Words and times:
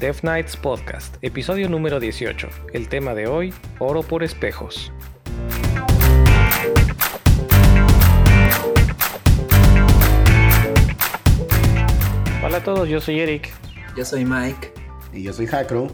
Death 0.00 0.20
Knights 0.22 0.56
Podcast, 0.56 1.16
episodio 1.22 1.68
número 1.68 2.00
18. 2.00 2.48
El 2.72 2.88
tema 2.88 3.14
de 3.14 3.26
hoy, 3.26 3.52
oro 3.78 4.02
por 4.02 4.22
espejos. 4.22 4.90
Hola 12.42 12.58
a 12.58 12.64
todos, 12.64 12.88
yo 12.88 13.00
soy 13.00 13.20
Eric. 13.20 13.50
Yo 13.96 14.04
soy 14.04 14.24
Mike. 14.24 14.72
Y 15.12 15.22
yo 15.22 15.32
soy 15.32 15.46
Hakro. 15.46 15.88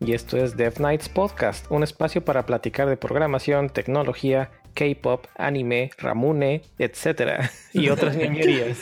Y 0.00 0.12
esto 0.12 0.36
es 0.36 0.56
Death 0.56 0.74
Knights 0.74 1.08
Podcast, 1.08 1.66
un 1.70 1.82
espacio 1.82 2.22
para 2.24 2.44
platicar 2.44 2.88
de 2.88 2.98
programación, 2.98 3.70
tecnología, 3.70 4.50
K-pop, 4.74 5.26
anime, 5.36 5.90
Ramune, 5.96 6.60
etc. 6.78 7.48
y 7.72 7.88
otras 7.88 8.14
niñerías. 8.18 8.78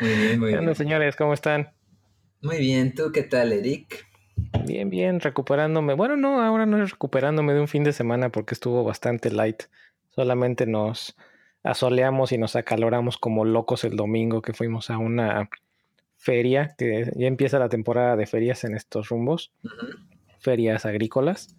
muy 0.00 0.10
bien, 0.14 0.38
muy 0.38 0.54
bien. 0.54 0.74
señores, 0.76 1.16
¿cómo 1.16 1.34
están? 1.34 1.75
Muy 2.42 2.58
bien, 2.58 2.94
¿tú 2.94 3.10
qué 3.12 3.22
tal, 3.22 3.52
Eric? 3.52 4.06
Bien, 4.64 4.90
bien, 4.90 5.20
recuperándome. 5.20 5.94
Bueno, 5.94 6.16
no, 6.16 6.42
ahora 6.42 6.66
no 6.66 6.82
es 6.82 6.90
recuperándome 6.90 7.54
de 7.54 7.60
un 7.60 7.68
fin 7.68 7.84
de 7.84 7.92
semana 7.92 8.30
porque 8.30 8.54
estuvo 8.54 8.84
bastante 8.84 9.30
light. 9.30 9.64
Solamente 10.10 10.66
nos 10.66 11.16
asoleamos 11.62 12.32
y 12.32 12.38
nos 12.38 12.56
acaloramos 12.56 13.18
como 13.18 13.44
locos 13.44 13.84
el 13.84 13.96
domingo 13.96 14.42
que 14.42 14.52
fuimos 14.52 14.90
a 14.90 14.98
una 14.98 15.48
feria, 16.16 16.74
que 16.76 17.12
ya 17.16 17.26
empieza 17.26 17.58
la 17.58 17.68
temporada 17.68 18.16
de 18.16 18.26
ferias 18.26 18.64
en 18.64 18.74
estos 18.74 19.08
rumbos, 19.08 19.52
ferias 20.38 20.86
agrícolas. 20.86 21.56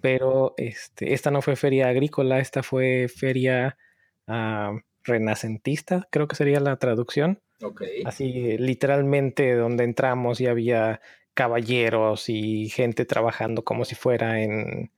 Pero 0.00 0.54
este, 0.56 1.12
esta 1.12 1.30
no 1.30 1.42
fue 1.42 1.56
feria 1.56 1.88
agrícola, 1.88 2.38
esta 2.38 2.62
fue 2.62 3.08
feria 3.08 3.76
ah, 4.26 4.78
renacentista, 5.02 6.06
creo 6.10 6.28
que 6.28 6.36
sería 6.36 6.60
la 6.60 6.76
traducción. 6.76 7.40
Así, 8.04 8.58
literalmente, 8.58 9.54
donde 9.54 9.84
entramos 9.84 10.40
y 10.40 10.46
había 10.46 11.00
caballeros 11.34 12.28
y 12.28 12.68
gente 12.68 13.04
trabajando 13.04 13.62
como 13.64 13.84
si 13.84 13.94
fuera 13.94 14.42
en 14.42 14.90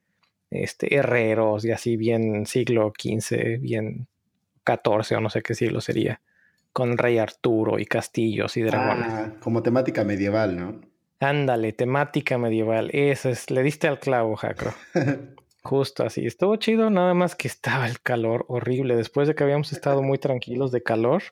este, 0.51 0.95
herreros 0.95 1.65
y 1.65 1.71
así, 1.71 1.97
bien 1.97 2.45
siglo 2.45 2.93
XV, 2.97 3.59
bien 3.59 4.07
XIV 4.65 5.17
o 5.17 5.21
no 5.21 5.29
sé 5.29 5.41
qué 5.41 5.53
siglo 5.53 5.81
sería, 5.81 6.21
con 6.73 6.97
Rey 6.97 7.17
Arturo 7.17 7.79
y 7.79 7.85
castillos 7.85 8.57
y 8.57 8.61
dragones. 8.61 9.07
Ah, 9.09 9.33
como 9.41 9.63
temática 9.63 10.03
medieval, 10.03 10.57
¿no? 10.57 10.81
Ándale, 11.19 11.73
temática 11.73 12.37
medieval. 12.37 12.89
Eso 12.93 13.29
es, 13.29 13.51
le 13.51 13.61
diste 13.61 13.87
al 13.87 13.99
clavo, 13.99 14.35
Jacro. 14.37 14.73
Justo 15.61 16.05
así. 16.05 16.25
Estuvo 16.25 16.55
chido, 16.55 16.89
nada 16.89 17.13
más 17.13 17.35
que 17.35 17.49
estaba 17.49 17.87
el 17.87 17.99
calor 17.99 18.45
horrible. 18.47 18.95
Después 18.95 19.27
de 19.27 19.35
que 19.35 19.43
habíamos 19.43 19.73
estado 19.73 20.01
muy 20.03 20.17
tranquilos 20.17 20.71
de 20.71 20.81
calor, 20.81 21.23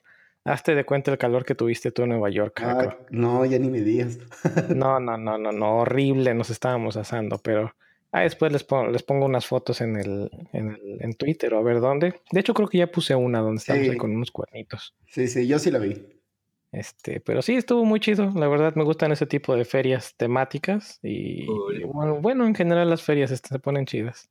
Hazte 0.48 0.74
de 0.74 0.84
cuenta 0.84 1.10
el 1.10 1.18
calor 1.18 1.44
que 1.44 1.54
tuviste 1.54 1.92
tú 1.92 2.02
en 2.02 2.10
Nueva 2.10 2.30
York. 2.30 2.60
Ah, 2.64 2.96
no, 3.10 3.44
ya 3.44 3.58
ni 3.58 3.68
me 3.68 3.82
digas. 3.82 4.18
no, 4.74 4.98
no, 4.98 5.18
no, 5.18 5.36
no, 5.36 5.52
no, 5.52 5.78
horrible 5.78 6.32
nos 6.34 6.48
estábamos 6.48 6.96
asando, 6.96 7.38
pero 7.38 7.74
ah, 8.12 8.22
después 8.22 8.50
les 8.50 8.64
pongo, 8.64 8.90
les 8.90 9.02
pongo 9.02 9.26
unas 9.26 9.46
fotos 9.46 9.82
en 9.82 9.96
el, 9.96 10.30
en 10.52 10.70
el 10.70 10.98
en 11.00 11.12
Twitter 11.14 11.52
o 11.52 11.58
a 11.58 11.62
ver 11.62 11.80
dónde. 11.80 12.14
De 12.32 12.40
hecho, 12.40 12.54
creo 12.54 12.68
que 12.68 12.78
ya 12.78 12.86
puse 12.86 13.14
una 13.14 13.40
donde 13.40 13.58
estamos 13.58 13.88
ahí 13.88 13.96
con 13.98 14.10
unos 14.10 14.30
cuernitos. 14.30 14.94
Sí, 15.06 15.28
sí, 15.28 15.46
yo 15.46 15.58
sí 15.58 15.70
la 15.70 15.80
vi. 15.80 16.02
Este, 16.72 17.20
pero 17.20 17.42
sí 17.42 17.54
estuvo 17.54 17.84
muy 17.84 18.00
chido. 18.00 18.32
La 18.34 18.48
verdad 18.48 18.74
me 18.74 18.84
gustan 18.84 19.12
ese 19.12 19.26
tipo 19.26 19.54
de 19.54 19.66
ferias 19.66 20.14
temáticas 20.16 20.98
y, 21.02 21.46
bueno, 22.20 22.46
en 22.46 22.54
general 22.54 22.88
las 22.88 23.02
ferias 23.02 23.30
se 23.30 23.58
ponen 23.58 23.84
chidas. 23.84 24.30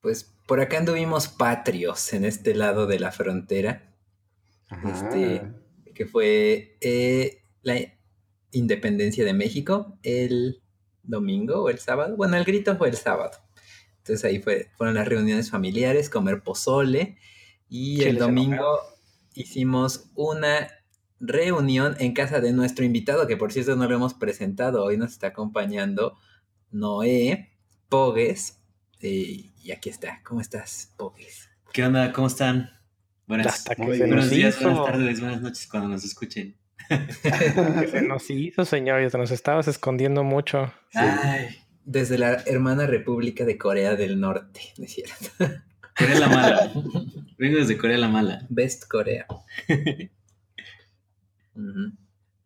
Pues 0.00 0.24
por 0.46 0.60
acá 0.60 0.78
anduvimos 0.78 1.28
patrios 1.28 2.12
en 2.12 2.24
este 2.24 2.54
lado 2.54 2.86
de 2.86 3.00
la 3.00 3.10
frontera 3.10 3.87
este, 4.84 5.52
que 5.94 6.06
fue 6.06 6.76
eh, 6.80 7.42
la 7.62 7.76
independencia 8.50 9.24
de 9.24 9.32
México 9.32 9.98
el 10.02 10.62
domingo 11.02 11.62
o 11.62 11.70
el 11.70 11.78
sábado. 11.78 12.16
Bueno, 12.16 12.36
el 12.36 12.44
grito 12.44 12.76
fue 12.76 12.88
el 12.88 12.96
sábado. 12.96 13.32
Entonces 13.98 14.24
ahí 14.24 14.40
fue, 14.40 14.70
fueron 14.76 14.94
las 14.94 15.08
reuniones 15.08 15.50
familiares, 15.50 16.08
comer 16.10 16.42
pozole. 16.42 17.18
Y 17.68 18.02
el 18.04 18.18
domingo 18.18 18.64
hicimos 19.34 20.10
una 20.14 20.68
reunión 21.20 21.96
en 21.98 22.14
casa 22.14 22.40
de 22.40 22.52
nuestro 22.52 22.84
invitado, 22.84 23.26
que 23.26 23.36
por 23.36 23.52
cierto 23.52 23.76
no 23.76 23.88
lo 23.88 23.94
hemos 23.94 24.14
presentado. 24.14 24.84
Hoy 24.84 24.96
nos 24.96 25.12
está 25.12 25.28
acompañando 25.28 26.16
Noé 26.70 27.56
Pogues. 27.88 28.60
Eh, 29.00 29.52
y 29.62 29.72
aquí 29.72 29.90
está. 29.90 30.22
¿Cómo 30.24 30.40
estás, 30.40 30.94
Pogues? 30.96 31.50
¿Qué 31.72 31.84
onda? 31.84 32.12
¿Cómo 32.12 32.28
están? 32.28 32.77
Buenas, 33.28 33.62
buenos 33.76 34.30
días, 34.30 34.58
buenas 34.58 34.86
tardes, 34.86 35.20
buenas 35.20 35.42
noches 35.42 35.68
cuando 35.68 35.90
nos 35.90 36.02
escuchen. 36.02 36.56
se 37.90 38.00
nos 38.00 38.30
hizo, 38.30 38.64
señor, 38.64 39.10
te 39.10 39.18
nos 39.18 39.30
estabas 39.30 39.68
escondiendo 39.68 40.24
mucho. 40.24 40.72
Desde 41.84 42.16
la 42.16 42.42
hermana 42.46 42.86
República 42.86 43.44
de 43.44 43.58
Corea 43.58 43.96
del 43.96 44.18
Norte, 44.18 44.72
¿no 44.78 44.84
es 44.84 44.94
cierto? 44.94 45.28
Corea 45.94 46.18
la 46.18 46.28
Mala. 46.28 46.72
Vengo 47.36 47.58
desde 47.58 47.76
Corea 47.76 47.98
la 47.98 48.08
Mala. 48.08 48.46
Best 48.48 48.88
Corea. 48.88 49.26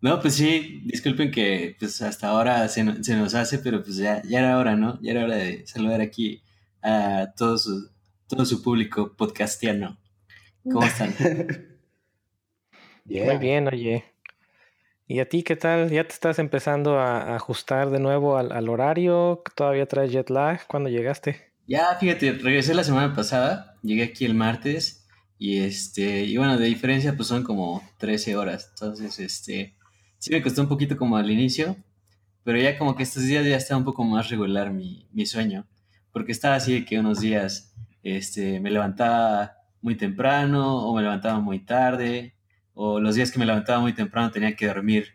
No, 0.01 0.21
pues 0.21 0.35
sí, 0.35 0.81
disculpen 0.85 1.31
que 1.31 1.77
pues 1.79 2.03
hasta 2.03 2.29
ahora 2.29 2.67
se, 2.69 2.83
nos 2.83 3.35
hace, 3.37 3.59
pero 3.59 3.85
pues 3.85 3.99
ya, 3.99 4.21
ya 4.23 4.41
era 4.41 4.59
hora, 4.59 4.75
¿no? 4.75 4.99
Ya 5.01 5.13
era 5.13 5.25
hora 5.25 5.37
de 5.37 5.65
saludar 5.65 6.01
aquí 6.01 6.43
a 6.83 7.33
todo 7.37 7.57
su, 7.57 7.91
todo 8.27 8.45
su 8.45 8.63
público 8.63 9.15
podcastiano. 9.15 10.02
¿Cómo 10.65 10.85
están? 10.85 11.15
Muy 13.05 13.39
bien, 13.39 13.67
oye. 13.69 14.05
¿Y 15.07 15.19
a 15.21 15.29
ti 15.29 15.43
qué 15.43 15.57
tal? 15.57 15.91
¿Ya 15.91 16.05
te 16.05 16.15
estás 16.15 16.39
empezando 16.39 16.99
a 16.99 17.35
ajustar 17.35 17.91
de 17.91 17.99
nuevo 17.99 18.37
al, 18.39 18.69
horario? 18.69 19.43
¿Todavía 19.57 19.87
traes 19.87 20.13
jet 20.13 20.31
lag? 20.31 20.67
¿Cuándo 20.67 20.89
llegaste? 20.89 21.53
Ya, 21.67 21.97
fíjate, 21.99 22.33
regresé 22.33 22.75
la 22.75 22.85
semana 22.85 23.15
pasada, 23.15 23.77
llegué 23.83 24.05
aquí 24.05 24.25
el 24.25 24.35
martes 24.35 25.07
y 25.39 25.59
este, 25.59 26.25
y 26.25 26.37
bueno, 26.37 26.57
de 26.57 26.67
diferencia 26.67 27.15
pues 27.17 27.29
son 27.29 27.43
como 27.43 27.83
13 27.99 28.37
horas, 28.37 28.71
entonces 28.71 29.19
este, 29.21 29.77
sí 30.19 30.31
me 30.33 30.43
costó 30.43 30.63
un 30.63 30.69
poquito 30.69 30.97
como 30.97 31.17
al 31.17 31.31
inicio, 31.31 31.77
pero 32.43 32.59
ya 32.59 32.79
como 32.79 32.97
que 32.97 33.03
estos 33.03 33.25
días 33.25 33.45
ya 33.47 33.57
está 33.57 33.77
un 33.77 33.85
poco 33.85 34.05
más 34.05 34.29
regular 34.29 34.73
mi, 34.73 35.09
mi 35.13 35.27
sueño, 35.27 35.67
porque 36.13 36.33
estaba 36.33 36.57
así 36.57 36.75
de 36.75 36.85
que 36.85 36.99
unos 36.99 37.21
días 37.21 37.75
este, 38.03 38.61
me 38.61 38.71
levantaba 38.71 39.62
muy 39.83 39.97
temprano 39.97 40.79
o 40.79 40.95
me 40.95 41.03
levantaba 41.03 41.41
muy 41.41 41.59
tarde, 41.59 42.35
o 42.73 43.01
los 43.01 43.15
días 43.15 43.31
que 43.31 43.39
me 43.39 43.47
levantaba 43.47 43.81
muy 43.81 43.93
temprano 43.93 44.31
tenía 44.31 44.57
que 44.57 44.67
dormir 44.67 45.09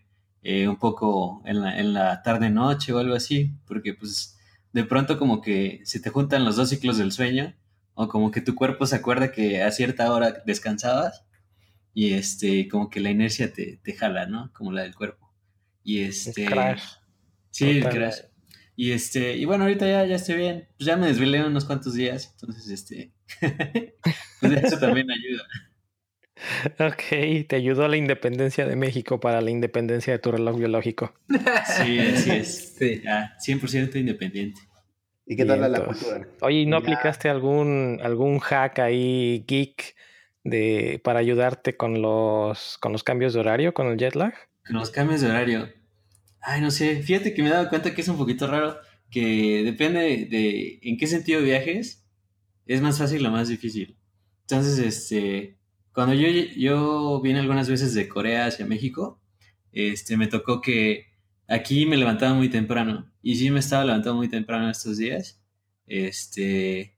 eh, 0.43 0.67
un 0.67 0.77
poco 0.77 1.41
en 1.45 1.61
la, 1.61 1.79
en 1.79 1.93
la 1.93 2.21
tarde-noche 2.21 2.93
o 2.93 2.99
algo 2.99 3.15
así, 3.15 3.53
porque 3.65 3.93
pues 3.93 4.37
de 4.73 4.83
pronto 4.83 5.17
como 5.17 5.41
que 5.41 5.81
se 5.85 5.99
te 5.99 6.09
juntan 6.09 6.45
los 6.45 6.55
dos 6.55 6.69
ciclos 6.69 6.97
del 6.97 7.11
sueño, 7.11 7.55
o 7.95 8.07
como 8.07 8.29
que 8.29 8.41
tu 8.41 8.53
cuerpo 8.53 8.85
se 8.85 8.95
acuerda 8.95 9.31
que 9.31 9.63
a 9.63 9.71
cierta 9.71 10.11
hora 10.11 10.43
descansabas 10.45 11.25
y 11.95 12.13
este, 12.13 12.67
como 12.67 12.91
que 12.91 12.99
la 12.99 13.09
inercia 13.09 13.51
te, 13.51 13.79
te 13.83 13.93
jala, 13.93 14.27
¿no? 14.27 14.51
Como 14.53 14.71
la 14.71 14.83
del 14.83 14.93
cuerpo. 14.93 15.33
Y 15.83 16.01
este... 16.01 16.47
Sí, 17.49 17.79
el 17.79 17.89
crash. 17.89 18.19
Y 18.75 18.91
este, 18.91 19.35
y 19.35 19.45
bueno, 19.45 19.63
ahorita 19.63 19.87
ya, 19.87 20.05
ya 20.05 20.15
estoy 20.15 20.35
bien. 20.35 20.67
Pues 20.77 20.85
ya 20.85 20.95
me 20.95 21.07
desvelé 21.07 21.43
unos 21.43 21.65
cuantos 21.65 21.95
días, 21.95 22.35
entonces 22.39 22.69
este, 22.69 23.11
pues 24.39 24.63
eso 24.63 24.79
también 24.79 25.07
ayuda. 25.11 25.43
Ok, 26.79 27.47
te 27.47 27.55
ayudó 27.55 27.87
la 27.87 27.97
independencia 27.97 28.65
de 28.65 28.75
México 28.75 29.19
para 29.19 29.41
la 29.41 29.49
independencia 29.49 30.13
de 30.13 30.19
tu 30.19 30.31
reloj 30.31 30.57
biológico. 30.57 31.13
Sí, 31.77 31.99
así 31.99 32.31
es. 32.31 32.75
Sí. 32.77 33.01
Ya, 33.03 33.35
100% 33.39 33.95
independiente. 33.95 34.61
¿Y 35.25 35.35
qué 35.35 35.45
tal 35.45 35.71
la 35.71 35.83
cultura? 35.83 36.27
Oye, 36.41 36.65
¿no 36.65 36.77
aplicaste 36.77 37.27
algún, 37.29 37.99
algún 38.01 38.39
hack 38.39 38.79
ahí, 38.79 39.43
geek, 39.45 39.95
de, 40.43 41.01
para 41.03 41.19
ayudarte 41.19 41.75
con 41.75 42.01
los, 42.01 42.77
con 42.77 42.93
los 42.93 43.03
cambios 43.03 43.33
de 43.33 43.41
horario, 43.41 43.73
con 43.73 43.87
el 43.87 43.97
jet 43.97 44.15
lag? 44.15 44.33
Con 44.65 44.77
los 44.77 44.89
cambios 44.89 45.21
de 45.21 45.29
horario. 45.29 45.69
Ay, 46.41 46.61
no 46.61 46.71
sé, 46.71 47.03
fíjate 47.03 47.33
que 47.33 47.41
me 47.41 47.49
he 47.49 47.51
dado 47.51 47.67
cuenta 47.67 47.93
que 47.93 48.01
es 48.01 48.07
un 48.07 48.17
poquito 48.17 48.47
raro, 48.47 48.77
que 49.11 49.63
depende 49.65 50.27
de 50.29 50.79
en 50.81 50.97
qué 50.97 51.07
sentido 51.07 51.41
viajes, 51.41 52.06
es 52.67 52.81
más 52.81 52.97
fácil 52.97 53.25
o 53.25 53.31
más 53.31 53.49
difícil. 53.49 53.97
Entonces, 54.41 54.79
este, 54.79 55.57
cuando 55.93 56.13
yo, 56.13 56.27
yo 56.55 57.21
vine 57.21 57.39
algunas 57.39 57.69
veces 57.69 57.93
de 57.93 58.07
Corea 58.07 58.45
hacia 58.45 58.65
México, 58.65 59.21
este, 59.71 60.17
me 60.17 60.27
tocó 60.27 60.61
que 60.61 61.07
aquí 61.47 61.85
me 61.85 61.97
levantaba 61.97 62.33
muy 62.33 62.49
temprano, 62.49 63.11
y 63.21 63.35
sí 63.35 63.51
me 63.51 63.59
estaba 63.59 63.85
levantando 63.85 64.17
muy 64.17 64.29
temprano 64.29 64.69
estos 64.69 64.97
días, 64.97 65.41
este, 65.87 66.97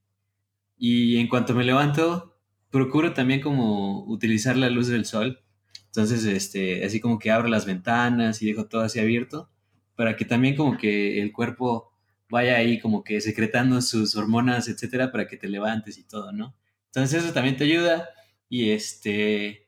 y 0.77 1.17
en 1.17 1.27
cuanto 1.27 1.53
me 1.53 1.63
levanto, 1.63 2.37
procuro 2.69 3.13
también 3.13 3.41
como 3.41 4.05
utilizar 4.05 4.57
la 4.57 4.69
luz 4.69 4.87
del 4.87 5.05
sol 5.05 5.43
entonces, 5.89 6.23
este, 6.25 6.85
así 6.85 6.99
como 6.99 7.17
que 7.17 7.31
abro 7.31 7.47
las 7.47 7.65
ventanas 7.65 8.41
y 8.41 8.45
dejo 8.47 8.67
todo 8.67 8.81
así 8.81 8.99
abierto 8.99 9.49
para 9.95 10.15
que 10.15 10.23
también 10.23 10.55
como 10.55 10.77
que 10.77 11.21
el 11.21 11.31
cuerpo 11.31 11.88
vaya 12.29 12.57
ahí 12.57 12.79
como 12.79 13.03
que 13.03 13.21
secretando 13.21 13.81
sus 13.81 14.15
hormonas, 14.15 14.67
etcétera, 14.67 15.11
para 15.11 15.27
que 15.27 15.37
te 15.37 15.49
levantes 15.49 15.97
y 15.97 16.03
todo, 16.03 16.31
¿no? 16.31 16.55
Entonces 16.87 17.23
eso 17.23 17.33
también 17.33 17.57
te 17.57 17.65
ayuda 17.65 18.09
y 18.47 18.71
este, 18.71 19.67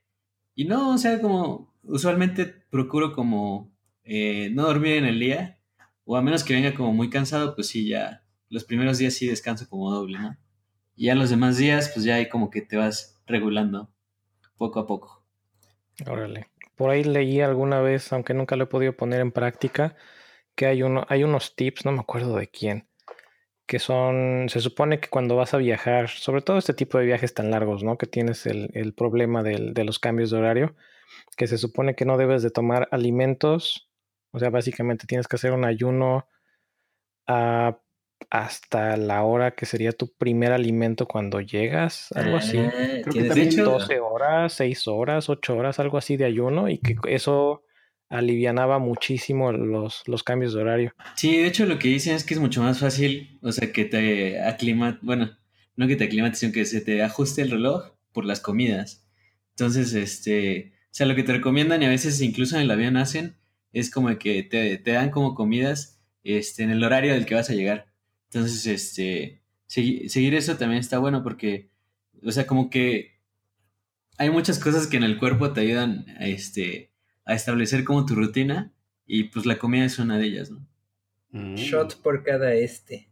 y 0.56 0.66
no, 0.66 0.94
o 0.94 0.98
sea, 0.98 1.20
como 1.20 1.74
usualmente 1.84 2.46
procuro 2.46 3.14
como 3.14 3.72
eh, 4.04 4.50
no 4.54 4.64
dormir 4.64 4.94
en 4.94 5.06
el 5.06 5.20
día, 5.20 5.60
o 6.06 6.18
a 6.18 6.22
menos 6.22 6.44
que 6.44 6.54
venga 6.54 6.74
como 6.74 6.94
muy 6.94 7.10
cansado, 7.10 7.56
pues 7.56 7.68
sí, 7.68 7.88
ya 7.88 8.24
los 8.50 8.64
primeros 8.64 8.98
días 8.98 9.14
sí 9.14 9.28
descanso 9.28 9.68
como 9.70 9.92
doble, 9.92 10.20
¿no? 10.20 10.38
Y 10.96 11.06
ya 11.06 11.16
los 11.16 11.30
demás 11.30 11.58
días, 11.58 11.90
pues 11.94 12.06
ya 12.06 12.16
hay 12.16 12.30
como 12.30 12.50
que 12.50 12.62
te 12.62 12.78
vas 12.78 13.22
regulando 13.26 13.92
poco 14.58 14.80
a 14.80 14.86
poco. 14.86 15.26
Órale. 16.06 16.48
Por 16.76 16.90
ahí 16.90 17.04
leí 17.04 17.42
alguna 17.42 17.80
vez, 17.80 18.12
aunque 18.12 18.34
nunca 18.34 18.56
lo 18.56 18.66
he 18.66 18.68
podido 18.68 18.96
poner 18.96 19.22
en 19.22 19.32
práctica, 19.32 19.96
que 20.56 20.66
hay, 20.66 20.84
uno, 20.84 21.06
hay 21.10 21.24
unos 21.24 21.56
tips, 21.56 21.86
no 21.86 21.92
me 21.92 22.02
acuerdo 22.02 22.36
de 22.38 22.48
quién, 22.48 22.88
que 23.66 23.80
son, 23.80 24.48
se 24.50 24.60
supone 24.60 25.00
que 25.00 25.10
cuando 25.10 25.36
vas 25.36 25.54
a 25.54 25.58
viajar, 25.58 26.10
sobre 26.10 26.42
todo 26.42 26.58
este 26.58 26.74
tipo 26.74 26.98
de 26.98 27.06
viajes 27.06 27.34
tan 27.34 27.52
largos, 27.52 27.84
¿no? 27.84 27.98
Que 27.98 28.08
tienes 28.08 28.46
el, 28.46 28.94
problema 28.96 29.44
de 29.44 29.84
los 29.84 30.00
cambios 30.00 30.32
de 30.32 30.38
horario, 30.38 30.76
que 31.38 31.48
se 31.48 31.58
supone 31.58 31.96
que 31.96 32.06
no 32.06 32.18
debes 32.18 32.44
de 32.44 32.52
tomar 32.52 32.88
alimentos, 32.92 33.90
o 34.32 34.40
sea, 34.40 34.50
básicamente 34.50 35.08
tienes 35.08 35.28
que 35.28 35.36
hacer 35.36 35.52
un 35.52 35.66
ayuno 35.66 36.28
a 37.28 37.78
hasta 38.30 38.98
la 38.98 39.24
hora 39.24 39.52
que 39.52 39.66
sería 39.66 39.92
tu 39.92 40.14
primer 40.14 40.52
alimento 40.52 41.08
cuando 41.08 41.42
llegas, 41.42 42.12
algo 42.14 42.38
así. 42.38 42.60
Ah, 42.60 42.72
Creo 43.04 43.34
que 43.34 43.56
12 43.56 44.00
horas, 44.00 44.54
6 44.54 44.88
horas, 44.88 45.30
8 45.30 45.56
horas, 45.56 45.80
algo 45.80 45.98
así 45.98 46.18
de 46.18 46.26
ayuno 46.26 46.70
y 46.70 46.78
que 46.78 46.96
eso 47.06 47.64
alivianaba 48.12 48.78
muchísimo 48.78 49.52
los, 49.52 50.04
los 50.06 50.24
cambios 50.24 50.54
de 50.54 50.62
horario. 50.62 50.94
Sí, 51.16 51.38
de 51.38 51.48
hecho 51.48 51.66
lo 51.66 51.80
que 51.80 51.88
dicen 51.88 52.16
es 52.16 52.24
que 52.24 52.34
es 52.34 52.40
mucho 52.40 52.62
más 52.62 52.80
fácil, 52.80 53.40
o 53.42 53.52
sea, 53.52 53.72
que 53.72 53.86
te 53.86 54.42
aclimat, 54.42 55.00
bueno, 55.02 55.32
no 55.76 55.88
que 55.88 55.96
te 55.96 56.04
aclimates, 56.04 56.40
sino 56.40 56.52
que 56.52 56.66
se 56.66 56.82
te 56.82 57.02
ajuste 57.02 57.42
el 57.42 57.52
reloj 57.52 57.94
por 58.12 58.26
las 58.26 58.42
comidas. 58.42 59.08
Entonces, 59.52 59.94
este, 59.94 60.74
o 60.86 60.94
sea, 60.94 61.08
lo 61.08 61.16
que 61.16 61.24
te 61.24 61.32
recomiendan 61.32 61.82
y 61.82 61.86
a 61.86 61.90
veces 61.90 62.22
incluso 62.22 62.56
en 62.58 62.64
el 62.64 62.72
avión 62.72 62.98
hacen 62.98 63.38
es 63.72 63.90
como 63.90 64.18
que 64.18 64.44
te, 64.44 64.78
te 64.78 64.92
dan 64.92 65.10
como 65.10 65.34
comidas 65.34 66.02
este, 66.24 66.64
en 66.64 66.72
el 66.72 66.84
horario 66.84 67.14
del 67.14 67.26
que 67.26 67.36
vas 67.36 67.50
a 67.50 67.54
llegar. 67.54 67.88
Entonces, 68.26 68.68
este, 68.68 69.42
seguir 69.68 70.36
eso 70.36 70.58
también 70.58 70.82
está 70.82 71.00
bueno 71.00 71.24
porque, 71.24 71.70
o 72.24 72.32
sea, 72.32 72.46
como 72.46 72.70
que 72.70 73.22
hay 74.18 74.30
muchas 74.30 74.60
cosas 74.60 74.88
que 74.88 74.98
en 74.98 75.04
el 75.04 75.18
cuerpo 75.18 75.52
te 75.54 75.62
ayudan 75.62 76.06
a, 76.20 76.28
este, 76.28 76.91
a 77.26 77.36
establecer 77.36 77.84
como 77.84 78.06
tu 78.06 78.16
rutina 78.16 78.74
y 79.06 79.26
pues 79.26 79.46
la 79.46 79.58
comida 79.58 79.86
es 79.86 80.00
una 80.00 80.18
de 80.18 80.26
ellas, 80.26 80.52
¿no? 80.52 80.68
Mm. 81.32 81.56
Shot 81.56 82.02
por 82.02 82.24
cada 82.24 82.54
este. 82.54 83.10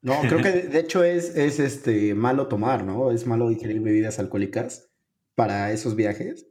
No, 0.00 0.20
creo 0.20 0.42
que 0.42 0.50
de 0.68 0.80
hecho 0.80 1.04
es, 1.04 1.36
es 1.36 1.58
este 1.58 2.14
malo 2.14 2.46
tomar, 2.48 2.84
¿no? 2.84 3.10
Es 3.10 3.26
malo 3.26 3.50
ingerir 3.50 3.80
bebidas 3.80 4.18
alcohólicas 4.18 4.90
para 5.34 5.72
esos 5.72 5.96
viajes. 5.96 6.46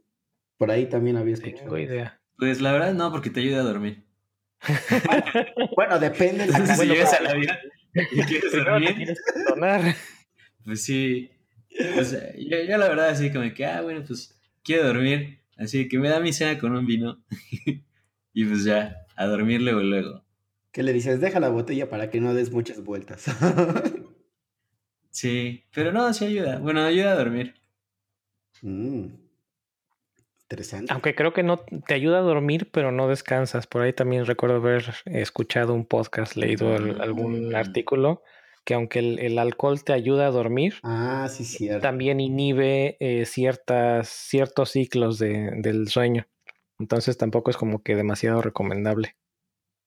Por 0.56 0.70
ahí 0.70 0.86
también 0.86 1.16
había 1.16 1.34
escuchado. 1.34 1.62
Tengo 1.62 1.78
idea. 1.78 2.20
Pues 2.36 2.60
la 2.60 2.72
verdad 2.72 2.94
no, 2.94 3.10
porque 3.10 3.30
te 3.30 3.40
ayuda 3.40 3.60
a 3.60 3.64
dormir. 3.64 4.04
bueno, 5.76 5.98
depende 5.98 6.46
de 6.46 6.52
la 6.52 6.76
si 6.76 6.86
llegas 6.86 7.12
a 7.14 7.22
la 7.22 7.34
vida 7.34 7.58
¿Y 7.94 8.22
quieres 8.22 8.52
dormir? 8.52 9.16
Pues 10.64 10.82
sí. 10.82 11.30
Pues, 11.94 12.16
yo, 12.36 12.76
la 12.76 12.88
verdad 12.88 13.08
así 13.10 13.30
como 13.32 13.52
que, 13.54 13.64
ah, 13.64 13.82
bueno, 13.82 14.04
pues 14.06 14.38
quiero 14.62 14.86
dormir. 14.86 15.40
Así 15.58 15.88
que 15.88 15.98
me 15.98 16.08
da 16.08 16.20
mi 16.20 16.32
cena 16.32 16.58
con 16.58 16.74
un 16.74 16.86
vino. 16.86 17.22
y 18.32 18.44
pues 18.44 18.64
ya, 18.64 19.06
a 19.16 19.26
dormir 19.26 19.60
luego, 19.60 19.80
luego. 19.80 20.24
¿Qué 20.70 20.82
le 20.82 20.92
dices? 20.92 21.20
Deja 21.20 21.40
la 21.40 21.48
botella 21.48 21.90
para 21.90 22.08
que 22.10 22.20
no 22.20 22.32
des 22.32 22.52
muchas 22.52 22.82
vueltas. 22.84 23.24
sí, 25.10 25.64
pero 25.74 25.92
no, 25.92 26.12
sí 26.14 26.26
ayuda. 26.26 26.58
Bueno, 26.58 26.82
ayuda 26.82 27.12
a 27.12 27.16
dormir. 27.16 27.54
Mm. 28.62 29.06
Interesante. 30.42 30.92
Aunque 30.92 31.14
creo 31.14 31.32
que 31.32 31.42
no 31.42 31.58
te 31.58 31.94
ayuda 31.94 32.18
a 32.18 32.22
dormir, 32.22 32.70
pero 32.70 32.92
no 32.92 33.08
descansas. 33.08 33.66
Por 33.66 33.82
ahí 33.82 33.92
también 33.92 34.24
recuerdo 34.24 34.56
haber 34.56 34.84
escuchado 35.06 35.74
un 35.74 35.84
podcast, 35.84 36.36
leído 36.36 36.74
algún 36.74 37.50
mm. 37.50 37.54
artículo 37.56 38.22
que 38.68 38.74
aunque 38.74 38.98
el, 38.98 39.38
alcohol 39.38 39.82
te 39.82 39.94
ayuda 39.94 40.26
a 40.26 40.30
dormir, 40.30 40.74
ah, 40.82 41.26
sí, 41.30 41.46
cierto. 41.46 41.80
también 41.80 42.20
inhibe 42.20 42.98
eh, 43.00 43.24
ciertas, 43.24 44.10
ciertos 44.10 44.72
ciclos 44.72 45.18
de, 45.18 45.52
del 45.56 45.88
sueño. 45.88 46.26
Entonces 46.78 47.16
tampoco 47.16 47.50
es 47.50 47.56
como 47.56 47.82
que 47.82 47.96
demasiado 47.96 48.42
recomendable. 48.42 49.16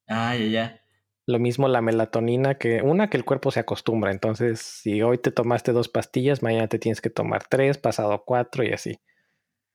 Ah, 0.08 0.36
ya, 0.36 0.46
ya. 0.46 0.82
Lo 1.28 1.38
mismo 1.38 1.68
la 1.68 1.84
melatonina, 1.84 2.56
que 2.56 2.82
una 2.82 3.08
que 3.08 3.18
el 3.18 3.24
cuerpo 3.24 3.52
se 3.52 3.60
acostumbra. 3.60 4.10
Entonces, 4.10 4.60
si 4.60 5.04
hoy 5.04 5.20
te 5.20 5.30
tomaste 5.30 5.74
dos 5.74 5.88
pastillas, 5.88 6.42
mañana 6.42 6.68
te 6.68 6.80
tienes 6.80 7.02
que 7.02 7.12
tomar 7.12 7.44
tres, 7.48 7.78
pasado 7.78 8.24
cuatro 8.26 8.64
y 8.64 8.72
así. 8.72 8.98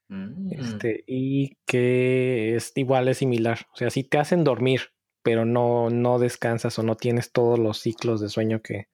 Mm. 0.09 0.51
Este, 0.51 1.05
y 1.07 1.59
que 1.65 2.57
es 2.57 2.73
igual, 2.75 3.07
es 3.07 3.19
similar. 3.19 3.69
O 3.73 3.77
sea, 3.77 3.89
si 3.89 4.03
te 4.03 4.19
hacen 4.19 4.43
dormir, 4.43 4.81
pero 5.23 5.45
no, 5.45 5.91
no 5.91 6.19
descansas 6.19 6.77
o 6.81 6.83
no 6.83 6.97
tienes 6.97 7.31
todos 7.31 7.57
los 7.57 7.79
ciclos 7.79 8.21
de 8.21 8.31
sueño 8.31 8.63
que, 8.63 8.89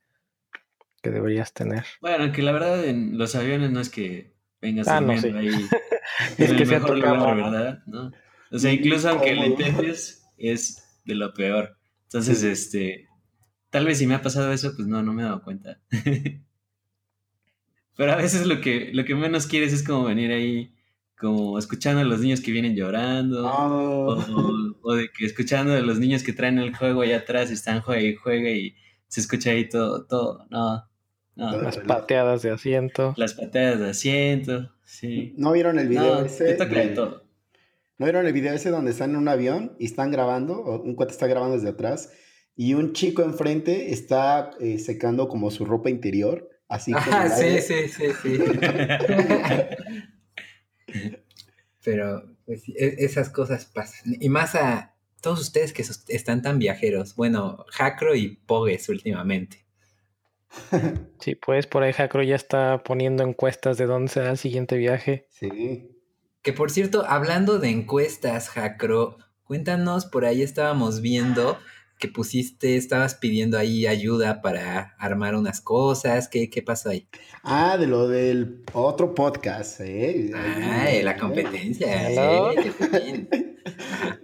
que 1.03 1.11
deberías 1.11 1.53
tener. 1.53 1.85
Bueno, 2.01 2.33
que 2.33 2.43
la 2.43 2.53
verdad 2.53 2.85
en 2.85 3.19
los 3.19 3.35
aviones 3.35 3.71
no 3.71 3.81
es 3.81 3.91
que 3.91 4.35
vengas 4.61 4.89
ah, 4.89 5.01
no, 5.01 5.13
ahí. 5.13 5.49
es 6.39 6.53
que 6.53 6.67
sea 6.67 6.81
tu 6.81 6.93
¿verdad? 6.95 7.83
¿no? 7.87 8.13
O 8.51 8.59
sea, 8.59 8.73
incluso 8.73 9.09
aunque 9.11 9.35
lo 9.35 9.45
intentes, 9.45 10.25
es 10.37 11.01
de 11.05 11.15
lo 11.15 11.35
peor. 11.35 11.77
Entonces, 12.05 12.43
este, 12.43 13.09
tal 13.71 13.87
vez 13.87 13.99
si 13.99 14.07
me 14.07 14.15
ha 14.15 14.23
pasado 14.23 14.53
eso, 14.53 14.75
pues 14.77 14.87
no, 14.87 15.03
no 15.03 15.13
me 15.13 15.23
he 15.23 15.25
dado 15.25 15.43
cuenta. 15.43 15.81
Pero 17.97 18.13
a 18.13 18.17
veces 18.17 18.47
lo 18.47 18.61
que, 18.61 18.91
lo 18.93 19.05
que 19.05 19.15
menos 19.15 19.47
quieres 19.47 19.73
es 19.73 19.83
como 19.83 20.05
venir 20.05 20.31
ahí 20.33 20.75
como 21.19 21.57
escuchando 21.57 22.01
a 22.01 22.05
los 22.05 22.21
niños 22.21 22.41
que 22.41 22.51
vienen 22.51 22.75
llorando, 22.75 23.47
oh. 23.47 24.75
o, 24.83 24.95
de 24.95 25.09
que 25.13 25.25
escuchando 25.25 25.73
a 25.73 25.81
los 25.81 26.01
niños 26.01 26.25
que 26.25 26.33
traen 26.33 26.59
el 26.59 26.75
juego 26.75 27.03
allá 27.03 27.19
atrás 27.19 27.49
y 27.51 27.55
están 27.55 27.81
juega 27.81 28.03
y 28.03 28.17
juega 28.17 28.51
y 28.51 28.75
se 29.07 29.21
escucha 29.21 29.51
ahí 29.53 29.69
todo, 29.69 30.05
todo, 30.05 30.47
no. 30.51 30.85
Las 31.35 31.79
pateadas 31.79 32.43
de 32.43 32.51
asiento. 32.51 33.15
Las 33.17 33.35
pateadas 33.35 33.81
de 33.81 33.91
asiento, 33.91 34.73
sí. 34.85 35.35
¿No 35.37 35.53
vieron 35.53 35.79
el 35.79 35.89
video 35.89 36.25
ese? 36.25 36.55
todo. 36.95 37.25
¿No 37.99 38.07
vieron 38.07 38.27
el 38.27 38.33
video 38.33 38.53
ese 38.53 38.71
donde 38.71 38.91
están 38.91 39.11
en 39.11 39.17
un 39.17 39.29
avión 39.29 39.77
y 39.79 39.87
están 39.87 40.11
grabando? 40.11 40.55
O 40.55 40.83
un 40.83 40.95
cuate 40.95 41.13
está 41.13 41.27
grabando 41.27 41.57
desde 41.57 41.71
atrás 41.71 42.13
y 42.57 42.75
un 42.75 42.93
chico 42.93 43.23
enfrente 43.23 43.93
está 43.93 44.51
eh, 44.61 44.79
secando 44.79 45.29
como 45.29 45.51
su 45.51 45.65
ropa 45.65 45.91
interior. 45.91 46.49
Así 46.69 46.93
ah, 46.97 47.29
sí, 47.29 47.61
sí, 47.61 47.89
sí, 47.89 48.07
sí. 48.23 48.39
Pero 51.85 52.37
pues, 52.45 52.69
e, 52.69 52.97
esas 52.99 53.31
cosas 53.31 53.65
pasan. 53.67 54.17
Y 54.21 54.29
más 54.29 54.55
a 54.55 54.95
todos 55.21 55.41
ustedes 55.41 55.73
que 55.73 55.85
están 56.09 56.43
tan 56.43 56.59
viajeros. 56.59 57.17
Bueno, 57.17 57.65
Jacro 57.69 58.15
y 58.15 58.37
Pogues 58.37 58.89
últimamente. 58.89 59.65
Sí, 61.21 61.37
pues 61.37 61.67
por 61.67 61.83
ahí 61.83 61.93
Jacro 61.93 62.23
ya 62.23 62.35
está 62.35 62.83
poniendo 62.83 63.23
encuestas 63.23 63.79
de 63.79 63.87
dónde 63.87 64.11
será 64.11 64.31
el 64.31 64.39
siguiente 64.39 64.77
viaje. 64.77 65.27
Sí. 65.31 65.89
Que 66.43 66.53
por 66.53 66.71
cierto, 66.71 67.05
hablando 67.07 67.61
de 67.61 67.69
encuestas, 67.69 68.49
Jacro, 68.49 69.19
cuéntanos, 69.45 70.07
por 70.07 70.25
ahí 70.25 70.43
estábamos 70.43 71.01
viendo 71.01 71.57
que 72.03 72.09
pusiste, 72.09 72.77
estabas 72.77 73.15
pidiendo 73.15 73.57
ahí 73.57 73.87
ayuda 73.87 74.43
para 74.43 74.97
armar 74.99 75.37
unas 75.37 75.61
cosas. 75.61 76.27
¿Qué, 76.27 76.51
qué 76.51 76.61
pasó 76.61 76.89
ahí? 76.89 77.07
Ah, 77.45 77.77
de 77.79 77.87
lo 77.87 78.09
del 78.09 78.65
otro 78.73 79.15
podcast, 79.15 79.81
¿eh? 79.81 80.33
Ah, 80.35 80.87
de 80.91 81.05
la 81.05 81.17
competencia. 81.17 82.11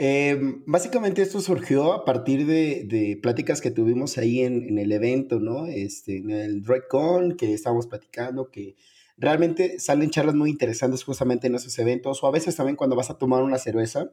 Em, 0.00 0.62
básicamente 0.64 1.22
esto 1.22 1.40
surgió 1.40 1.92
a 1.92 2.04
partir 2.04 2.46
de, 2.46 3.18
pláticas 3.20 3.60
que 3.60 3.72
tuvimos 3.72 4.16
ahí 4.16 4.42
en, 4.42 4.78
el 4.78 4.92
evento, 4.92 5.40
¿no? 5.40 5.66
Este, 5.66 6.18
en 6.18 6.30
el 6.30 6.62
DreadCon, 6.62 7.36
que 7.36 7.52
estábamos 7.52 7.88
platicando, 7.88 8.48
que 8.52 8.76
realmente 9.16 9.80
salen 9.80 10.10
charlas 10.10 10.36
muy 10.36 10.50
interesantes 10.50 11.02
justamente 11.02 11.48
en 11.48 11.56
esos 11.56 11.76
eventos, 11.80 12.22
o 12.22 12.28
a 12.28 12.30
veces 12.30 12.54
también 12.54 12.76
cuando 12.76 12.94
vas 12.94 13.10
a 13.10 13.18
tomar 13.18 13.42
una 13.42 13.58
cerveza. 13.58 14.12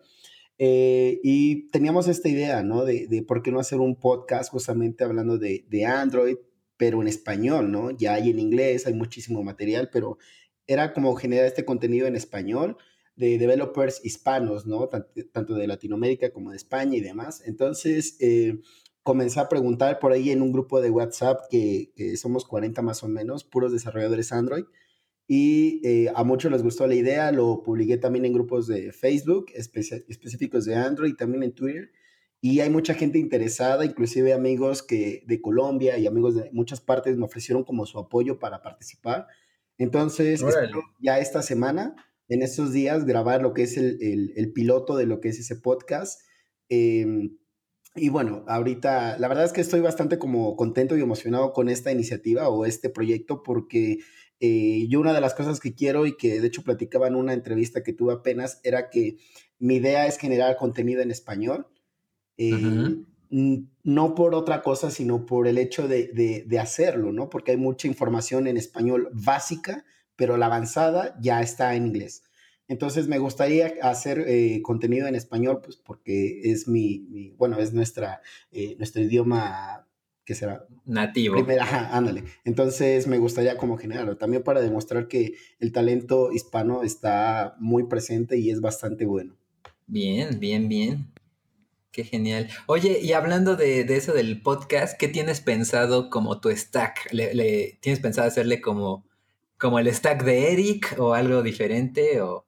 Eh, 0.58 1.20
y 1.24 1.70
teníamos 1.70 2.08
esta 2.08 2.30
idea, 2.30 2.64
¿no? 2.64 2.84
De, 2.84 3.06
de, 3.08 3.22
por 3.22 3.44
qué 3.44 3.52
no 3.52 3.60
hacer 3.60 3.80
un 3.80 3.96
podcast 3.96 4.50
justamente 4.52 5.04
hablando 5.04 5.38
de, 5.38 5.66
de, 5.70 5.86
Android, 5.86 6.38
pero 6.78 7.00
en 7.04 7.08
español, 7.08 7.72
¿no? 7.72 7.92
Ya 7.92 8.16
hay 8.16 8.32
en 8.32 8.40
inglés, 8.40 8.88
hay 8.88 8.96
muchísimo 8.96 9.44
material, 9.44 9.90
pero 9.94 10.18
era 10.66 10.94
como 10.94 11.14
generar 11.16 11.46
este 11.46 11.64
contenido 11.64 12.08
en 12.08 12.16
español 12.16 12.78
de 13.16 13.38
developers 13.38 14.02
hispanos, 14.04 14.66
¿no? 14.66 14.90
Tanto, 15.32 15.56
de 15.56 15.68
Latinoamérica 15.68 16.32
como 16.32 16.52
de 16.52 16.58
España 16.58 16.98
y 16.98 17.02
demás. 17.02 17.42
Entonces, 17.46 18.18
eh, 18.20 18.62
comencé 19.04 19.40
a 19.40 19.50
preguntar 19.50 20.00
por 20.00 20.12
ahí 20.12 20.32
en 20.32 20.42
un 20.42 20.52
grupo 20.52 20.82
de 20.82 20.90
WhatsApp 20.90 21.44
que, 21.50 21.92
que 21.96 22.18
somos 22.18 22.46
40 22.46 22.82
más 22.82 23.04
o 23.04 23.08
menos, 23.08 23.44
puros 23.44 23.72
desarrolladores 23.72 24.32
Android 24.32 24.66
y 25.28 25.82
eh, 25.84 26.12
a 26.16 26.24
muchos 26.24 26.52
les 26.52 26.62
gustó 26.62 26.86
la 26.86 26.96
idea, 26.96 27.32
lo 27.32 27.64
publiqué 27.64 27.98
también 27.98 28.26
en 28.26 28.34
grupos 28.34 28.68
de 28.68 28.92
Facebook 28.92 29.48
específicos 29.56 30.66
de 30.66 30.76
Android, 30.76 31.16
también 31.16 31.44
en 31.44 31.54
Twitter, 31.54 31.92
y 32.42 32.60
hay 32.60 32.70
mucha 32.70 32.94
gente 32.94 33.18
interesada, 33.18 33.86
inclusive 33.86 34.34
amigos 34.34 34.84
que, 34.84 35.24
de 35.26 35.42
Colombia 35.42 35.98
y 35.98 36.06
amigos 36.06 36.36
de 36.36 36.52
muchas 36.52 36.80
partes 36.80 37.18
me 37.18 37.26
ofrecieron 37.26 37.64
como 37.64 37.88
su 37.88 37.98
apoyo 37.98 38.38
para 38.38 38.62
participar. 38.62 39.26
Entonces, 39.80 40.46
ya 41.00 41.18
esta 41.18 41.42
semana 41.42 41.96
en 42.28 42.42
estos 42.42 42.72
días 42.72 43.06
grabar 43.06 43.42
lo 43.42 43.54
que 43.54 43.64
es 43.64 43.78
el, 43.78 44.52
piloto 44.54 44.96
de 44.96 45.06
lo 45.06 45.20
que 45.20 45.30
es 45.30 45.40
ese 45.40 45.56
podcast. 45.56 46.22
Em, 46.70 47.38
y 47.96 48.10
bueno, 48.10 48.44
ahorita 48.48 49.18
la 49.20 49.28
verdad 49.28 49.46
es 49.46 49.54
que 49.54 49.62
estoy 49.62 49.80
bastante 49.80 50.20
como 50.20 50.56
contento 50.56 50.98
y 50.98 51.02
emocionado 51.02 51.54
con 51.54 51.70
esta 51.70 51.92
iniciativa 51.92 52.50
o 52.50 52.66
este 52.66 52.90
proyecto 52.90 53.44
porque 53.44 54.00
eh, 54.40 54.86
yo 54.90 55.00
una 55.00 55.14
de 55.14 55.22
las 55.22 55.34
cosas 55.34 55.60
que 55.60 55.76
quiero 55.76 56.06
y 56.06 56.18
que 56.18 56.42
de 56.42 56.48
hecho 56.48 56.64
platicaba 56.64 57.08
en 57.08 57.16
una 57.16 57.34
entrevista 57.34 57.84
que 57.84 57.94
tuve 57.94 58.14
apenas 58.14 58.60
era 58.64 58.90
que 58.90 59.18
mi 59.60 59.76
idea 59.76 60.08
es 60.08 60.18
generar 60.18 60.58
contenido 60.58 61.02
en 61.02 61.12
español. 61.12 61.68
Eh, 62.38 62.98
no 63.30 64.16
por 64.16 64.36
otra 64.36 64.62
cosa, 64.62 64.92
sino 64.92 65.26
por 65.26 65.48
el 65.48 65.58
hecho 65.58 65.88
de, 65.88 66.44
de, 66.46 66.60
hacerlo, 66.60 67.12
¿no? 67.12 67.30
Porque 67.30 67.52
hay 67.52 67.58
mucha 67.58 67.88
información 67.88 68.48
en 68.48 68.56
español 68.56 69.10
básica, 69.14 69.84
pero 70.16 70.38
la 70.38 70.48
avanzada 70.48 71.16
ya 71.22 71.42
está 71.42 71.76
en 71.76 71.88
inglés. 71.88 72.24
Entonces 72.68 73.08
me 73.08 73.20
gustaría 73.20 73.74
hacer 73.84 74.24
eh, 74.28 74.62
contenido 74.64 75.08
en 75.08 75.16
español, 75.16 75.62
pues 75.64 75.78
porque 75.78 76.42
es 76.52 76.68
mi, 76.68 77.34
bueno, 77.38 77.60
es 77.60 77.74
nuestra, 77.74 78.22
eh, 78.52 78.76
nuestro 78.78 79.04
idioma, 79.04 79.88
que 80.26 80.34
será? 80.34 80.66
Nativo. 80.86 81.38
ajá, 81.62 81.96
ándale. 81.96 82.24
Entonces 82.44 83.06
me 83.06 83.20
gustaría 83.20 83.58
como 83.58 83.78
generarlo, 83.78 84.18
también 84.18 84.42
para 84.42 84.62
demostrar 84.62 85.08
que 85.08 85.36
el 85.60 85.72
talento 85.72 86.32
hispano 86.32 86.82
está 86.82 87.56
muy 87.60 87.84
presente 87.84 88.38
y 88.38 88.50
es 88.50 88.62
bastante 88.62 89.06
bueno. 89.06 89.36
Bien, 89.86 90.40
bien, 90.40 90.68
bien. 90.68 91.12
Qué 91.92 92.04
genial. 92.04 92.50
Oye, 92.66 93.00
y 93.02 93.14
hablando 93.14 93.56
de, 93.56 93.82
eso 93.96 94.12
del 94.14 94.42
podcast, 94.42 94.98
¿qué 95.00 95.08
tienes 95.08 95.40
pensado 95.40 96.10
como 96.10 96.42
tu 96.42 96.50
stack? 96.50 97.14
¿Le, 97.14 97.78
tienes 97.80 98.02
pensado 98.02 98.28
hacerle 98.28 98.60
como, 98.60 99.08
como 99.58 99.80
el 99.80 99.94
stack 99.94 100.24
de 100.24 100.52
Eric 100.54 100.96
o 100.98 101.14
algo 101.14 101.42
diferente? 101.44 102.22
O, 102.22 102.48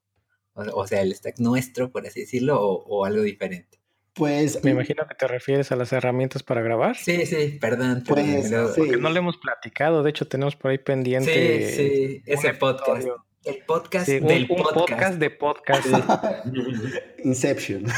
o, 0.54 0.88
sea, 0.88 1.02
el 1.02 1.14
stack 1.14 1.40
nuestro, 1.40 1.92
por 1.92 2.06
así 2.06 2.22
decirlo, 2.22 2.62
o, 2.62 3.06
algo 3.06 3.22
diferente. 3.22 3.80
Pues. 4.14 4.64
Me 4.64 4.72
imagino 4.72 5.06
que 5.08 5.14
te 5.14 5.28
refieres 5.28 5.72
a 5.72 5.76
las 5.76 5.94
herramientas 5.94 6.42
para 6.42 6.62
grabar. 6.62 6.96
Sí, 6.96 7.26
sí, 7.26 7.58
perdón. 7.62 8.04
Pues, 8.08 8.52
Porque 8.76 8.98
no 8.98 9.10
le 9.10 9.20
hemos 9.20 9.38
platicado. 9.38 10.02
De 10.02 10.10
hecho, 10.10 10.28
tenemos 10.28 10.56
por 10.56 10.72
ahí 10.72 10.80
pendiente. 10.80 11.70
Sí, 11.70 11.76
sí, 11.76 12.24
ese 12.26 12.54
podcast. 12.56 13.08
El 13.48 13.64
podcast 13.66 14.08
del 14.08 14.48
podcast. 14.48 15.20
de 15.20 15.30
podcast. 15.30 15.88
Inception. 17.24 17.86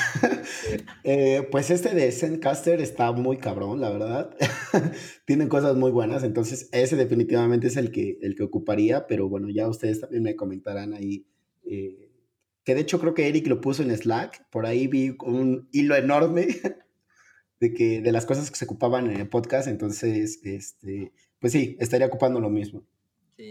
Eh, 1.04 1.48
pues 1.52 1.70
este 1.70 1.94
de 1.94 2.12
Zencaster 2.12 2.82
está 2.82 3.12
muy 3.12 3.38
cabrón, 3.38 3.82
la 3.82 3.90
verdad. 3.90 4.36
Tienen 5.26 5.48
cosas 5.48 5.76
muy 5.76 5.92
buenas, 5.92 6.24
entonces 6.24 6.70
ese 6.72 6.96
definitivamente 6.96 7.68
es 7.68 7.78
el 7.78 7.92
que, 7.92 8.18
el 8.22 8.36
que 8.36 8.44
ocuparía, 8.44 9.08
pero 9.08 9.30
bueno, 9.30 9.50
ya 9.50 9.68
ustedes 9.68 10.02
también 10.02 10.24
me 10.24 10.36
comentarán 10.36 10.94
ahí 10.94 11.26
eh, 11.64 12.10
que 12.64 12.76
de 12.76 12.82
hecho 12.82 13.00
creo 13.00 13.14
que 13.14 13.28
Eric 13.28 13.48
lo 13.48 13.62
puso 13.62 13.84
en 13.84 13.96
Slack, 13.96 14.48
por 14.52 14.66
ahí 14.66 14.88
vi 14.88 15.16
un 15.26 15.68
hilo 15.72 15.96
enorme 15.96 16.48
de, 17.60 17.74
que, 17.74 18.02
de 18.02 18.12
las 18.12 18.26
cosas 18.26 18.52
que 18.52 18.58
se 18.58 18.66
ocupaban 18.66 19.10
en 19.10 19.20
el 19.20 19.30
podcast, 19.30 19.68
entonces, 19.68 20.40
este, 20.44 21.12
pues 21.40 21.54
sí, 21.54 21.78
estaría 21.80 22.08
ocupando 22.08 22.40
lo 22.40 22.50
mismo. 22.50 22.86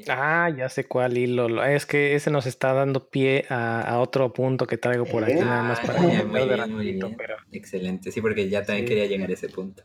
Ah, 0.09 0.51
ya 0.55 0.69
sé 0.69 0.87
cuál 0.87 1.17
hilo. 1.17 1.65
Es 1.65 1.87
que 1.87 2.15
ese 2.15 2.31
nos 2.31 2.47
está 2.47 2.73
dando 2.73 3.09
pie 3.09 3.47
a, 3.49 3.99
otro 4.01 4.33
punto 4.33 4.67
que 4.67 4.77
traigo 4.77 5.05
por 5.05 5.25
aquí, 5.25 5.35
nada 5.35 5.63
más 5.63 5.81
para 5.81 6.01
ah, 6.01 7.37
Excelente, 7.53 8.11
sí, 8.11 8.21
porque 8.21 8.49
ya 8.49 8.65
también 8.65 8.87
quería 8.87 9.07
llegar 9.07 9.31
a 9.31 9.33
ese 9.33 9.49
punto. 9.49 9.83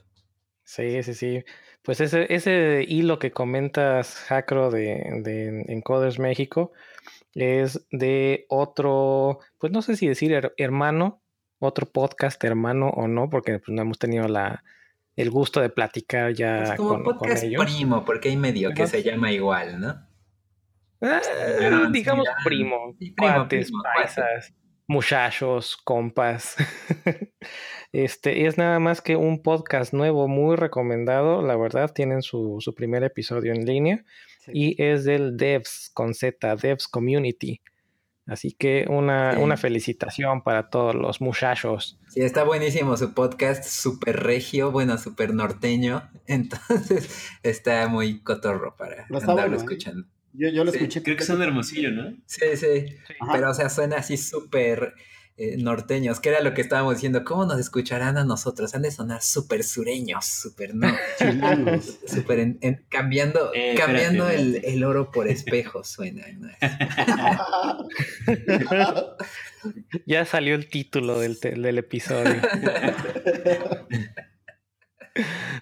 Sí, 0.63 1.03
sí, 1.03 1.13
sí. 1.13 1.43
Pues 1.81 1.99
ese, 1.99 2.33
ese 2.33 2.85
hilo 2.87 3.19
que 3.19 3.31
comentas, 3.31 4.15
Jacro, 4.15 4.71
de, 4.71 5.21
de 5.21 5.65
Encoders 5.67 6.19
México, 6.19 6.71
es 7.33 7.85
de 7.91 8.45
otro, 8.49 9.39
pues 9.57 9.71
no 9.71 9.81
sé 9.81 9.97
si 9.97 10.07
decir 10.07 10.53
hermano, 10.57 11.21
otro 11.59 11.85
podcast 11.85 12.41
hermano 12.43 12.89
o 12.89 13.07
no, 13.07 13.29
porque 13.29 13.59
pues, 13.59 13.69
no 13.69 13.81
hemos 13.81 13.99
tenido 13.99 14.27
la, 14.27 14.63
el 15.15 15.29
gusto 15.29 15.61
de 15.61 15.69
platicar 15.69 16.33
ya 16.33 16.63
es 16.63 16.71
como 16.75 17.03
podcast 17.03 17.43
primo, 17.43 18.03
porque 18.05 18.29
hay 18.29 18.37
medio 18.37 18.71
que 18.73 18.87
se 18.87 19.03
llama 19.03 19.31
igual, 19.31 19.79
¿no? 19.79 20.07
Ah, 21.01 21.21
digamos 21.91 22.25
primo, 22.45 22.95
cuates, 23.17 23.71
paisas, 23.93 24.53
muchachos, 24.87 25.77
compas. 25.83 26.55
este 27.91 28.45
es 28.45 28.57
nada 28.57 28.79
más 28.79 29.01
que 29.01 29.17
un 29.17 29.43
podcast 29.43 29.93
nuevo, 29.93 30.27
muy 30.27 30.55
recomendado. 30.55 31.41
La 31.41 31.57
verdad, 31.57 31.91
tienen 31.93 32.21
su, 32.21 32.57
su 32.59 32.73
primer 32.73 33.03
episodio 33.03 33.53
en 33.53 33.65
línea 33.65 34.05
y 34.47 34.81
es 34.81 35.03
del 35.03 35.35
Devs 35.37 35.91
con 35.93 36.13
Z, 36.13 36.55
Devs 36.55 36.87
Community. 36.87 37.61
Así 38.25 38.53
que 38.53 38.85
una, 38.89 39.37
una, 39.37 39.57
felicitación 39.57 40.43
para 40.43 40.69
todos 40.69 40.95
los 40.95 41.19
muchachos. 41.19 41.99
Sí, 42.07 42.21
está 42.21 42.45
buenísimo 42.45 42.95
su 42.95 43.13
podcast, 43.13 43.65
súper 43.65 44.23
regio, 44.23 44.71
bueno, 44.71 44.97
súper 44.97 45.33
norteño. 45.33 46.09
Entonces 46.27 47.09
está 47.43 47.87
muy 47.87 48.21
cotorro 48.21 48.77
para 48.77 49.05
andarlo 49.09 49.55
¿eh? 49.55 49.59
escuchando. 49.59 50.07
Yo, 50.31 50.49
yo 50.49 50.63
lo 50.63 50.71
escuché. 50.71 51.03
Creo 51.03 51.17
que 51.17 51.25
son 51.25 51.41
hermosillo, 51.41 51.91
¿no? 51.91 52.15
Sí, 52.25 52.45
sí. 52.55 52.95
Pero, 53.31 53.51
o 53.51 53.53
sea, 53.53 53.69
suena 53.69 53.97
así 53.97 54.17
súper 54.17 54.95
eh, 55.35 55.57
norteños, 55.57 56.19
que 56.19 56.29
era 56.29 56.41
lo 56.41 56.53
que 56.53 56.61
estábamos 56.61 56.93
diciendo, 56.93 57.23
¿cómo 57.23 57.45
nos 57.45 57.59
escucharán 57.59 58.19
a 58.19 58.23
nosotros? 58.23 58.75
Han 58.75 58.83
de 58.83 58.91
sonar 58.91 59.23
súper 59.23 59.63
sureños, 59.63 60.25
súper 60.25 60.75
no, 60.75 60.87
súper 62.07 62.57
cambiando, 62.89 63.51
eh, 63.55 63.73
cambiando 63.75 64.29
El, 64.29 64.83
oro 64.83 65.09
por 65.09 65.27
espejo 65.27 65.83
suena. 65.83 66.23
ya 70.05 70.25
salió 70.25 70.53
el 70.53 70.69
título 70.69 71.19
del, 71.19 71.39
del 71.39 71.79
episodio. 71.79 72.35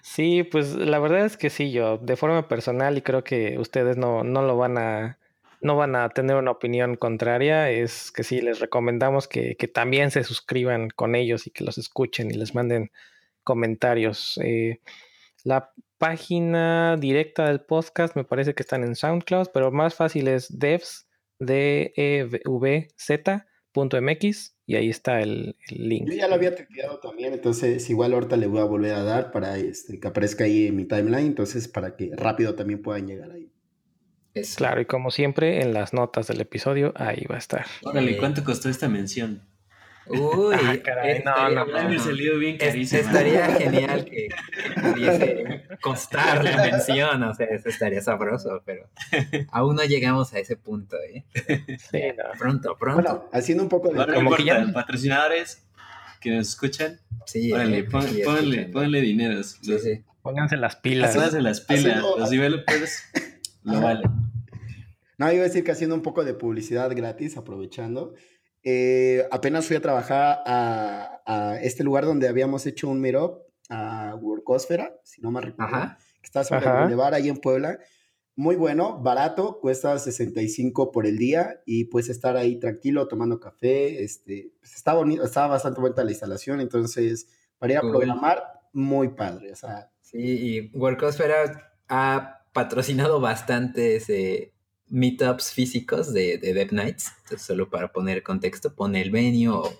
Sí, 0.02 0.42
pues 0.42 0.74
la 0.74 0.98
verdad 0.98 1.24
es 1.24 1.36
que 1.36 1.48
sí, 1.48 1.72
yo 1.72 1.98
de 1.98 2.16
forma 2.16 2.48
personal 2.48 2.98
y 2.98 3.02
creo 3.02 3.24
que 3.24 3.58
ustedes 3.58 3.96
no, 3.96 4.24
no 4.24 4.42
lo 4.42 4.56
van 4.56 4.76
a 4.76 5.18
no 5.62 5.76
van 5.76 5.96
a 5.96 6.08
tener 6.10 6.36
una 6.36 6.50
opinión 6.50 6.96
contraria, 6.96 7.70
es 7.70 8.10
que 8.10 8.24
sí, 8.24 8.40
les 8.40 8.58
recomendamos 8.60 9.28
que, 9.28 9.54
también 9.72 10.10
se 10.10 10.24
suscriban 10.24 10.90
con 10.90 11.14
ellos 11.14 11.46
y 11.46 11.50
que 11.50 11.64
los 11.64 11.78
escuchen 11.78 12.30
y 12.30 12.34
les 12.34 12.54
manden 12.54 12.90
comentarios. 13.44 14.38
Eh, 14.42 14.80
la 15.44 15.72
página 15.98 16.96
directa 16.96 17.46
del 17.46 17.60
podcast 17.60 18.16
me 18.16 18.24
parece 18.24 18.54
que 18.54 18.62
están 18.62 18.82
en 18.82 18.96
SoundCloud, 18.96 19.48
pero 19.54 19.70
más 19.70 19.94
fácil 19.94 20.28
es 20.28 20.58
devs, 20.58 21.06
e 21.48 22.22
y 24.66 24.76
ahí 24.76 24.88
está 24.88 25.20
el, 25.20 25.56
link. 25.70 26.08
Yo 26.08 26.14
ya 26.14 26.28
lo 26.28 26.34
había 26.34 26.54
tuiteado 26.54 26.98
también, 26.98 27.32
entonces 27.32 27.88
igual 27.88 28.12
ahorita 28.12 28.36
le 28.36 28.46
voy 28.46 28.60
a 28.60 28.64
volver 28.64 28.94
a 28.94 29.02
dar 29.02 29.32
para 29.32 29.58
este, 29.58 29.98
que 29.98 30.08
aparezca 30.08 30.44
ahí 30.44 30.66
en 30.66 30.76
mi 30.76 30.84
timeline, 30.84 31.26
entonces 31.26 31.68
para 31.68 31.96
que 31.96 32.10
rápido 32.14 32.54
también 32.54 32.82
puedan 32.82 33.06
llegar 33.06 33.30
ahí. 33.30 33.50
Claro, 34.56 34.80
y 34.80 34.86
como 34.86 35.10
siempre, 35.10 35.62
en 35.62 35.74
las 35.74 35.92
notas 35.92 36.26
del 36.26 36.40
episodio, 36.40 36.92
ahí 36.96 37.24
va 37.30 37.36
a 37.36 37.38
estar. 37.38 37.66
Órale, 37.82 38.16
¿cuánto 38.16 38.44
costó 38.44 38.68
esta 38.68 38.88
mención? 38.88 39.42
Uy, 40.06 40.56
ah, 40.64 40.76
caray, 40.82 41.22
no, 41.22 41.50
no, 41.50 41.64
no, 41.66 41.98
salido 42.00 42.38
bien 42.38 42.56
carísimo. 42.56 43.02
Estaría 43.02 43.54
genial 43.54 44.04
que, 44.04 44.28
pudiese 44.80 45.62
costar 45.80 46.44
la 46.44 46.56
mención, 46.56 47.22
o 47.22 47.34
sea, 47.34 47.46
eso 47.46 47.68
estaría 47.68 48.00
sabroso, 48.00 48.62
pero 48.64 48.88
aún 49.50 49.76
no 49.76 49.84
llegamos 49.84 50.32
a 50.32 50.38
ese 50.38 50.56
punto, 50.56 50.96
¿eh? 50.96 51.24
Sí, 51.78 52.00
Pronto, 52.38 52.76
pronto. 52.78 53.02
Bueno, 53.02 53.28
haciendo 53.32 53.62
un 53.62 53.68
poco 53.68 53.88
de... 53.88 53.94
Bueno, 53.94 54.14
como 54.14 54.34
que 54.34 54.44
ya... 54.44 54.66
patrocinadores 54.72 55.64
que 56.20 56.30
nos 56.30 56.48
escuchan, 56.48 57.00
sí, 57.26 57.52
órale, 57.52 57.78
eh, 57.78 57.84
ponle, 57.84 58.68
ponle, 58.68 59.00
dinero. 59.00 59.42
Sí, 59.42 59.78
sí. 59.78 60.04
Pónganse 60.22 60.56
las 60.56 60.76
pilas. 60.76 61.14
Pónganse 61.14 61.42
las 61.42 61.60
pilas, 61.60 62.02
los 62.02 62.30
developers 62.30 63.04
lo 63.64 63.80
vale. 63.80 64.02
No, 65.18 65.30
iba 65.32 65.44
a 65.44 65.46
decir 65.46 65.62
que 65.62 65.72
haciendo 65.72 65.94
un 65.94 66.02
poco 66.02 66.24
de 66.24 66.34
publicidad 66.34 66.90
gratis, 66.96 67.36
aprovechando. 67.36 68.14
Eh, 68.64 69.26
apenas 69.30 69.66
fui 69.66 69.76
a 69.76 69.80
trabajar 69.80 70.42
a, 70.46 71.58
este 71.62 71.84
lugar 71.84 72.04
donde 72.04 72.28
habíamos 72.28 72.66
hecho 72.66 72.88
un 72.88 73.00
meetup, 73.00 73.42
a 73.68 74.16
Workosfera, 74.20 75.00
si 75.02 75.22
no 75.22 75.30
me 75.30 75.40
recuerdo, 75.40 75.96
que 76.20 76.26
está 76.26 76.44
sobre 76.44 76.66
el 76.66 76.72
Boulevard 76.72 77.14
ahí 77.14 77.28
en 77.28 77.36
Puebla. 77.38 77.78
Muy 78.34 78.56
bueno, 78.56 78.98
barato, 78.98 79.60
cuesta 79.60 79.98
65 79.98 80.90
por 80.90 81.06
el 81.06 81.18
día 81.18 81.60
y 81.66 81.84
puedes 81.84 82.08
estar 82.08 82.36
ahí 82.36 82.58
tranquilo 82.58 83.06
tomando 83.08 83.38
café. 83.38 84.02
Este, 84.02 84.52
pues 84.58 84.74
está 84.74 84.94
bonito, 84.94 85.24
estaba 85.24 85.48
bastante 85.48 85.80
buena 85.80 86.02
la 86.02 86.10
instalación, 86.10 86.60
entonces 86.60 87.28
para 87.58 87.74
ir 87.74 87.78
a 87.78 87.82
programar, 87.82 88.42
muy 88.72 89.10
padre. 89.10 89.52
O 89.52 89.56
sea, 89.56 89.90
sí, 90.00 90.18
y 90.18 90.76
Workosfera 90.76 91.74
ha 91.88 92.41
patrocinado 92.52 93.20
bastantes 93.20 94.08
eh, 94.10 94.52
meetups 94.88 95.52
físicos 95.52 96.12
de, 96.12 96.38
de 96.38 96.54
Dev 96.54 96.72
Nights. 96.72 97.12
Entonces, 97.22 97.46
solo 97.46 97.70
para 97.70 97.92
poner 97.92 98.22
contexto, 98.22 98.74
pone 98.74 99.00
el 99.00 99.10
venue 99.10 99.48
o 99.48 99.72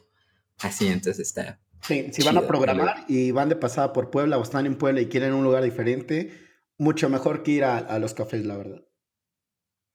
así, 0.60 0.88
entonces 0.88 1.20
está. 1.28 1.60
Sí, 1.82 2.08
si 2.12 2.22
van 2.22 2.36
a 2.36 2.46
programar 2.46 3.04
y 3.08 3.32
van 3.32 3.48
de 3.48 3.56
pasada 3.56 3.92
por 3.92 4.10
Puebla 4.10 4.38
o 4.38 4.42
están 4.42 4.66
en 4.66 4.76
Puebla 4.76 5.00
y 5.00 5.08
quieren 5.08 5.32
un 5.34 5.42
lugar 5.42 5.64
diferente, 5.64 6.32
mucho 6.78 7.08
mejor 7.08 7.42
que 7.42 7.50
ir 7.52 7.64
a, 7.64 7.98
los 7.98 8.14
cafés, 8.14 8.46
la 8.46 8.56
verdad. 8.56 8.82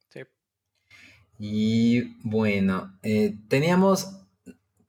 Sí. 0.10 0.22
Y 1.40 2.18
bueno, 2.28 2.98
eh, 3.04 3.38
teníamos, 3.48 4.20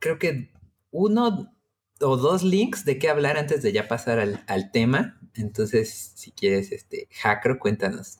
creo 0.00 0.18
que 0.18 0.50
uno 0.90 1.54
o 2.00 2.16
dos 2.16 2.42
links 2.42 2.84
de 2.84 2.98
qué 2.98 3.08
hablar 3.08 3.36
antes 3.36 3.62
de 3.62 3.72
ya 3.72 3.88
pasar 3.88 4.18
al, 4.18 4.70
tema. 4.72 5.17
Entonces, 5.38 6.12
si 6.14 6.32
quieres, 6.32 6.72
este, 6.72 7.08
Hacker, 7.22 7.58
cuéntanos 7.58 8.18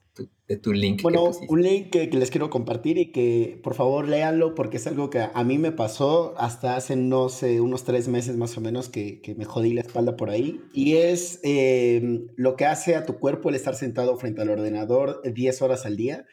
de 0.48 0.56
tu 0.56 0.72
link. 0.72 1.02
Bueno, 1.02 1.30
un 1.48 1.62
link 1.62 1.90
que, 1.90 2.06
les 2.06 2.30
quiero 2.30 2.50
compartir 2.50 2.98
y 2.98 3.12
que 3.12 3.60
por 3.62 3.75
favor 3.75 4.08
léanlo 4.08 4.54
porque 4.54 4.78
es 4.78 4.87
algo 4.87 5.10
que 5.10 5.20
a 5.32 5.44
mí 5.44 5.58
me 5.58 5.72
pasó 5.72 6.34
hasta 6.38 6.76
hace, 6.76 6.96
no 6.96 7.28
sé, 7.28 7.60
unos 7.60 7.84
tres 7.84 8.08
meses 8.08 8.37
más 8.37 8.56
o 8.56 8.60
menos 8.60 8.88
que, 8.88 9.20
me 9.37 9.44
jodí 9.44 9.75
la 9.75 9.82
espalda 9.82 10.16
por 10.16 10.30
ahí. 10.30 10.60
Y 10.72 10.96
es 10.96 11.40
em, 11.42 12.28
lo 12.37 12.56
que 12.56 12.64
hace 12.64 12.96
a 12.96 13.04
tu 13.04 13.18
cuerpo 13.18 13.50
el 13.50 13.54
estar 13.54 13.75
sentado 13.75 14.16
frente 14.16 14.40
al 14.42 14.50
ordenador 14.50 15.20
10 15.22 15.62
horas 15.62 15.87
al 15.87 15.96
día. 15.96 16.26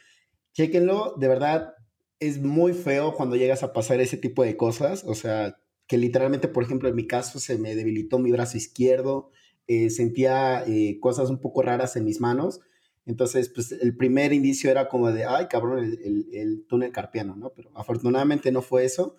Chéquenlo, 0.54 1.16
de 1.18 1.28
verdad, 1.28 1.74
es 2.20 2.42
muy 2.42 2.74
feo 2.74 3.14
cuando 3.14 3.36
llegas 3.36 3.64
a 3.64 3.74
pasar 3.74 4.00
ese 4.00 4.18
tipo 4.18 4.44
de 4.44 4.56
cosas. 4.56 5.04
O 5.06 5.14
sea, 5.14 5.58
que 5.88 5.98
literalmente, 5.98 6.48
por 6.48 6.64
ejemplo, 6.64 6.88
en 6.88 6.96
mi 6.96 7.06
caso 7.06 7.40
se 7.40 7.58
me 7.58 7.76
debilitó 7.76 8.18
mi 8.18 8.32
brazo 8.32 8.58
izquierdo, 8.58 9.32
eh, 9.68 9.90
sentía 9.90 10.64
eh, 10.68 11.00
cosas 11.00 11.30
un 11.30 11.40
poco 11.40 11.62
raras 11.62 11.96
en 11.96 12.06
mis 12.06 12.22
manos. 12.22 12.62
Entonces, 13.06 13.50
pues 13.50 13.72
el 13.72 13.96
primer 13.96 14.34
indicio 14.34 14.72
era 14.72 14.90
como 14.90 15.12
de, 15.12 15.26
ay, 15.26 15.48
cabrón, 15.48 15.80
el, 15.80 16.28
el, 16.32 16.66
túnel 16.68 16.92
carpiano, 16.92 17.36
¿no? 17.36 17.52
Pero 17.56 17.72
afortunadamente 17.76 18.52
no 18.52 18.62
fue 18.62 18.86
eso. 18.86 19.16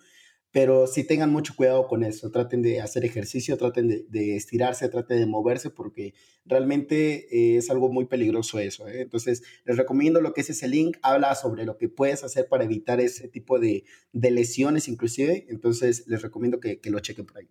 Pero 0.51 0.87
sí 0.87 1.03
tengan 1.03 1.31
mucho 1.31 1.55
cuidado 1.55 1.87
con 1.87 2.03
eso. 2.03 2.31
Traten 2.31 2.61
de 2.61 2.81
hacer 2.81 3.03
ejercicio, 3.03 3.57
traten 3.57 4.05
de, 4.09 4.35
estirarse, 4.35 4.87
traten 4.87 5.19
de 5.19 5.25
moverse, 5.25 5.69
porque 5.69 6.13
realmente 6.45 7.27
eh, 7.31 7.57
es 7.57 7.69
algo 7.69 7.91
muy 7.91 8.05
peligroso 8.05 8.57
eso. 8.57 8.87
¿eh? 8.87 9.01
Entonces, 9.01 9.43
les 9.65 9.77
recomiendo 9.77 10.21
lo 10.21 10.33
que 10.33 10.41
es 10.41 10.49
ese 10.49 10.67
link. 10.67 10.97
Habla 11.01 11.35
sobre 11.35 11.65
lo 11.65 11.77
que 11.77 11.89
puedes 11.89 12.23
hacer 12.23 12.47
para 12.47 12.63
evitar 12.63 13.01
ese 13.01 13.27
tipo 13.27 13.59
de, 13.59 13.83
de 14.13 14.31
lesiones, 14.31 14.87
inclusive. 14.87 15.45
Entonces, 15.49 16.05
les 16.07 16.21
recomiendo 16.21 16.59
que, 16.59 16.79
que 16.79 16.89
lo 16.89 16.99
chequen 17.01 17.25
por 17.25 17.37
ahí. 17.37 17.49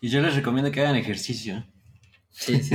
Y 0.00 0.10
yo 0.10 0.20
les 0.20 0.36
recomiendo 0.36 0.70
que 0.70 0.82
hagan 0.82 0.96
ejercicio. 0.96 1.66
Sí, 2.34 2.60
sí, 2.62 2.74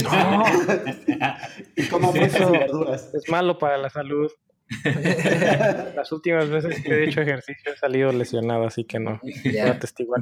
y 1.76 1.88
como 1.88 2.14
frutas 2.14 2.50
verduras. 2.50 3.14
Es 3.14 3.30
malo 3.30 3.58
para 3.58 3.78
la 3.78 3.90
salud. 3.90 4.32
Las 5.96 6.12
últimas 6.12 6.48
veces 6.50 6.82
que 6.82 6.94
he 6.94 7.10
hecho 7.10 7.22
ejercicio 7.22 7.74
he 7.74 7.78
salido 7.78 8.12
lesionado, 8.14 8.66
así 8.66 8.86
que 8.86 9.00
no. 9.00 9.20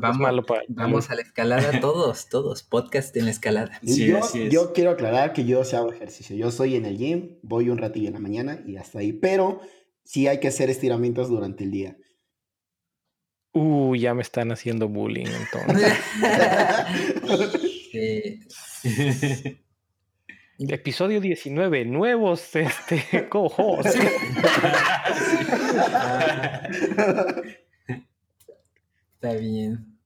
vamos, 0.02 0.16
es 0.16 0.20
malo 0.20 0.44
para 0.46 0.64
vamos 0.70 1.12
a 1.12 1.16
la 1.16 1.22
escalada 1.22 1.80
todos, 1.82 2.30
todos. 2.30 2.64
Podcast 2.64 3.16
en 3.18 3.26
la 3.26 3.32
escalada. 3.32 3.80
yo, 3.84 4.20
yo, 4.50 4.74
quiero 4.74 4.92
aclarar 4.92 5.34
que 5.34 5.46
yo 5.46 5.64
sí 5.64 5.76
hago 5.76 5.92
ejercicio. 5.92 6.36
Yo 6.36 6.50
soy 6.50 6.76
en 6.76 6.86
el 6.86 6.98
gym, 6.98 7.38
voy 7.44 7.70
un 7.70 7.78
ratillo 7.78 8.08
en 8.08 8.14
la 8.14 8.20
mañana 8.20 8.64
y 8.66 8.78
hasta 8.78 9.00
ahí. 9.00 9.14
Pero 9.14 9.62
sí 10.04 10.28
hay 10.28 10.40
que 10.40 10.48
hacer 10.48 10.70
estiramientos 10.72 11.30
durante 11.30 11.64
el 11.64 11.72
día. 11.72 11.98
Uh, 13.54 13.96
ya 13.96 14.14
me 14.14 14.22
están 14.22 14.52
haciendo 14.52 14.88
bullying 14.88 15.28
entonces. 15.28 15.94
Episodio 20.60 21.22
19, 21.22 21.86
nuevos 21.86 22.56
este, 22.56 23.30
cojos. 23.30 23.86
está 29.16 29.34
bien. 29.40 30.00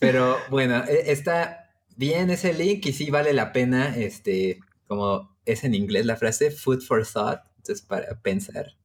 Pero 0.00 0.36
bueno, 0.50 0.82
e, 0.88 1.12
está 1.12 1.70
bien 1.96 2.30
ese 2.30 2.52
link 2.52 2.84
y 2.86 2.92
sí 2.92 3.10
vale 3.10 3.32
la 3.32 3.52
pena, 3.52 3.96
este, 3.96 4.58
como 4.86 5.36
es 5.44 5.62
en 5.64 5.74
inglés 5.74 6.04
la 6.04 6.16
frase, 6.16 6.50
food 6.50 6.80
for 6.80 7.06
thought, 7.06 7.40
entonces 7.58 7.84
para 7.86 8.20
pensar. 8.20 8.76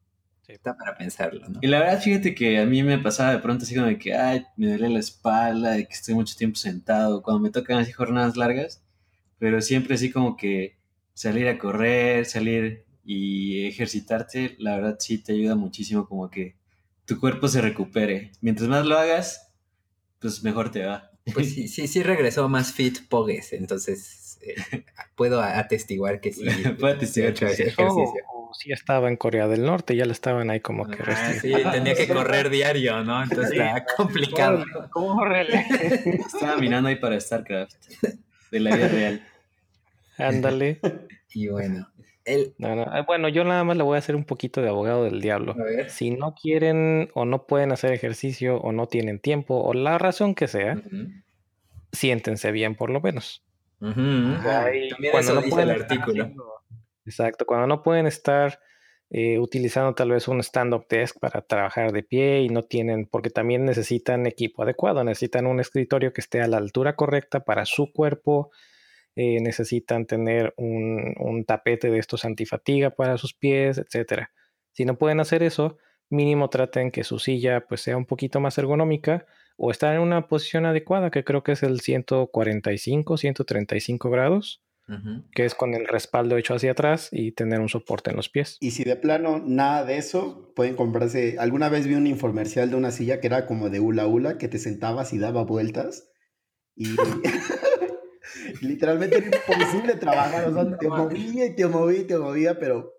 Está 0.48 0.76
para 0.76 0.98
pensarlo, 0.98 1.48
¿no? 1.48 1.60
Y 1.62 1.68
la 1.68 1.80
verdad, 1.80 2.02
fíjate 2.02 2.36
que 2.36 2.60
a 2.60 2.66
mí 2.66 2.84
me 2.84 3.00
pasaba 3.00 3.32
de 3.32 3.40
pronto 3.40 3.64
así 3.64 3.76
como 3.76 3.88
de 3.88 3.98
que, 3.98 4.14
ay, 4.14 4.46
me 4.58 4.68
duele 4.68 4.90
la 4.90 5.00
espalda, 5.00 5.72
de 5.72 5.88
que 5.88 5.94
estoy 5.94 6.16
mucho 6.16 6.36
tiempo 6.36 6.58
sentado, 6.58 7.22
cuando 7.22 7.42
me 7.42 7.50
tocan 7.50 7.78
así 7.78 7.92
jornadas 7.94 8.36
largas, 8.36 8.84
pero 9.40 9.62
siempre 9.62 9.96
así 9.96 10.12
como 10.12 10.36
que 10.36 10.78
salir 11.14 11.48
a 11.48 11.58
correr, 11.58 12.26
salir 12.26 12.84
y 13.06 13.68
ejercitarte, 13.68 14.56
la 14.60 14.76
verdad 14.76 14.98
sí 15.00 15.18
te 15.18 15.34
ayuda 15.34 15.56
muchísimo 15.56 16.08
como 16.08 16.30
que 16.30 16.56
tu 17.06 17.20
cuerpo 17.20 17.48
se 17.48 17.62
recupere. 17.62 18.32
Mientras 18.42 18.70
más 18.70 18.86
lo 18.86 18.98
hagas, 18.98 19.52
pues 20.20 20.44
mejor 20.44 20.72
te 20.72 20.86
va. 20.86 21.12
Pues 21.34 21.54
sí, 21.54 21.68
sí, 21.68 21.88
sí 21.88 22.04
regresó 22.04 22.50
más 22.50 22.74
fit 22.74 23.08
Pogues, 23.08 23.54
entonces 23.54 24.40
eh, 24.42 24.84
puedo 25.16 25.42
atestiguar 25.42 26.20
que 26.20 26.34
sí. 26.34 26.44
puedo 26.80 26.94
atestiguar 26.94 27.34
que 27.34 27.50
sí. 27.50 27.64
Sí 28.54 28.72
estaba 28.72 29.08
en 29.08 29.18
Corea 29.18 29.48
del 29.48 29.64
Norte, 29.64 29.96
ya 29.96 30.06
lo 30.06 30.12
estaban 30.12 30.50
ahí 30.50 30.60
como 30.60 30.88
que 30.88 31.04
ah, 31.06 31.34
Sí, 31.42 31.54
tenía 31.72 31.96
que 31.96 32.08
correr 32.08 32.50
diario, 32.50 33.04
¿no? 33.04 33.24
Entonces 33.24 33.52
está 33.54 33.86
complicado. 33.98 34.64
Estaba 36.34 36.58
mirando 36.58 36.90
ahí 36.90 36.96
para 36.96 37.20
StarCraft, 37.20 37.76
de 38.52 38.60
la 38.60 38.76
vida 38.76 38.88
real. 38.88 39.24
Ándale. 40.18 40.80
y 41.34 41.48
bueno. 41.48 41.88
Ah, 42.62 43.04
bueno, 43.06 43.28
yo 43.28 43.44
nada 43.44 43.64
más 43.64 43.76
le 43.76 43.84
voy 43.84 43.96
a 43.96 44.00
hacer 44.00 44.16
un 44.16 44.24
poquito 44.24 44.62
de 44.62 44.70
abogado 44.70 45.04
del 45.04 45.20
diablo. 45.20 45.56
Si 45.90 46.12
no 46.12 46.36
quieren 46.36 47.10
o 47.14 47.26
no 47.26 47.46
pueden 47.46 47.72
hacer 47.72 47.92
ejercicio 47.92 48.58
o 48.58 48.72
no 48.72 48.88
tienen 48.88 49.20
tiempo 49.20 49.62
o 49.62 49.74
la 49.74 49.98
razón 49.98 50.34
que 50.34 50.48
sea, 50.48 50.82
siéntense 51.92 52.52
bien 52.52 52.76
por 52.76 52.90
lo 52.90 53.02
menos. 53.02 53.44
cuando 53.80 55.36
no 55.36 55.42
pueden 55.50 55.70
el 55.70 55.82
artículo. 55.82 56.32
Exacto, 57.06 57.46
cuando 57.46 57.68
no 57.68 57.84
pueden 57.84 58.08
estar 58.08 58.60
eh, 59.16 59.38
utilizando 59.38 59.94
tal 59.94 60.10
vez 60.10 60.28
un 60.28 60.40
stand-up 60.42 60.88
desk 60.90 61.20
para 61.20 61.42
trabajar 61.44 61.92
de 61.92 62.02
pie 62.02 62.42
y 62.42 62.50
no 62.50 62.64
tienen, 62.64 63.06
porque 63.06 63.30
también 63.30 63.64
necesitan 63.64 64.26
equipo 64.26 64.64
adecuado, 64.64 65.04
necesitan 65.04 65.46
un 65.46 65.60
escritorio 65.60 66.14
que 66.14 66.22
esté 66.22 66.42
a 66.42 66.48
la 66.48 66.58
altura 66.58 66.96
correcta 66.96 67.42
para 67.42 67.66
su 67.66 67.94
cuerpo, 67.94 68.50
eh, 69.16 69.40
necesitan 69.42 70.08
tener 70.08 70.56
un, 70.58 71.46
tapete 71.46 71.92
de 71.92 72.00
estos 72.00 72.26
antifatiga 72.26 72.90
para 72.90 73.18
sus 73.20 73.36
pies, 73.36 73.78
etc. 73.78 74.30
Si 74.72 74.86
no 74.86 74.98
pueden 74.98 75.20
hacer 75.20 75.44
eso, 75.44 75.78
mínimo 76.10 76.50
traten 76.50 76.90
que 76.90 77.04
su 77.04 77.20
silla 77.20 77.66
pues 77.68 77.82
sea 77.82 77.98
un 77.98 78.06
poquito 78.06 78.40
más 78.40 78.58
ergonómica 78.58 79.28
o 79.58 79.70
estar 79.70 79.94
en 79.94 80.02
una 80.02 80.28
posición 80.28 80.66
adecuada, 80.66 81.12
que 81.12 81.24
creo 81.24 81.44
que 81.44 81.52
es 81.52 81.62
el 81.62 81.82
145, 81.82 83.18
135 83.18 84.10
grados, 84.10 84.64
que 85.34 85.46
es 85.46 85.56
con 85.56 85.74
el 85.74 85.88
respaldo 85.88 86.38
hecho 86.38 86.56
hacia 86.56 86.72
atrás 86.72 87.10
y 87.12 87.32
tener 87.32 87.62
un 87.62 87.70
soporte 87.70 88.12
en 88.12 88.18
los 88.18 88.30
pies. 88.30 88.58
Y 88.60 88.72
si 88.72 88.84
de 88.84 88.96
plano 88.96 89.42
nada 89.44 89.86
de 89.86 89.98
eso, 89.98 90.52
pueden 90.56 90.76
comprarse. 90.76 91.38
Alguna 91.40 91.70
vez 91.70 91.88
vi 91.88 91.96
un 91.96 92.08
infomercial 92.08 92.70
de 92.70 92.76
una 92.76 92.92
silla 92.92 93.20
que 93.20 93.28
era 93.28 93.46
como 93.46 93.70
de 93.70 93.80
hula 93.80 94.08
hula, 94.08 94.38
que 94.38 94.48
te 94.48 94.60
sentabas 94.60 95.14
y 95.14 95.20
daba 95.20 95.44
vueltas. 95.44 96.10
Y 96.76 96.96
Literalmente 98.62 99.18
era 99.18 99.28
imposible 99.28 99.96
trabajar, 99.96 100.48
o 100.48 100.54
sea, 100.54 100.78
te 100.78 100.88
movía 100.88 101.46
y 101.46 101.56
te 101.56 101.68
movía 101.68 102.00
y 102.00 102.04
te 102.06 102.18
movía, 102.18 102.60
pero... 102.60 102.94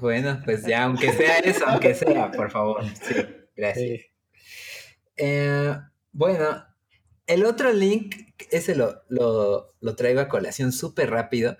Bueno, 0.00 0.40
pues 0.44 0.66
ya, 0.66 0.84
aunque 0.84 1.12
sea 1.12 1.38
eso, 1.38 1.64
aunque 1.66 1.94
sea, 1.94 2.30
por 2.30 2.50
favor. 2.50 2.84
Sí, 2.84 3.14
gracias. 3.56 4.02
Eh, 5.16 5.74
bueno, 6.12 6.64
el 7.28 7.44
otro 7.44 7.72
link, 7.72 8.16
ese 8.50 8.74
lo, 8.74 9.02
lo, 9.08 9.74
lo 9.80 9.96
traigo 9.96 10.20
a 10.20 10.28
colación 10.28 10.72
súper 10.72 11.10
rápido, 11.10 11.56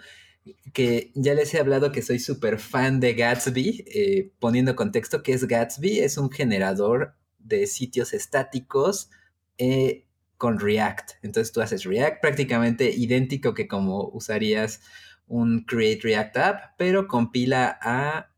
que 0.73 1.13
ya 1.15 1.35
les 1.35 1.53
he 1.55 1.61
hablado 1.61 1.93
que 1.93 2.03
soy 2.03 2.19
súper 2.19 2.59
fan 2.59 3.01
de 3.01 3.15
Gatsby, 3.15 3.85
eh, 3.87 4.33
poniendo 4.39 4.75
contexto 4.75 5.23
que 5.23 5.33
es 5.33 5.47
Gatsby, 5.47 6.01
es 6.01 6.17
un 6.17 6.31
generador 6.31 7.15
de 7.39 7.67
sitios 7.67 8.15
estáticos 8.15 9.11
eh, 9.59 10.07
con 10.39 10.59
React. 10.59 11.13
Entonces 11.23 11.53
tú 11.53 11.61
haces 11.61 11.85
React 11.85 12.21
prácticamente 12.23 12.91
idéntico 12.91 13.53
que 13.53 13.69
como 13.69 14.09
usarías 14.09 14.81
un 15.27 15.65
Create 15.65 16.01
React 16.03 16.37
App, 16.39 16.63
pero 16.79 17.07
compila 17.09 17.79
a 17.83 18.31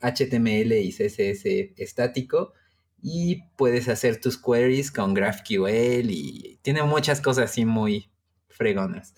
HTML 0.00 0.72
eh, 0.72 0.82
y 0.82 0.92
CSS 0.92 1.44
estático 1.76 2.52
y 3.02 3.42
puedes 3.56 3.88
hacer 3.88 4.20
tus 4.20 4.38
queries 4.38 4.90
con 4.92 5.12
GraphQL 5.12 6.08
y 6.08 6.60
tiene 6.62 6.82
muchas 6.84 7.20
cosas 7.20 7.50
así 7.50 7.64
muy 7.64 8.10
fregonas. 8.48 9.14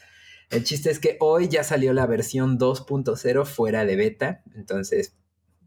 El 0.50 0.64
chiste 0.64 0.90
es 0.90 0.98
que 0.98 1.16
hoy 1.20 1.48
ya 1.48 1.62
salió 1.64 1.92
la 1.92 2.06
versión 2.06 2.58
2.0 2.58 3.44
fuera 3.44 3.84
de 3.84 3.96
beta, 3.96 4.42
entonces 4.54 5.14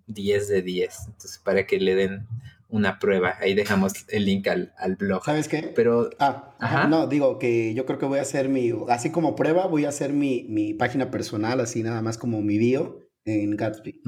10 0.08 0.48
de 0.48 0.62
10. 0.62 0.98
Entonces 1.08 1.40
para 1.40 1.68
que 1.68 1.80
le 1.80 1.96
den 1.96 2.28
una 2.70 3.00
prueba. 3.00 3.36
Ahí 3.40 3.54
dejamos 3.54 3.94
el 4.10 4.26
link 4.26 4.48
al, 4.48 4.96
blog. 4.98 5.24
¿Sabes 5.24 5.48
qué? 5.48 5.72
Pero. 5.76 6.10
Ah, 6.20 6.88
no, 6.90 7.08
digo 7.08 7.40
que 7.40 7.74
yo 7.74 7.86
creo 7.86 8.00
que 8.00 8.06
voy 8.06 8.20
a 8.20 8.24
hacer 8.24 8.50
mi. 8.50 8.74
Así 8.90 9.12
como 9.12 9.36
prueba, 9.36 9.68
voy 9.68 9.86
a 9.86 9.90
hacer 9.90 10.14
mi, 10.14 10.74
página 10.74 11.12
personal, 11.12 11.60
así 11.60 11.84
nada 11.84 12.02
más 12.02 12.18
como 12.18 12.42
mi 12.42 12.58
bio 12.58 13.08
en 13.26 13.56
Gatsby. 13.56 14.02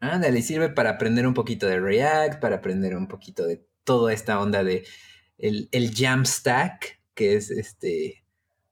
Ándale, 0.00 0.42
sirve 0.42 0.68
para 0.68 0.90
aprender 0.90 1.26
un 1.26 1.34
poquito 1.34 1.66
de 1.66 1.80
React, 1.80 2.40
para 2.40 2.56
aprender 2.56 2.96
un 2.96 3.08
poquito 3.08 3.46
de 3.46 3.66
toda 3.84 4.12
esta 4.12 4.40
onda 4.40 4.64
de 4.64 4.84
el, 5.38 5.68
el 5.72 5.94
Jamstack, 5.94 7.00
que 7.14 7.36
es 7.36 7.50
este 7.50 8.22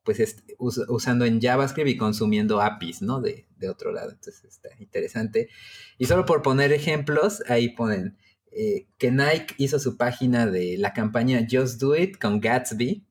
pues 0.03 0.45
usando 0.59 1.25
en 1.25 1.41
JavaScript 1.41 1.89
y 1.89 1.97
consumiendo 1.97 2.61
APIs, 2.61 3.01
¿no? 3.01 3.23
De, 3.23 3.47
de, 3.57 3.71
otro 3.71 3.91
lado. 3.91 4.11
Entonces 4.11 4.45
está 4.45 4.69
interesante. 4.79 5.49
Y 5.97 6.05
solo 6.05 6.27
por 6.27 6.43
poner 6.43 6.75
ejemplos, 6.75 7.43
ahí 7.49 7.71
ponen 7.71 8.19
eh, 8.53 8.87
que 8.99 9.11
Nike 9.11 9.55
hizo 9.57 9.79
su 9.79 9.97
página 9.97 10.47
de 10.47 10.77
la 10.77 10.93
campaña 10.93 11.47
Just 11.51 11.81
Do 11.81 11.97
It 11.97 12.19
con 12.19 12.39
Gatsby 12.39 13.03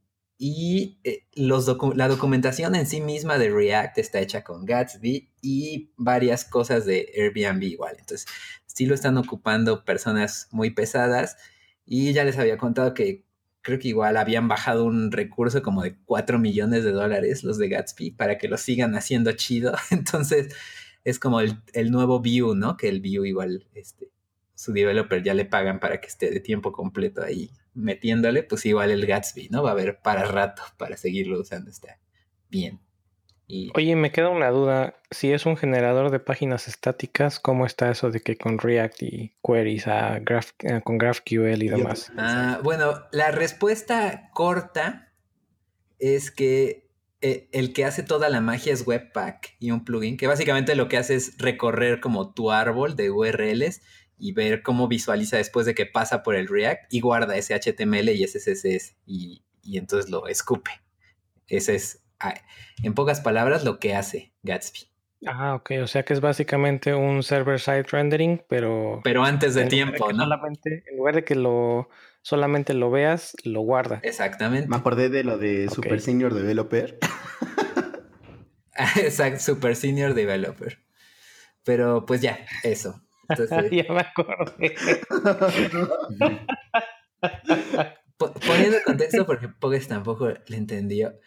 y 0.45 0.99
eh, 1.06 1.25
la 1.36 2.10
documentación 2.10 2.75
en 2.75 2.86
sí 2.86 2.99
misma 2.99 3.38
de 3.38 3.49
React 3.49 3.97
está 3.97 4.19
hecha 4.19 4.43
con 4.43 4.65
Gatsby 4.65 5.29
y 5.41 5.93
varias 5.95 6.43
cosas 6.43 6.86
de 6.86 7.10
Airbnb 7.15 7.63
igual. 7.63 7.95
Entonces, 7.97 8.27
sí 8.65 8.86
lo 8.86 8.93
están 8.93 9.17
ocupando 9.17 9.86
personas 9.86 10.49
muy 10.51 10.71
pesadas 10.71 11.38
y 11.86 12.12
ya 12.12 12.25
les 12.25 12.38
había 12.38 12.58
contado 12.58 12.93
que 12.93 13.23
creo 13.62 13.79
que 13.79 13.88
igual 13.88 14.17
habían 14.17 14.49
bajado 14.49 14.84
un 14.84 15.13
recurso 15.13 15.63
como 15.63 15.82
de 15.82 15.95
4 16.03 16.38
millones 16.39 16.84
de 16.84 16.91
dólares 16.91 17.45
los 17.45 17.58
de 17.58 17.69
Gatsby 17.69 18.12
para 18.12 18.38
que 18.38 18.49
lo 18.49 18.58
sigan 18.58 18.95
haciendo 18.95 19.32
chido. 19.32 19.73
Entonces, 19.91 20.53
es 21.06 21.19
como 21.19 21.39
el, 21.39 21.56
nuevo 21.89 22.19
Vue, 22.19 22.53
¿no? 22.53 22.75
Que 22.75 22.89
el 22.89 22.99
Vue 22.99 23.29
igual, 23.29 23.65
este, 23.75 24.12
su 24.56 24.73
developer 24.73 25.23
ya 25.23 25.36
le 25.36 25.45
pagan 25.45 25.79
para 25.79 26.01
que 26.01 26.08
esté 26.08 26.32
de 26.32 26.41
tiempo 26.41 26.73
completo 26.73 27.23
ahí 27.23 27.49
metiéndole, 27.73 28.43
pues 28.43 28.65
igual 28.65 28.91
el 28.91 29.05
Gatsby, 29.05 29.49
¿no? 29.49 29.63
Va 29.63 29.69
a 29.69 29.73
haber 29.73 29.99
para 30.01 30.25
rato 30.25 30.63
para 30.77 30.97
seguirlo 30.97 31.39
usando, 31.39 31.69
está 31.69 31.99
bien. 32.49 32.79
Oye, 33.75 33.95
me 33.95 34.12
queda 34.12 34.29
una 34.29 34.49
duda. 34.49 34.95
Si 35.12 35.31
es 35.31 35.45
un 35.45 35.57
generador 35.57 36.12
de 36.12 36.19
páginas 36.19 36.67
estáticas, 36.67 37.39
¿cómo 37.39 37.65
está 37.65 37.91
eso 37.91 38.09
de 38.09 38.21
que 38.21 38.38
con 38.38 38.57
React 38.57 39.03
y 39.03 39.36
queries 39.43 39.88
a 39.88 40.19
Graph, 40.19 40.51
eh, 40.59 40.81
con 40.83 40.97
GraphQL 40.97 41.62
y 41.62 41.69
demás? 41.69 42.12
Ah, 42.17 42.59
bueno, 42.63 43.03
la 43.12 43.31
respuesta 43.31 44.29
corta 44.33 45.13
es 45.99 46.31
que 46.31 46.89
eh, 47.21 47.47
el 47.51 47.73
que 47.73 47.86
hace 47.86 48.01
toda 48.01 48.29
la 48.29 48.41
magia 48.41 48.73
es 48.73 48.88
Webpack 48.88 49.55
y 49.59 49.71
un 49.71 49.86
plugin 49.86 50.17
que 50.17 50.27
básicamente 50.27 50.75
lo 50.75 50.88
que 50.88 50.97
hace 50.97 51.15
es 51.15 51.38
recorrer 51.38 51.99
como 51.99 52.33
tu 52.33 52.51
árbol 52.51 52.95
de 52.95 53.12
URLs 53.12 53.81
y 54.17 54.34
ver 54.34 54.62
cómo 54.62 54.88
visualiza 54.88 55.38
después 55.38 55.65
de 55.65 55.76
que 55.76 55.86
pasa 55.86 56.23
por 56.23 56.36
el 56.36 56.47
React 56.47 56.93
y 56.93 57.02
guarda 57.02 57.36
ese 57.36 57.56
HTML 57.56 58.10
y 58.10 58.23
ese 58.23 58.39
CSS 58.39 58.95
y, 59.06 59.43
y 59.62 59.78
entonces 59.78 60.10
lo 60.10 60.28
escupe. 60.28 60.71
Ese 61.47 61.76
es 61.76 62.04
en 62.84 62.93
pocas 62.93 63.21
palabras, 63.21 63.63
lo 63.63 63.80
que 63.80 63.95
hace 63.95 64.34
Gatsby. 64.43 64.88
Ah, 65.26 65.56
ok, 65.56 65.71
o 65.82 65.88
sea 65.88 66.04
que 66.04 66.13
es 66.13 66.19
básicamente 66.19 66.93
un 66.93 67.23
server-side 67.23 67.84
rendering, 67.84 68.43
pero... 68.47 68.99
Pero 69.04 69.23
antes 69.23 69.56
de 69.56 69.65
tiempo, 69.65 70.12
¿no? 70.12 70.23
Solamente, 70.23 70.84
en 70.86 70.97
lugar 70.97 71.15
de 71.15 71.23
que 71.23 71.36
lo 71.36 71.89
solamente 72.21 72.73
lo 72.73 72.91
veas, 72.91 73.36
lo 73.43 73.62
guarda. 73.62 73.99
Exactamente. 74.04 74.67
Me 74.67 74.76
acordé 74.76 75.10
de 75.10 75.23
lo 75.23 75.38
de 75.38 75.69
Super 75.69 76.02
Senior 76.02 76.34
Developer. 76.34 76.99
Exacto, 78.97 79.39
Super 79.39 79.76
Senior 79.76 80.13
Developer. 80.13 80.80
Pero 81.63 82.06
pues 82.06 82.21
ya, 82.21 82.39
eso. 82.63 83.02
ya 83.71 83.93
me 83.93 84.01
acordé. 84.01 84.75
Poniendo 88.17 88.77
contexto, 88.86 89.25
porque 89.25 89.49
Pogues 89.49 89.88
tampoco 89.88 90.29
le 90.29 90.57
entendió. 90.57 91.19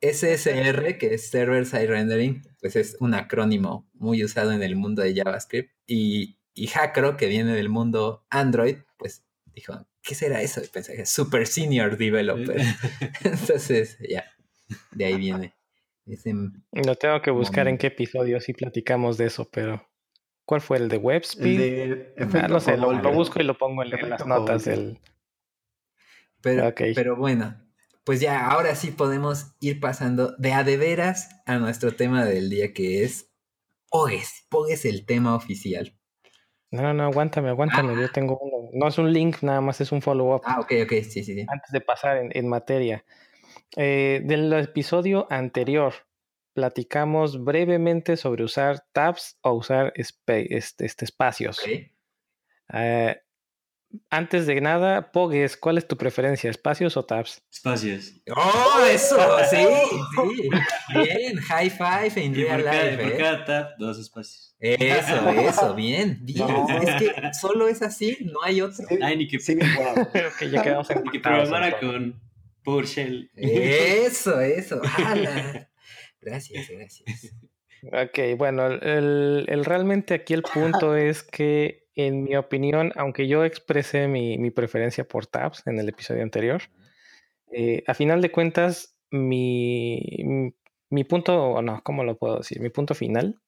SSR, 0.00 0.98
que 0.98 1.14
es 1.14 1.30
Server 1.30 1.64
Side 1.64 1.86
Rendering, 1.86 2.42
pues 2.60 2.76
es 2.76 2.96
un 2.98 3.14
acrónimo 3.14 3.88
muy 3.94 4.24
usado 4.24 4.52
en 4.52 4.62
el 4.62 4.74
mundo 4.74 5.02
de 5.02 5.14
JavaScript. 5.14 5.70
Y, 5.86 6.38
y 6.54 6.66
Hackro, 6.66 7.16
que 7.16 7.28
viene 7.28 7.54
del 7.54 7.68
mundo 7.68 8.26
Android, 8.28 8.78
pues 8.98 9.24
dijo, 9.54 9.86
¿qué 10.02 10.14
será 10.14 10.42
eso? 10.42 10.62
Y 10.62 10.68
pensé 10.68 10.96
que 10.96 11.06
Super 11.06 11.46
Senior 11.46 11.96
Developer. 11.96 12.60
Entonces, 13.24 13.98
ya, 14.08 14.24
de 14.90 15.04
ahí 15.04 15.16
viene. 15.16 15.54
no 16.72 16.94
tengo 16.96 17.22
que 17.22 17.30
buscar 17.30 17.68
en 17.68 17.78
qué 17.78 17.88
episodio 17.88 18.40
sí 18.40 18.54
platicamos 18.54 19.18
de 19.18 19.26
eso, 19.26 19.48
pero 19.50 19.88
¿cuál 20.44 20.60
fue 20.60 20.78
el 20.78 20.88
de 20.88 20.96
WebSpeed? 20.98 22.14
Ah, 22.34 22.48
no 22.48 22.60
sé, 22.60 22.76
lo, 22.76 23.12
busco 23.12 23.40
y 23.40 23.44
lo 23.44 23.56
pongo 23.56 23.82
en, 23.82 23.90
las 24.10 24.26
notas 24.26 24.64
del... 24.64 24.98
Pero, 26.40 26.74
pero 26.74 27.16
bueno, 27.16 27.56
pues 28.04 28.20
ya, 28.20 28.48
ahora 28.48 28.74
sí 28.74 28.90
podemos 28.90 29.54
ir 29.60 29.78
pasando 29.78 30.34
de 30.38 30.52
a 30.52 30.64
de 30.64 30.76
veras 30.76 31.28
a 31.46 31.58
nuestro 31.58 31.92
tema 31.92 32.24
del 32.24 32.50
día 32.50 32.72
que 32.72 33.04
es 33.04 33.32
Pogues. 33.88 34.46
Pogues 34.48 34.84
el 34.84 35.06
tema 35.06 35.36
oficial. 35.36 35.94
No, 36.70 36.94
no, 36.94 37.04
aguántame, 37.04 37.50
aguántame. 37.50 37.94
Yo 37.94 38.06
ah. 38.06 38.10
tengo 38.12 38.38
uno. 38.38 38.70
No 38.72 38.88
es 38.88 38.98
un 38.98 39.12
link, 39.12 39.42
nada 39.42 39.60
más 39.60 39.80
es 39.82 39.92
un 39.92 40.00
follow-up. 40.00 40.40
Ah, 40.46 40.58
ok, 40.60 40.72
ok, 40.84 40.92
sí, 41.02 41.22
sí, 41.22 41.34
sí. 41.34 41.46
Antes 41.46 41.70
de 41.70 41.80
pasar 41.82 42.26
en, 42.30 42.48
materia. 42.48 43.04
Eh, 43.76 44.22
del 44.24 44.52
episodio 44.54 45.26
anterior, 45.30 45.92
platicamos 46.52 47.42
brevemente 47.42 48.16
sobre 48.16 48.44
usar 48.44 48.84
tabs 48.92 49.38
o 49.42 49.52
usar 49.52 49.92
este, 49.96 50.56
este, 50.56 51.04
espacios. 51.04 51.58
Okay. 51.60 51.92
Eh, 52.72 53.16
antes 54.08 54.46
de 54.46 54.60
nada, 54.60 55.12
Pogues, 55.12 55.56
¿cuál 55.56 55.76
es 55.76 55.86
tu 55.86 55.96
preferencia? 55.96 56.48
¿Espacios 56.50 56.96
o 56.96 57.04
tabs? 57.04 57.42
Espacios. 57.52 58.14
¡Oh, 58.34 58.84
eso! 58.90 59.18
Sí, 59.50 59.58
sí. 59.58 60.48
Bien, 60.94 61.36
high 61.36 61.70
five 61.70 62.12
en 62.16 62.34
real 62.34 62.64
life. 62.64 63.02
Por 63.02 63.12
¿eh? 63.12 63.16
cada 63.18 63.44
tab, 63.44 63.66
dos 63.78 63.98
espacios. 63.98 64.56
Eso, 64.58 65.28
eso, 65.30 65.74
bien, 65.74 66.20
bien. 66.22 66.48
Es 66.82 67.02
que 67.02 67.34
solo 67.38 67.68
es 67.68 67.82
así, 67.82 68.16
no 68.20 68.42
hay 68.42 68.60
otro. 68.60 68.86
Ay, 69.02 69.16
ni 69.16 69.28
que, 69.28 69.38
sí, 69.40 69.56
wow. 69.56 70.08
que 70.38 70.50
ya 70.50 70.62
quedamos 70.62 70.88
en 70.90 71.02
Ni 71.02 71.10
que 71.10 71.20
programara 71.20 71.78
con 71.78 72.20
PowerShell. 72.62 73.30
Eso, 73.34 74.40
eso. 74.40 74.80
¡Hala! 74.96 75.68
Gracias, 76.22 76.68
gracias. 76.68 77.34
Ok, 77.84 78.38
bueno, 78.38 78.68
el, 78.68 79.44
el, 79.48 79.64
realmente 79.64 80.14
aquí 80.14 80.34
el 80.34 80.44
punto 80.44 80.94
es 80.94 81.24
que 81.24 81.88
en 81.96 82.22
mi 82.22 82.36
opinión, 82.36 82.92
aunque 82.94 83.26
yo 83.26 83.44
expresé 83.44 84.06
mi, 84.06 84.50
preferencia 84.52 85.02
por 85.02 85.26
tabs 85.26 85.66
en 85.66 85.80
el 85.80 85.88
episodio 85.88 86.22
anterior, 86.22 86.62
eh, 87.50 87.82
a 87.88 87.94
final 87.94 88.22
de 88.22 88.30
cuentas, 88.30 88.96
mi, 89.10 90.00
mi 90.90 91.04
punto, 91.04 91.60
no, 91.60 91.82
¿cómo 91.82 92.04
lo 92.04 92.16
puedo 92.16 92.38
decir? 92.38 92.60
Mi 92.60 92.70
punto 92.70 92.94
final 92.94 93.40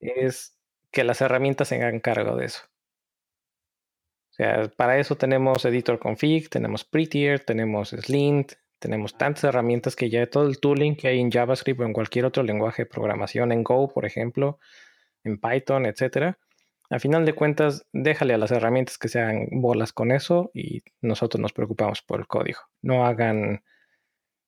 es 0.00 0.58
que 0.90 1.02
las 1.02 1.22
herramientas 1.22 1.68
se 1.68 1.76
hagan 1.76 2.00
cargo 2.00 2.36
de 2.36 2.44
eso. 2.44 2.62
O 4.30 4.34
sea, 4.36 4.68
para 4.76 4.98
eso 4.98 5.16
tenemos 5.16 5.64
Editor 5.64 5.98
Config, 5.98 6.50
tenemos 6.50 6.84
Prettier, 6.84 7.40
tenemos 7.40 7.88
Slint, 7.88 8.52
tenemos 8.78 9.16
tantas 9.16 9.44
herramientas 9.44 9.96
que 9.96 10.10
ya 10.10 10.26
todo 10.26 10.46
el 10.46 10.58
tooling 10.58 10.96
que 10.96 11.08
hay 11.08 11.20
en 11.20 11.30
JavaScript 11.30 11.80
o 11.80 11.84
en 11.84 11.92
cualquier 11.92 12.24
otro 12.24 12.42
lenguaje 12.42 12.82
de 12.82 12.86
programación, 12.86 13.52
en 13.52 13.62
Go, 13.62 13.88
por 13.88 14.04
ejemplo, 14.04 14.58
en 15.24 15.38
Python, 15.38 15.86
etcétera, 15.86 16.38
a 16.90 16.98
final 16.98 17.26
de 17.26 17.34
cuentas, 17.34 17.84
déjale 17.92 18.34
a 18.34 18.38
las 18.38 18.52
herramientas 18.52 18.98
que 18.98 19.08
se 19.08 19.20
hagan 19.20 19.48
bolas 19.50 19.92
con 19.92 20.12
eso 20.12 20.50
y 20.54 20.82
nosotros 21.00 21.40
nos 21.40 21.52
preocupamos 21.52 22.02
por 22.02 22.20
el 22.20 22.26
código. 22.26 22.60
No 22.80 23.06
hagan 23.06 23.62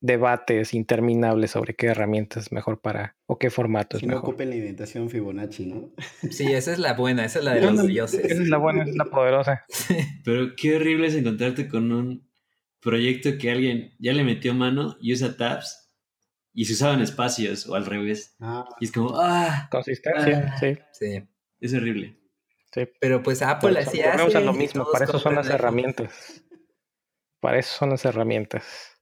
debates 0.01 0.75
interminables 0.75 1.51
sobre 1.51 1.75
qué 1.75 1.89
herramienta 1.89 2.39
es 2.39 2.53
mejor 2.53 2.81
para 2.81 3.17
o 3.27 3.39
qué 3.39 3.51
formato 3.51 3.97
es 3.97 4.05
mejor. 4.05 4.23
No 4.23 4.29
ocupen 4.29 4.51
la 4.51 4.57
indentación 4.57 5.11
Fibonacci, 5.11 5.67
¿no? 5.67 5.91
Sí, 6.31 6.53
esa 6.53 6.73
es 6.73 6.79
la 6.79 6.95
buena, 6.95 7.25
esa 7.25 7.41
es 7.41 7.45
la 7.45 7.55
de 7.55 7.61
los 7.73 7.87
dioses. 7.87 8.25
Esa 8.25 8.43
es 8.43 8.49
la 8.49 8.59
buena, 8.59 8.83
esa 8.83 8.91
es 8.91 8.97
la 8.97 9.07
poderosa. 9.07 9.65
Pero 10.25 10.55
qué 10.57 10.77
horrible 10.77 11.09
es 11.09 11.17
encontrarte 11.17 11.67
con 11.67 11.91
un 11.91 12.28
proyecto 12.81 13.39
que 13.39 13.51
alguien 13.51 13.95
ya 13.99 14.13
le 14.13 14.25
metió 14.25 14.55
mano 14.55 14.97
y 15.01 15.13
usa 15.13 15.37
tabs 15.37 15.93
y 16.53 16.65
se 16.65 16.73
usaban 16.73 17.01
espacios 17.01 17.67
o 17.67 17.75
al 17.75 17.87
revés. 17.87 18.37
Ah. 18.41 18.69
Y 18.81 18.87
es 18.87 18.93
como, 18.93 19.21
ah. 19.21 19.69
Consistencia, 19.71 20.53
ah". 20.55 20.59
sí. 20.59 20.79
Sí. 20.93 21.29
Es 21.61 21.75
horrible. 21.75 22.19
Pero 23.01 23.23
pues 23.23 23.43
Apple 23.43 23.79
así 23.79 24.01
hace. 24.01 24.41
lo 24.41 24.53
mismo, 24.53 24.87
para 24.93 25.05
eso 25.05 25.19
son 25.19 25.35
las 25.35 25.49
herramientas. 25.49 26.45
Para 27.41 27.59
eso 27.59 27.77
son 27.77 27.91
las 27.91 28.05
herramientas. 28.05 29.01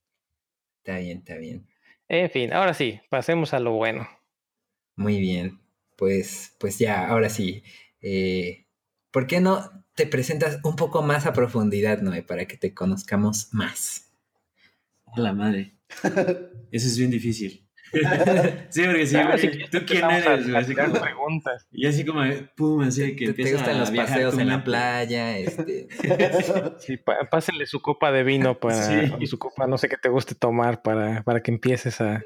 Está 0.78 0.98
bien, 0.98 1.18
está 1.18 1.36
bien. 1.36 1.66
En 2.08 2.30
fin, 2.30 2.52
ahora 2.52 2.74
sí, 2.74 3.00
pasemos 3.10 3.52
a 3.54 3.60
lo 3.60 3.72
bueno. 3.72 4.08
Muy 4.94 5.18
bien. 5.18 5.60
Pues, 5.96 6.54
pues 6.60 6.78
ya, 6.78 7.08
ahora 7.08 7.28
sí. 7.28 7.64
Eh, 8.00 8.65
¿Por 9.16 9.26
qué 9.26 9.40
no 9.40 9.70
te 9.94 10.06
presentas 10.06 10.60
un 10.62 10.76
poco 10.76 11.00
más 11.00 11.24
a 11.24 11.32
profundidad, 11.32 12.02
Noé, 12.02 12.22
para 12.22 12.44
que 12.44 12.58
te 12.58 12.74
conozcamos 12.74 13.48
más? 13.50 14.12
A 15.06 15.18
la 15.18 15.32
madre. 15.32 15.72
Eso 16.70 16.86
es 16.86 16.98
bien 16.98 17.10
difícil. 17.10 17.66
sí, 18.68 18.82
porque 18.84 19.06
sí, 19.06 19.16
¿tú 19.72 19.78
quién 19.86 20.04
eres? 20.10 20.54
Así 20.54 20.74
como, 20.74 21.00
preguntas. 21.00 21.66
Y 21.72 21.86
así 21.86 22.04
como, 22.04 22.24
pum, 22.58 22.82
así 22.82 23.16
que 23.16 23.32
¿Te, 23.32 23.42
te 23.42 23.52
gustan 23.54 23.80
los 23.80 23.90
paseos 23.90 24.36
en 24.36 24.48
la 24.48 24.62
playa? 24.62 25.38
Este... 25.38 25.88
sí, 26.80 26.98
pásenle 27.30 27.64
su 27.64 27.80
copa 27.80 28.12
de 28.12 28.22
vino 28.22 28.60
para, 28.60 29.16
y 29.18 29.26
su 29.28 29.38
copa, 29.38 29.66
no 29.66 29.78
sé 29.78 29.88
qué 29.88 29.96
te 29.96 30.10
guste 30.10 30.34
tomar 30.34 30.82
para, 30.82 31.22
para 31.22 31.42
que 31.42 31.52
empieces 31.52 32.02
a... 32.02 32.22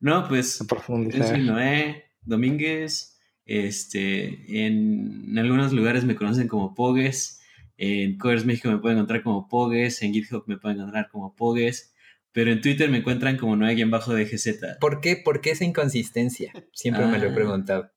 No, 0.00 0.28
pues, 0.28 0.58
yo 0.58 1.24
soy 1.24 1.44
Noé 1.44 2.10
Domínguez, 2.20 3.17
este, 3.48 4.64
en, 4.66 5.24
en, 5.30 5.38
algunos 5.38 5.72
lugares 5.72 6.04
me 6.04 6.14
conocen 6.14 6.46
como 6.48 6.74
Pogues, 6.74 7.40
en 7.76 8.16
Coders 8.18 8.44
México 8.44 8.70
me 8.70 8.78
pueden 8.78 8.98
encontrar 8.98 9.22
como 9.22 9.48
Pogues, 9.48 10.02
en 10.02 10.12
GitHub 10.12 10.44
me 10.46 10.58
pueden 10.58 10.78
encontrar 10.78 11.08
como 11.08 11.34
Pogues, 11.34 11.94
pero 12.32 12.52
en 12.52 12.60
Twitter 12.60 12.90
me 12.90 12.98
encuentran 12.98 13.36
como 13.38 13.56
no 13.56 13.66
alguien 13.66 13.90
bajo 13.90 14.14
de 14.14 14.26
GZ. 14.26 14.78
¿Por 14.80 15.00
qué? 15.00 15.16
¿Por 15.16 15.40
qué 15.40 15.50
esa 15.50 15.64
inconsistencia? 15.64 16.52
Siempre 16.72 17.06
me 17.06 17.18
lo 17.18 17.26
he 17.26 17.30
Ah. 17.30 17.34
preguntado. 17.34 17.90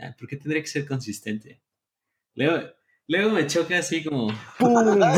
Ah, 0.00 0.14
¿Por 0.18 0.28
qué 0.28 0.36
tendría 0.36 0.60
que 0.62 0.68
ser 0.68 0.86
consistente? 0.86 1.62
Luego, 2.34 2.68
luego 3.06 3.30
me 3.30 3.46
choca 3.46 3.78
así 3.78 4.02
como... 4.04 4.28
¡Pum! 4.58 5.00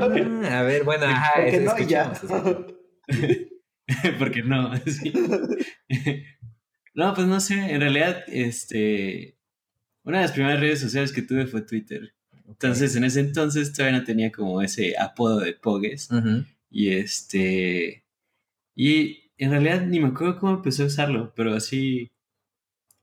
Ah, 0.00 0.58
a 0.60 0.62
ver, 0.62 0.84
bueno, 0.84 1.04
ajá, 1.06 1.32
Porque 1.36 1.60
no, 1.60 1.78
y 1.78 1.86
ya. 1.86 2.12
Porque 4.18 4.42
no, 4.42 4.76
sí. 4.86 5.12
No, 6.98 7.14
pues 7.14 7.28
no 7.28 7.38
sé, 7.38 7.54
en 7.54 7.80
realidad, 7.80 8.24
este... 8.26 9.38
Una 10.02 10.18
de 10.18 10.24
las 10.24 10.32
primeras 10.32 10.58
redes 10.58 10.80
sociales 10.80 11.12
que 11.12 11.22
tuve 11.22 11.46
fue 11.46 11.62
Twitter. 11.62 12.12
Entonces, 12.48 12.96
en 12.96 13.04
ese 13.04 13.20
entonces 13.20 13.72
todavía 13.72 14.00
no 14.00 14.04
tenía 14.04 14.32
como 14.32 14.60
ese 14.62 14.98
apodo 14.98 15.38
de 15.38 15.52
Pogues. 15.52 16.08
Y 16.70 16.88
este. 16.88 18.04
Y 18.74 19.30
en 19.36 19.52
realidad 19.52 19.82
ni 19.86 20.00
me 20.00 20.08
acuerdo 20.08 20.40
cómo 20.40 20.54
empecé 20.54 20.82
a 20.82 20.86
usarlo, 20.86 21.32
pero 21.36 21.54
así. 21.54 22.10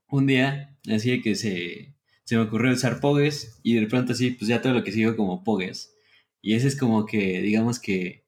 Un 0.08 0.26
día, 0.26 0.76
así 0.92 1.12
de 1.12 1.22
que 1.22 1.34
se, 1.34 1.94
se 2.24 2.36
me 2.36 2.42
ocurrió 2.42 2.74
usar 2.74 3.00
Pogues 3.00 3.60
y 3.62 3.76
de 3.76 3.86
pronto 3.86 4.12
así, 4.12 4.32
pues 4.32 4.48
ya 4.48 4.60
todo 4.60 4.74
lo 4.74 4.84
que 4.84 4.92
sigo 4.92 5.16
como 5.16 5.42
Pogues. 5.42 5.96
Y 6.42 6.52
ese 6.52 6.68
es 6.68 6.76
como 6.76 7.06
que, 7.06 7.40
digamos 7.40 7.78
que, 7.80 8.26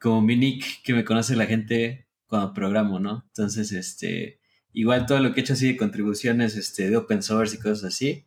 como 0.00 0.22
mi 0.22 0.36
nick 0.36 0.82
que 0.82 0.94
me 0.94 1.04
conoce 1.04 1.36
la 1.36 1.44
gente 1.44 2.08
cuando 2.26 2.54
programo, 2.54 2.98
¿no? 2.98 3.24
Entonces, 3.28 3.72
este, 3.72 4.41
igual 4.72 5.06
todo 5.06 5.20
lo 5.20 5.32
que 5.32 5.40
he 5.40 5.42
hecho 5.42 5.52
así 5.54 5.68
de 5.68 5.76
contribuciones 5.76 6.56
este, 6.56 6.88
de 6.90 6.96
open 6.96 7.22
source 7.22 7.56
y 7.56 7.58
cosas 7.58 7.84
así, 7.84 8.24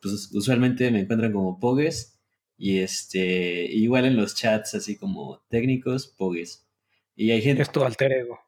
pues 0.00 0.30
usualmente 0.32 0.90
me 0.90 1.00
encuentran 1.00 1.32
como 1.32 1.58
Pogues. 1.60 2.12
Y 2.58 2.78
este, 2.78 3.64
igual 3.70 4.06
en 4.06 4.16
los 4.16 4.34
chats 4.34 4.74
así 4.74 4.96
como 4.96 5.42
técnicos, 5.48 6.06
Pogues. 6.08 6.66
Y 7.14 7.30
hay 7.30 7.42
gente, 7.42 7.62
Es 7.62 7.70
tu 7.72 7.82
alter 7.84 8.12
ego. 8.12 8.38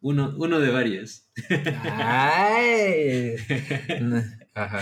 uno, 0.00 0.34
uno 0.38 0.60
de 0.60 0.70
varios. 0.70 1.26
Ay. 1.84 3.36
Ajá. 4.54 4.80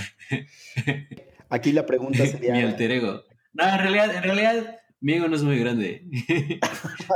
Aquí 1.48 1.72
la 1.72 1.86
pregunta 1.86 2.26
sería. 2.26 2.52
mi 2.52 2.60
alter 2.62 2.90
ego. 2.92 3.24
No, 3.52 3.64
en 3.68 3.78
realidad, 3.78 4.14
en 4.16 4.22
realidad, 4.22 4.80
mi 5.00 5.14
ego 5.14 5.28
no 5.28 5.36
es 5.36 5.42
muy 5.42 5.58
grande. 5.58 6.06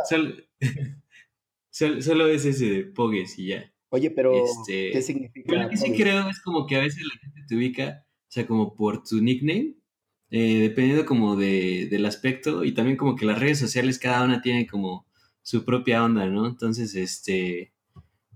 solo, 0.08 0.34
sol- 1.70 2.02
solo 2.02 2.28
es 2.28 2.44
ese 2.44 2.64
de 2.66 2.84
Pogues 2.84 3.38
y 3.38 3.48
ya. 3.48 3.71
Oye, 3.92 4.10
pero 4.10 4.32
Este, 4.44 4.90
¿qué 4.90 5.02
significa? 5.02 5.46
Pero 5.48 5.62
lo 5.64 5.68
que 5.68 5.76
sí 5.76 5.92
creo 5.92 6.26
es 6.30 6.40
como 6.40 6.66
que 6.66 6.76
a 6.76 6.80
veces 6.80 7.02
la 7.04 7.20
gente 7.20 7.42
te 7.46 7.54
ubica, 7.56 8.06
o 8.06 8.30
sea, 8.32 8.46
como 8.46 8.74
por 8.74 9.02
tu 9.04 9.20
nickname, 9.20 9.74
eh, 10.30 10.60
dependiendo 10.60 11.04
como 11.04 11.36
de, 11.36 11.88
del 11.90 12.06
aspecto, 12.06 12.64
y 12.64 12.72
también 12.72 12.96
como 12.96 13.16
que 13.16 13.26
las 13.26 13.38
redes 13.38 13.58
sociales, 13.58 13.98
cada 13.98 14.24
una 14.24 14.40
tiene 14.40 14.66
como 14.66 15.06
su 15.42 15.66
propia 15.66 16.02
onda, 16.02 16.24
¿no? 16.26 16.46
Entonces, 16.46 16.94
este, 16.94 17.74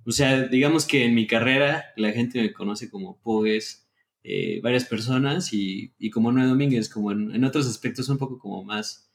o 0.05 0.13
sea, 0.13 0.47
digamos 0.47 0.85
que 0.85 1.07
en 1.07 1.15
mi 1.15 1.27
carrera 1.27 1.87
la 1.97 2.13
gente 2.13 2.43
me 2.43 2.53
conoce 2.53 2.91
como 2.91 3.19
Pogues, 3.23 3.89
eh, 4.25 4.61
varias 4.63 4.85
personas, 4.85 5.55
y, 5.55 5.95
y 5.99 6.11
como 6.11 6.33
Noé 6.33 6.47
Domínguez, 6.47 6.91
como 6.91 7.13
en, 7.13 7.35
en 7.35 7.45
otros 7.45 7.67
aspectos 7.67 8.11
un 8.11 8.19
poco 8.19 8.39
como 8.39 8.63
más, 8.63 9.06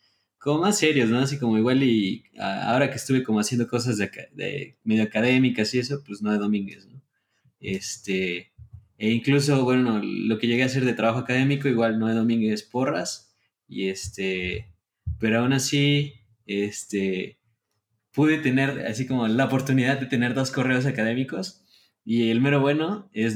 como 0.42 0.62
más 0.62 0.80
serios, 0.80 1.10
¿no? 1.10 1.20
Así 1.20 1.38
como 1.38 1.58
igual 1.58 1.84
y 1.84 2.24
ahora 2.40 2.90
que 2.90 2.96
estuve 2.96 3.24
como 3.24 3.40
haciendo 3.40 3.68
cosas 3.68 3.98
de, 3.98 4.10
de 4.34 4.76
medio 4.84 5.04
académicas 5.04 5.74
y 5.76 5.80
eso, 5.80 6.04
pues 6.04 6.24
Noé 6.24 6.38
Domínguez, 6.38 6.88
¿no? 6.88 7.00
Este, 7.60 8.52
e 8.98 9.12
incluso, 9.12 9.64
bueno, 9.64 10.02
lo 10.04 10.40
que 10.40 10.48
llegué 10.48 10.64
a 10.64 10.66
hacer 10.66 10.84
de 10.84 10.94
trabajo 10.94 11.20
académico, 11.20 11.68
igual 11.68 12.00
Noé 12.00 12.16
Domínguez 12.16 12.64
Porras, 12.64 13.36
y 13.68 13.90
este, 13.90 14.74
pero 15.20 15.40
aún 15.40 15.54
así, 15.54 16.14
este, 16.48 17.38
pude 18.12 18.40
tener 18.40 18.88
así 18.88 19.06
como 19.06 19.28
la 19.28 19.46
oportunidad 19.46 20.00
de 20.00 20.08
tener 20.08 20.34
dos 20.34 20.50
correos 20.50 20.88
académicos, 20.88 21.64
y 22.04 22.32
el 22.32 22.42
mero 22.42 22.62
bueno 22.62 23.12
es 23.14 23.36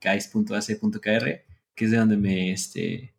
cais.ac.kr, 0.00 1.26
que 1.74 1.84
es 1.84 1.90
de 1.90 1.96
donde 1.98 2.16
me, 2.16 2.50
este, 2.50 3.14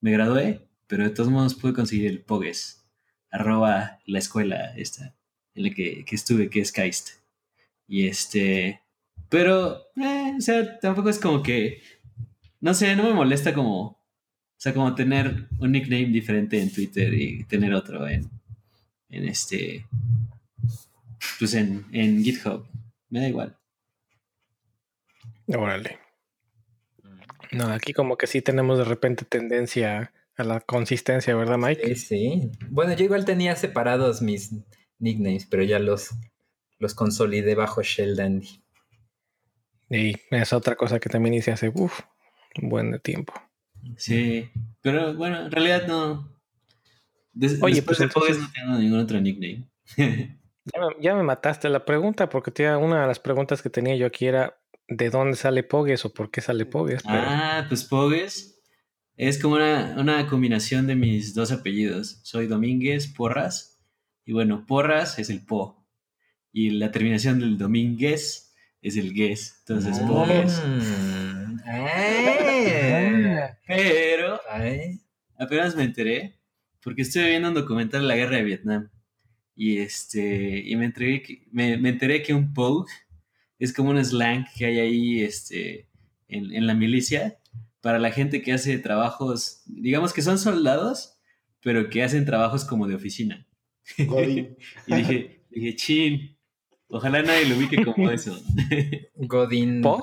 me 0.00 0.12
gradué, 0.12 0.60
pero 0.86 1.04
de 1.04 1.10
todos 1.10 1.30
modos 1.30 1.54
pude 1.54 1.72
conseguir 1.72 2.06
el 2.06 2.20
Pogues, 2.20 2.84
arroba 3.30 4.00
la 4.06 4.18
escuela 4.18 4.74
esta 4.76 5.14
en 5.54 5.62
la 5.64 5.70
que, 5.70 6.04
que 6.04 6.14
estuve, 6.14 6.50
que 6.50 6.60
es 6.60 6.72
Kaist. 6.72 7.10
Y 7.86 8.08
este, 8.08 8.82
pero, 9.28 9.86
eh, 9.96 10.34
o 10.36 10.40
sea, 10.40 10.78
tampoco 10.80 11.08
es 11.08 11.18
como 11.18 11.42
que, 11.42 11.82
no 12.60 12.74
sé, 12.74 12.94
no 12.96 13.04
me 13.04 13.14
molesta 13.14 13.54
como, 13.54 13.82
o 13.82 13.98
sea, 14.56 14.74
como 14.74 14.94
tener 14.94 15.48
un 15.58 15.72
nickname 15.72 16.06
diferente 16.06 16.60
en 16.60 16.72
Twitter 16.72 17.12
y 17.14 17.44
tener 17.44 17.74
otro 17.74 18.08
en, 18.08 18.30
en 19.08 19.28
este, 19.28 19.86
pues 21.38 21.54
en, 21.54 21.84
en 21.92 22.22
GitHub. 22.22 22.66
Me 23.10 23.20
da 23.20 23.28
igual. 23.28 23.56
Órale. 25.46 25.98
No, 27.52 27.68
aquí 27.68 27.92
como 27.92 28.16
que 28.16 28.26
sí 28.26 28.42
tenemos 28.42 28.78
de 28.78 28.84
repente 28.84 29.24
tendencia 29.24 30.12
a 30.36 30.44
la 30.44 30.60
consistencia, 30.60 31.34
¿verdad, 31.36 31.58
Mike? 31.58 31.94
Sí, 31.94 32.06
sí. 32.06 32.50
Bueno, 32.70 32.94
yo 32.94 33.04
igual 33.04 33.24
tenía 33.24 33.54
separados 33.56 34.20
mis 34.22 34.50
nicknames, 34.98 35.46
pero 35.46 35.62
ya 35.62 35.78
los, 35.78 36.10
los 36.78 36.94
consolidé 36.94 37.54
bajo 37.54 37.82
Shell 37.82 38.16
Dandy. 38.16 38.62
Y 39.90 40.14
es 40.30 40.52
otra 40.52 40.76
cosa 40.76 40.98
que 40.98 41.08
también 41.08 41.34
hice 41.34 41.52
hace 41.52 41.70
uf, 41.74 42.00
un 42.60 42.68
buen 42.68 42.90
de 42.90 42.98
tiempo. 42.98 43.34
Sí, 43.96 44.50
pero 44.80 45.14
bueno, 45.14 45.40
en 45.46 45.50
realidad 45.52 45.86
no. 45.86 46.32
Des- 47.32 47.62
Oye, 47.62 47.76
después 47.76 47.98
pues 47.98 48.08
de 48.08 48.14
Pogues 48.14 48.36
entonces- 48.36 48.54
no 48.56 48.64
tengo 48.66 48.78
ningún 48.78 49.00
otro 49.00 49.20
nickname. 49.20 49.68
Ya 50.66 50.80
me, 50.80 50.86
ya 50.98 51.14
me 51.14 51.22
mataste 51.22 51.68
la 51.68 51.84
pregunta 51.84 52.30
porque 52.30 52.50
te- 52.50 52.74
una 52.74 53.02
de 53.02 53.06
las 53.06 53.18
preguntas 53.20 53.60
que 53.60 53.68
tenía 53.68 53.96
yo 53.96 54.06
aquí 54.06 54.24
era 54.26 54.56
¿de 54.88 55.10
dónde 55.10 55.36
sale 55.36 55.62
Pogues 55.62 56.06
o 56.06 56.14
por 56.14 56.30
qué 56.30 56.40
sale 56.40 56.64
Pogues? 56.64 57.02
Pero 57.02 57.18
Ah, 57.22 57.66
pues 57.68 57.84
Pogues 57.84 58.53
es 59.16 59.40
como 59.40 59.54
una, 59.56 59.94
una 59.98 60.26
combinación 60.26 60.86
de 60.86 60.96
mis 60.96 61.34
dos 61.34 61.52
apellidos. 61.52 62.20
Soy 62.22 62.46
Domínguez 62.46 63.06
Porras. 63.06 63.80
Y 64.24 64.32
bueno, 64.32 64.66
Porras 64.66 65.18
es 65.18 65.30
el 65.30 65.44
Po. 65.44 65.86
Y 66.52 66.70
la 66.70 66.90
terminación 66.90 67.38
del 67.38 67.56
Domínguez 67.58 68.54
es 68.82 68.96
el 68.96 69.12
Gues. 69.14 69.56
Entonces. 69.60 70.00
Mm. 70.02 71.60
Ah. 71.66 73.56
Pero 73.66 74.40
Ay. 74.50 75.00
apenas 75.38 75.76
me 75.76 75.84
enteré 75.84 76.38
porque 76.82 77.02
estuve 77.02 77.30
viendo 77.30 77.48
un 77.48 77.54
documental 77.54 78.02
de 78.02 78.08
la 78.08 78.16
guerra 78.16 78.36
de 78.36 78.44
Vietnam. 78.44 78.90
Y 79.54 79.78
este. 79.78 80.60
Y 80.64 80.74
me, 80.76 80.86
enteré 80.86 81.22
que, 81.22 81.46
me, 81.52 81.76
me 81.78 81.90
enteré 81.90 82.22
que 82.22 82.34
un 82.34 82.52
Pogue 82.52 82.92
es 83.60 83.72
como 83.72 83.90
un 83.90 84.04
slang 84.04 84.44
que 84.56 84.66
hay 84.66 84.80
ahí 84.80 85.22
este, 85.22 85.88
en, 86.26 86.52
en 86.52 86.66
la 86.66 86.74
milicia 86.74 87.38
para 87.84 87.98
la 87.98 88.10
gente 88.10 88.40
que 88.40 88.54
hace 88.54 88.78
trabajos, 88.78 89.62
digamos 89.66 90.14
que 90.14 90.22
son 90.22 90.38
soldados, 90.38 91.18
pero 91.60 91.90
que 91.90 92.02
hacen 92.02 92.24
trabajos 92.24 92.64
como 92.64 92.88
de 92.88 92.94
oficina. 92.94 93.46
Godín. 93.98 94.56
Y 94.86 94.94
dije, 94.94 95.44
dije, 95.50 95.76
chin, 95.76 96.38
ojalá 96.88 97.20
nadie 97.20 97.44
lo 97.44 97.58
ubique 97.58 97.84
como 97.84 98.10
eso. 98.10 98.40
Godín. 99.16 99.82
¿Pog? 99.82 100.02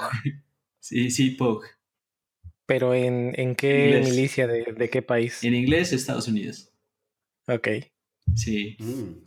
sí, 0.80 1.10
sí, 1.10 1.32
Pogue. 1.32 1.70
¿Pero 2.68 2.94
en, 2.94 3.34
en 3.36 3.56
qué 3.56 3.86
Inglés. 3.88 4.10
milicia 4.12 4.46
de, 4.46 4.74
de 4.78 4.90
qué 4.92 5.02
país? 5.02 5.44
En 5.44 5.56
inglés, 5.56 5.92
Estados 5.92 6.28
Unidos. 6.28 6.72
Ok. 7.48 7.68
Sí. 8.36 8.78
Mm. 8.78 9.26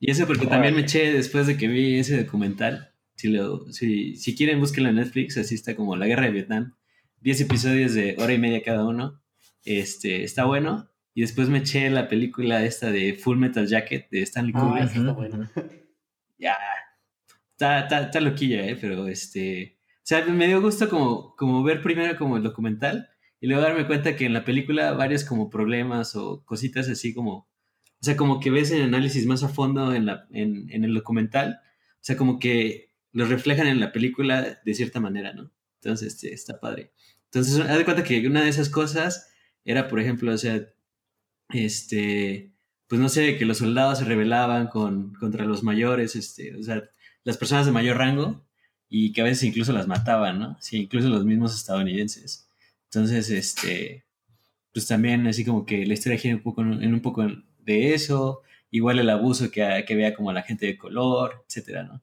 Y 0.00 0.10
eso 0.10 0.26
porque 0.26 0.46
también 0.46 0.74
me 0.74 0.80
eché 0.80 1.12
después 1.12 1.46
de 1.46 1.56
que 1.56 1.68
vi 1.68 2.00
ese 2.00 2.24
documental. 2.24 2.96
Si, 3.14 3.28
lo, 3.28 3.72
si, 3.72 4.16
si 4.16 4.34
quieren, 4.34 4.58
búsquenlo 4.58 4.88
en 4.88 4.96
Netflix. 4.96 5.36
Así 5.36 5.54
está 5.54 5.76
como 5.76 5.94
La 5.94 6.08
Guerra 6.08 6.24
de 6.24 6.32
Vietnam. 6.32 6.74
10 7.22 7.40
episodios 7.42 7.94
de 7.94 8.16
hora 8.18 8.32
y 8.32 8.38
media 8.38 8.62
cada 8.62 8.84
uno. 8.86 9.20
Este, 9.64 10.24
está 10.24 10.44
bueno. 10.44 10.88
Y 11.14 11.20
después 11.20 11.48
me 11.48 11.58
eché 11.58 11.88
la 11.90 12.08
película 12.08 12.64
esta 12.64 12.90
de 12.90 13.14
Full 13.14 13.36
Metal 13.38 13.66
Jacket 13.66 14.08
de 14.10 14.22
Stanley 14.22 14.52
Ah, 14.56 14.60
Kubrick. 14.60 14.96
está 14.96 15.12
buena. 15.12 15.50
Ya. 16.38 16.56
Está, 17.52 17.80
está, 17.80 18.00
está 18.02 18.20
loquilla, 18.20 18.66
¿eh? 18.66 18.76
Pero 18.80 19.06
este... 19.08 19.78
O 19.98 20.04
sea, 20.04 20.24
me 20.26 20.48
dio 20.48 20.60
gusto 20.60 20.88
como, 20.88 21.36
como 21.36 21.62
ver 21.62 21.80
primero 21.80 22.18
como 22.18 22.36
el 22.36 22.42
documental 22.42 23.08
y 23.40 23.46
luego 23.46 23.62
darme 23.62 23.86
cuenta 23.86 24.16
que 24.16 24.26
en 24.26 24.32
la 24.32 24.44
película 24.44 24.92
varios 24.92 25.24
como 25.24 25.48
problemas 25.48 26.16
o 26.16 26.44
cositas 26.44 26.88
así 26.88 27.14
como... 27.14 27.32
O 28.00 28.04
sea, 28.04 28.16
como 28.16 28.40
que 28.40 28.50
ves 28.50 28.72
el 28.72 28.82
análisis 28.82 29.26
más 29.26 29.44
a 29.44 29.48
fondo 29.48 29.94
en, 29.94 30.06
la, 30.06 30.26
en, 30.32 30.68
en 30.70 30.82
el 30.82 30.92
documental. 30.94 31.60
O 31.94 31.98
sea, 32.00 32.16
como 32.16 32.40
que 32.40 32.90
los 33.12 33.28
reflejan 33.28 33.68
en 33.68 33.78
la 33.78 33.92
película 33.92 34.58
de 34.64 34.74
cierta 34.74 34.98
manera, 34.98 35.32
¿no? 35.34 35.52
Entonces, 35.76 36.14
este, 36.14 36.32
está 36.32 36.58
padre. 36.58 36.92
Entonces, 37.34 37.58
haz 37.60 37.78
de 37.78 37.84
cuenta 37.86 38.04
que 38.04 38.26
una 38.26 38.42
de 38.42 38.50
esas 38.50 38.68
cosas 38.68 39.30
era, 39.64 39.88
por 39.88 39.98
ejemplo, 40.00 40.32
o 40.34 40.36
sea, 40.36 40.66
este, 41.48 42.52
pues 42.88 43.00
no 43.00 43.08
sé, 43.08 43.38
que 43.38 43.46
los 43.46 43.58
soldados 43.58 44.00
se 44.00 44.04
rebelaban 44.04 44.68
con, 44.68 45.14
contra 45.14 45.46
los 45.46 45.62
mayores, 45.62 46.14
este, 46.14 46.54
o 46.56 46.62
sea, 46.62 46.90
las 47.24 47.38
personas 47.38 47.64
de 47.64 47.72
mayor 47.72 47.96
rango 47.96 48.44
y 48.90 49.12
que 49.12 49.22
a 49.22 49.24
veces 49.24 49.44
incluso 49.44 49.72
las 49.72 49.88
mataban, 49.88 50.38
¿no? 50.40 50.58
Sí, 50.60 50.76
incluso 50.82 51.08
los 51.08 51.24
mismos 51.24 51.54
estadounidenses. 51.56 52.50
Entonces, 52.84 53.30
este, 53.30 54.04
pues 54.74 54.86
también 54.86 55.26
así 55.26 55.42
como 55.42 55.64
que 55.64 55.86
la 55.86 55.94
historia 55.94 56.18
gira 56.18 56.36
un 56.36 56.42
poco 56.42 56.60
en, 56.60 56.82
en 56.82 56.92
un 56.92 57.00
poco 57.00 57.26
de 57.60 57.94
eso, 57.94 58.42
igual 58.70 58.98
el 58.98 59.08
abuso 59.08 59.50
que, 59.50 59.84
que 59.86 59.96
vea 59.96 60.14
como 60.14 60.32
la 60.32 60.42
gente 60.42 60.66
de 60.66 60.76
color, 60.76 61.44
etcétera, 61.48 61.84
¿no? 61.84 62.02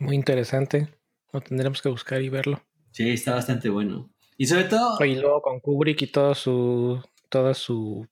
Muy 0.00 0.16
interesante. 0.16 0.99
Lo 1.32 1.40
tendremos 1.40 1.82
que 1.82 1.88
buscar 1.88 2.22
y 2.22 2.28
verlo. 2.28 2.62
Sí, 2.92 3.10
está 3.10 3.34
bastante 3.34 3.68
bueno. 3.68 4.12
Y 4.36 4.46
sobre 4.46 4.64
todo. 4.64 5.04
Y 5.04 5.14
luego 5.16 5.42
con 5.42 5.60
Kubrick 5.60 6.02
y 6.02 6.06
todo 6.06 6.34
su. 6.34 7.02
todo 7.28 7.54
su 7.54 8.06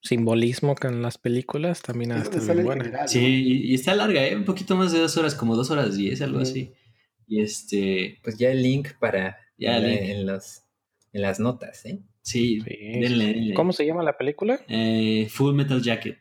simbolismo 0.00 0.74
con 0.76 1.02
las 1.02 1.18
películas 1.18 1.82
también 1.82 2.12
está 2.12 2.38
muy 2.54 2.62
buena. 2.62 3.08
Sí, 3.08 3.64
y, 3.66 3.74
está 3.74 3.94
larga, 3.94 4.26
¿eh? 4.26 4.36
Un 4.36 4.44
poquito 4.44 4.76
más 4.76 4.92
de 4.92 5.00
dos 5.00 5.16
horas, 5.16 5.34
como 5.34 5.56
dos 5.56 5.70
horas 5.70 5.96
diez, 5.96 6.22
algo 6.22 6.40
así. 6.40 6.72
Y 7.26 7.42
este. 7.42 8.18
Pues 8.22 8.38
ya 8.38 8.50
el 8.50 8.62
link 8.62 8.90
para. 9.00 9.38
Ya 9.56 9.78
En, 9.78 10.24
los, 10.24 10.62
en 11.12 11.22
las 11.22 11.40
notas, 11.40 11.84
¿eh? 11.84 12.00
Sí, 12.22 12.62
¿Cómo 13.56 13.72
se 13.72 13.86
llama 13.86 14.02
la 14.02 14.16
película? 14.16 14.60
Eh, 14.68 15.26
Full 15.30 15.54
Metal 15.54 15.82
Jacket. 15.82 16.18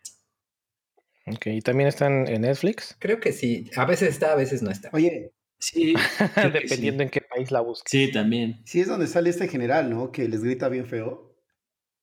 Ok, 1.28 1.48
¿y 1.48 1.62
también 1.62 1.90
están 1.90 2.28
en 2.28 2.42
Netflix? 2.42 2.96
Creo 2.98 3.20
que 3.20 3.34
sí. 3.34 3.70
A 3.76 3.86
veces 3.86 4.10
está, 4.10 4.32
a 4.32 4.36
veces 4.36 4.62
no 4.64 4.72
está. 4.72 4.90
Oye, 4.94 5.34
sí. 5.60 5.94
Dependiendo 6.54 7.04
en 7.04 7.10
qué 7.10 7.22
país 7.22 7.52
la 7.52 7.62
busques. 7.62 7.90
Sí, 7.90 8.12
también. 8.12 8.62
Sí, 8.66 8.82
es 8.82 8.88
donde 8.88 9.08
sale 9.08 9.30
este 9.30 9.48
general, 9.48 9.90
¿no? 9.90 10.12
Que 10.12 10.28
les 10.28 10.44
grita 10.44 10.70
bien 10.70 10.86
feo. 10.86 11.36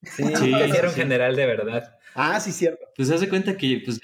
Sí, 0.02 0.22
sí 0.38 0.52
era 0.52 0.88
un 0.88 0.94
general 0.94 1.36
de 1.36 1.46
verdad. 1.46 1.98
Ah, 2.14 2.40
sí, 2.40 2.52
cierto. 2.52 2.86
Pues 2.96 3.10
hace 3.10 3.28
cuenta 3.28 3.56
que 3.56 3.82
pues, 3.84 4.00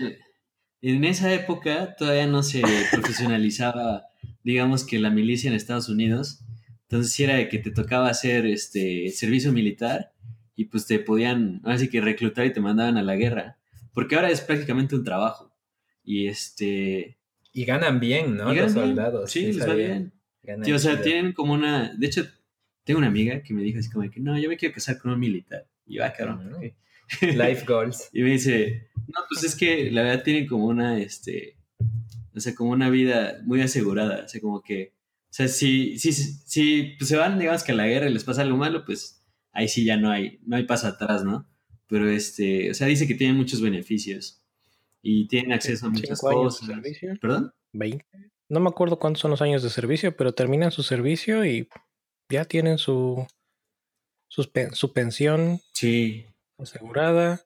en 0.81 1.05
esa 1.05 1.33
época 1.33 1.95
todavía 1.97 2.27
no 2.27 2.43
se 2.43 2.63
profesionalizaba, 2.93 4.07
digamos 4.43 4.85
que 4.85 4.99
la 4.99 5.11
milicia 5.11 5.49
en 5.49 5.57
Estados 5.57 5.89
Unidos. 5.89 6.41
Entonces 6.83 7.13
sí 7.13 7.25
era 7.25 7.37
de 7.37 7.49
que 7.49 7.59
te 7.59 7.71
tocaba 7.71 8.09
hacer 8.09 8.47
este 8.47 9.11
servicio 9.11 9.53
militar 9.53 10.13
y 10.57 10.65
pues 10.65 10.87
te 10.87 10.99
podían, 10.99 11.61
así 11.65 11.89
que 11.89 12.01
reclutar 12.01 12.47
y 12.47 12.53
te 12.53 12.61
mandaban 12.61 12.99
a 12.99 13.03
la 13.03 13.15
guerra 13.15 13.61
porque 13.93 14.15
ahora 14.15 14.31
es 14.31 14.41
prácticamente 14.41 14.95
un 14.95 15.05
trabajo. 15.05 15.53
Y 16.05 16.27
este... 16.27 17.19
Y 17.53 17.65
ganan 17.65 18.01
bien, 18.01 18.37
¿no? 18.37 18.53
Los 18.53 18.73
soldados. 18.73 19.31
Sí, 19.31 19.53
les 19.53 19.69
va 19.69 19.75
bien. 19.75 20.13
o 20.75 20.79
sea, 20.79 21.03
tienen 21.03 21.33
como 21.33 21.53
una... 21.53 21.95
De 21.95 22.07
hecho, 22.07 22.27
tengo 22.85 22.99
una 22.99 23.09
amiga 23.09 23.43
que 23.43 23.55
me 23.55 23.63
dijo 23.63 23.79
así 23.79 23.91
como 23.91 24.09
que, 24.11 24.21
no, 24.21 24.39
yo 24.39 24.49
me 24.49 24.57
quiero 24.57 24.75
casar 24.75 24.99
con 24.99 25.13
un 25.13 25.19
militar. 25.19 25.67
Y 25.87 25.97
yo, 25.97 26.05
ah, 26.05 26.13
cabrón. 26.13 26.53
Life 27.21 27.65
goals. 27.67 28.09
y 28.13 28.23
me 28.23 28.31
dice, 28.31 28.89
no, 29.09 29.21
pues 29.29 29.45
es 29.45 29.57
que 29.57 29.91
la 29.91 30.03
verdad 30.03 30.23
tienen 30.23 30.47
como 30.47 30.67
una, 30.67 30.99
este, 30.99 31.57
o 32.35 32.41
sea, 32.41 32.55
como 32.55 32.71
una 32.71 32.91
vida 32.91 33.41
muy 33.45 33.61
asegurada. 33.61 34.25
O 34.25 34.29
sea, 34.29 34.41
como 34.41 34.63
que, 34.63 34.95
o 35.25 35.33
sea, 35.33 35.49
si, 35.49 35.99
si, 35.99 36.13
si 36.13 36.95
pues 36.99 37.09
se 37.09 37.17
van, 37.17 37.39
digamos 37.39 37.65
que 37.65 37.73
a 37.73 37.75
la 37.75 37.87
guerra 37.87 38.09
y 38.09 38.13
les 38.13 38.25
pasa 38.25 38.43
algo 38.43 38.57
malo, 38.57 38.85
pues 38.85 39.25
ahí 39.53 39.69
sí 39.69 39.85
ya 39.85 39.97
no 39.97 40.11
hay, 40.11 40.39
no 40.47 40.57
hay 40.57 40.65
paso 40.65 40.87
atrás, 40.87 41.25
¿no? 41.25 41.49
Pero 41.89 42.09
este, 42.09 42.71
o 42.71 42.75
sea, 42.75 42.87
dice 42.87 43.07
que 43.07 43.15
tiene 43.15 43.35
muchos 43.35 43.61
beneficios 43.61 44.40
y 45.03 45.27
tienen 45.29 45.53
acceso 45.53 45.87
a 45.87 45.91
muchas 45.91 46.21
cosas. 46.21 46.69
De 46.69 46.75
servicio? 46.75 47.17
¿Perdón? 47.21 47.53
20. 47.73 48.05
No 48.49 48.61
me 48.61 48.69
acuerdo 48.69 48.99
cuántos 48.99 49.21
son 49.21 49.31
los 49.31 49.43
años 49.43 49.63
de 49.63 49.71
servicio, 49.71 50.17
pero 50.17 50.35
terminan 50.35 50.73
su 50.73 50.83
servicio 50.83 51.45
y 51.45 51.69
ya 52.29 52.45
tienen 52.45 52.79
su, 52.79 53.27
su, 54.29 54.93
pensión 54.93 55.61
sí. 55.73 56.27
asegurada. 56.59 57.43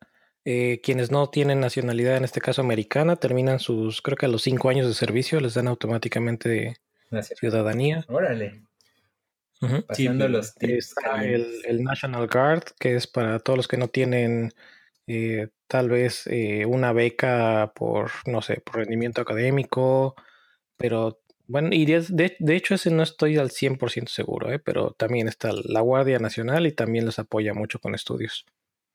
Eh, 0.47 0.81
quienes 0.83 1.11
no 1.11 1.31
tienen 1.31 1.61
nacionalidad, 1.61 2.19
en 2.19 2.25
este 2.25 2.41
caso 2.41 2.61
americana, 2.61 3.17
terminan 3.17 3.61
sus, 3.61 4.03
creo 4.03 4.17
que 4.17 4.27
a 4.27 4.29
los 4.29 4.43
cinco 4.43 4.69
años 4.69 4.87
de 4.87 4.93
servicio 4.93 5.41
les 5.41 5.55
dan 5.55 5.69
automáticamente 5.69 6.77
ciudadanía. 7.23 8.05
Órale. 8.09 8.63
Pasando 9.87 10.29
los 10.29 10.55
Está 10.61 11.25
el, 11.25 11.83
National 11.83 12.29
Guard, 12.29 12.65
que 12.79 12.97
es 12.97 13.07
para 13.07 13.39
todos 13.39 13.57
los 13.57 13.69
que 13.69 13.79
no 13.79 13.89
tienen 13.89 14.53
eh, 15.07 15.49
tal 15.67 15.89
vez 15.89 16.27
eh, 16.27 16.67
una 16.67 16.93
beca 16.93 17.73
por, 17.75 18.11
no 18.27 18.43
sé, 18.43 18.61
por 18.61 18.77
rendimiento 18.77 19.21
académico, 19.21 20.15
pero 20.77 21.21
bueno, 21.47 21.69
y 21.73 21.85
de, 21.85 22.37
hecho 22.57 22.75
ese 22.75 22.91
no 22.91 23.03
estoy 23.03 23.37
al 23.37 23.51
100% 23.51 24.09
seguro, 24.09 24.51
¿eh? 24.51 24.59
pero 24.59 24.93
también 24.93 25.29
está 25.29 25.51
la 25.53 25.81
Guardia 25.81 26.19
Nacional 26.19 26.67
y 26.67 26.73
también 26.73 27.05
les 27.05 27.19
apoya 27.19 27.53
mucho 27.53 27.79
con 27.81 27.95
estudios. 27.95 28.47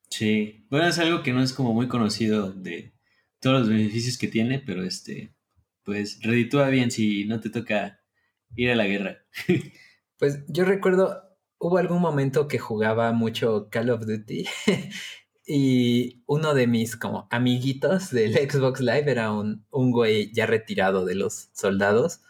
Sí, 0.10 0.66
bueno, 0.72 0.88
es 0.88 0.98
algo 0.98 1.22
que 1.22 1.32
no 1.32 1.44
es 1.44 1.54
como 1.54 1.74
muy 1.74 1.88
conocido 1.88 2.52
de 2.52 2.94
todos 3.40 3.60
los 3.62 3.70
beneficios 3.70 4.18
que 4.18 4.28
tiene, 4.28 4.60
pero 4.60 4.84
este, 4.84 5.36
pues 5.84 6.20
reditúa 6.24 6.70
bien 6.70 6.90
si 6.90 7.26
no 7.26 7.40
te 7.40 7.52
toca 7.52 8.02
ir 8.56 8.72
a 8.72 8.76
la 8.76 8.88
guerra. 8.88 9.26
Pues 10.18 10.44
yo 10.50 10.66
recuerdo, 10.66 11.24
hubo 11.60 11.78
algún 11.78 12.02
momento 12.02 12.50
que 12.50 12.60
jugaba 12.60 13.14
mucho 13.14 13.70
Call 13.70 13.90
of 13.90 14.06
Duty 14.06 14.46
y 15.52 16.22
uno 16.28 16.54
de 16.54 16.68
mis 16.68 16.96
como 16.96 17.28
amiguitos 17.32 18.12
del 18.12 18.36
Xbox 18.36 18.82
Live 18.82 19.10
era 19.10 19.32
un, 19.32 19.66
un 19.72 19.90
güey 19.92 20.32
ya 20.32 20.46
retirado 20.46 21.06
de 21.06 21.16
los 21.16 21.50
soldados 21.54 22.22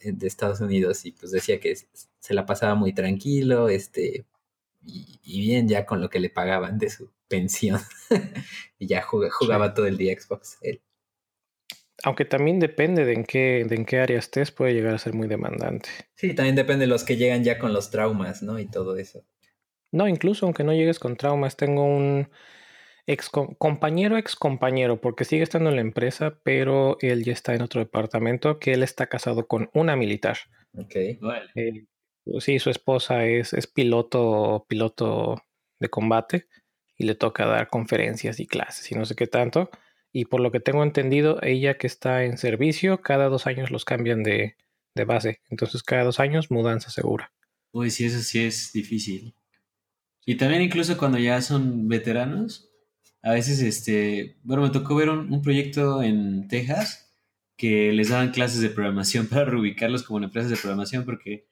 eh, 0.00 0.12
de 0.12 0.26
Estados 0.26 0.62
Unidos 0.62 1.04
y 1.04 1.12
pues 1.12 1.32
decía 1.32 1.60
que 1.60 1.76
se 1.76 2.32
la 2.32 2.46
pasaba 2.46 2.74
muy 2.74 2.94
tranquilo, 2.94 3.68
este, 3.68 4.24
y, 4.80 5.42
bien 5.42 5.68
ya 5.68 5.84
con 5.84 6.00
lo 6.00 6.08
que 6.08 6.18
le 6.18 6.30
pagaban 6.30 6.78
de 6.78 6.88
su 6.88 7.10
pensión. 7.28 7.78
y 8.78 8.86
ya 8.86 9.02
jugaba, 9.02 9.74
todo 9.74 9.86
el 9.86 9.98
día 9.98 10.18
Xbox. 10.18 10.56
Él. 10.62 10.80
Aunque 12.04 12.24
también 12.24 12.58
depende 12.58 13.04
de 13.04 13.12
en 13.12 13.24
qué, 13.24 13.66
de 13.68 13.76
en 13.76 13.84
qué 13.84 14.00
área 14.00 14.18
estés, 14.18 14.50
puede 14.50 14.72
llegar 14.72 14.94
a 14.94 14.98
ser 14.98 15.12
muy 15.12 15.28
demandante. 15.28 15.90
Sí, 16.14 16.32
también 16.34 16.56
depende 16.56 16.86
de 16.86 16.90
los 16.90 17.04
que 17.04 17.18
llegan 17.18 17.44
ya 17.44 17.58
con 17.58 17.74
los 17.74 17.90
traumas, 17.90 18.42
¿no? 18.42 18.58
Y 18.58 18.64
todo 18.64 18.96
eso. 18.96 19.22
No, 19.90 20.08
incluso 20.08 20.46
aunque 20.46 20.64
no 20.64 20.72
llegues 20.72 20.98
con 20.98 21.16
traumas, 21.16 21.58
tengo 21.58 21.84
un 21.84 22.30
ex 23.06 23.30
compañero, 23.30 24.16
ex 24.16 24.36
compañero, 24.36 25.00
porque 25.00 25.24
sigue 25.24 25.42
estando 25.42 25.70
en 25.70 25.76
la 25.76 25.82
empresa, 25.82 26.38
pero 26.44 26.96
él 27.00 27.24
ya 27.24 27.32
está 27.32 27.54
en 27.54 27.62
otro 27.62 27.80
departamento, 27.80 28.58
que 28.58 28.72
él 28.72 28.82
está 28.82 29.08
casado 29.08 29.46
con 29.46 29.70
una 29.74 29.96
militar. 29.96 30.38
Ok. 30.74 30.94
Eh, 30.94 31.86
sí, 32.40 32.58
su 32.58 32.70
esposa 32.70 33.26
es, 33.26 33.52
es 33.52 33.66
piloto, 33.66 34.66
piloto 34.68 35.42
de 35.80 35.88
combate 35.88 36.46
y 36.96 37.04
le 37.04 37.14
toca 37.14 37.46
dar 37.46 37.68
conferencias 37.68 38.40
y 38.40 38.46
clases 38.46 38.90
y 38.90 38.94
no 38.94 39.04
sé 39.04 39.14
qué 39.14 39.26
tanto. 39.26 39.70
Y 40.12 40.26
por 40.26 40.40
lo 40.40 40.52
que 40.52 40.60
tengo 40.60 40.82
entendido, 40.82 41.38
ella 41.42 41.78
que 41.78 41.86
está 41.86 42.24
en 42.24 42.36
servicio, 42.36 43.00
cada 43.00 43.28
dos 43.28 43.46
años 43.46 43.70
los 43.70 43.84
cambian 43.84 44.22
de, 44.22 44.56
base. 45.06 45.40
Entonces, 45.48 45.82
cada 45.82 46.04
dos 46.04 46.20
años, 46.20 46.50
mudanza 46.50 46.90
segura. 46.90 47.32
Uy, 47.72 47.90
sí, 47.90 48.04
eso 48.04 48.20
sí 48.20 48.44
es 48.44 48.72
difícil. 48.72 49.34
Y 50.26 50.36
también 50.36 50.60
incluso 50.60 50.98
cuando 50.98 51.18
ya 51.18 51.40
son 51.40 51.88
veteranos, 51.88 52.71
a 53.22 53.32
veces, 53.32 53.60
este, 53.60 54.36
bueno, 54.42 54.64
me 54.64 54.70
tocó 54.70 54.96
ver 54.96 55.08
un, 55.08 55.42
proyecto 55.42 56.02
en 56.02 56.48
Texas 56.48 57.14
que 57.56 57.92
les 57.92 58.08
daban 58.08 58.32
clases 58.32 58.60
de 58.60 58.70
programación 58.70 59.26
para 59.28 59.44
reubicarlos 59.44 60.02
como 60.02 60.18
en 60.18 60.24
empresas 60.24 60.50
de 60.50 60.56
programación 60.56 61.04
porque, 61.04 61.46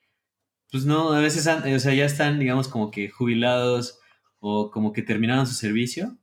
pues 0.71 0.85
no, 0.85 1.13
a 1.13 1.21
veces, 1.21 1.47
o 1.47 1.79
sea, 1.79 1.95
ya 1.95 2.05
están, 2.05 2.39
digamos, 2.39 2.69
como 2.69 2.91
que 2.91 3.09
jubilados 3.09 4.01
o 4.41 4.71
como 4.71 4.93
que 4.93 5.03
terminaron 5.03 5.47
su 5.47 5.55
servicio 5.55 6.19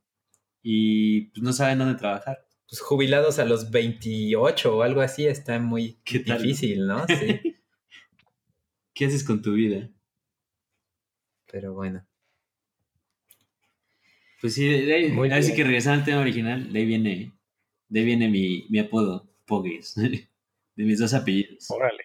y 0.62 1.30
pues 1.30 1.42
no 1.42 1.52
saben 1.52 1.78
dónde 1.78 1.94
trabajar. 1.94 2.46
Pues 2.68 2.82
jubilados 2.82 3.38
a 3.38 3.46
los 3.46 3.70
28 3.70 4.76
o 4.76 4.82
algo 4.82 5.00
así 5.00 5.26
está 5.26 5.58
muy 5.58 5.98
difícil, 6.04 6.86
¿no? 6.86 7.06
Sí. 7.06 7.56
¿Qué 8.94 9.06
haces 9.06 9.24
con 9.24 9.40
tu 9.40 9.54
vida? 9.54 9.88
Pero 11.50 11.72
bueno. 11.72 12.06
Pues 14.40 14.54
sí, 14.54 14.68
de 14.68 14.94
ahí, 14.94 15.30
así 15.32 15.54
que 15.54 15.64
regresando 15.64 16.00
al 16.00 16.04
tema 16.04 16.20
original, 16.20 16.72
de 16.72 16.78
ahí 16.78 16.86
viene, 16.86 17.32
de 17.88 18.02
viene 18.02 18.28
mi, 18.28 18.66
mi 18.70 18.78
apodo, 18.78 19.28
Pogues, 19.46 19.94
de 19.96 20.28
mis 20.76 20.98
dos 20.98 21.12
apellidos. 21.14 21.68
Órale. 21.70 22.04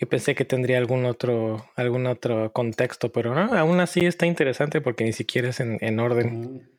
Yo 0.00 0.08
pensé 0.08 0.34
que 0.34 0.44
tendría 0.44 0.78
algún 0.78 1.04
otro, 1.04 1.70
algún 1.76 2.06
otro 2.06 2.52
contexto, 2.52 3.10
pero 3.10 3.34
no, 3.34 3.52
aún 3.54 3.80
así 3.80 4.06
está 4.06 4.26
interesante 4.26 4.80
porque 4.80 5.04
ni 5.04 5.12
siquiera 5.12 5.48
es 5.48 5.60
en, 5.60 6.00
orden. 6.00 6.70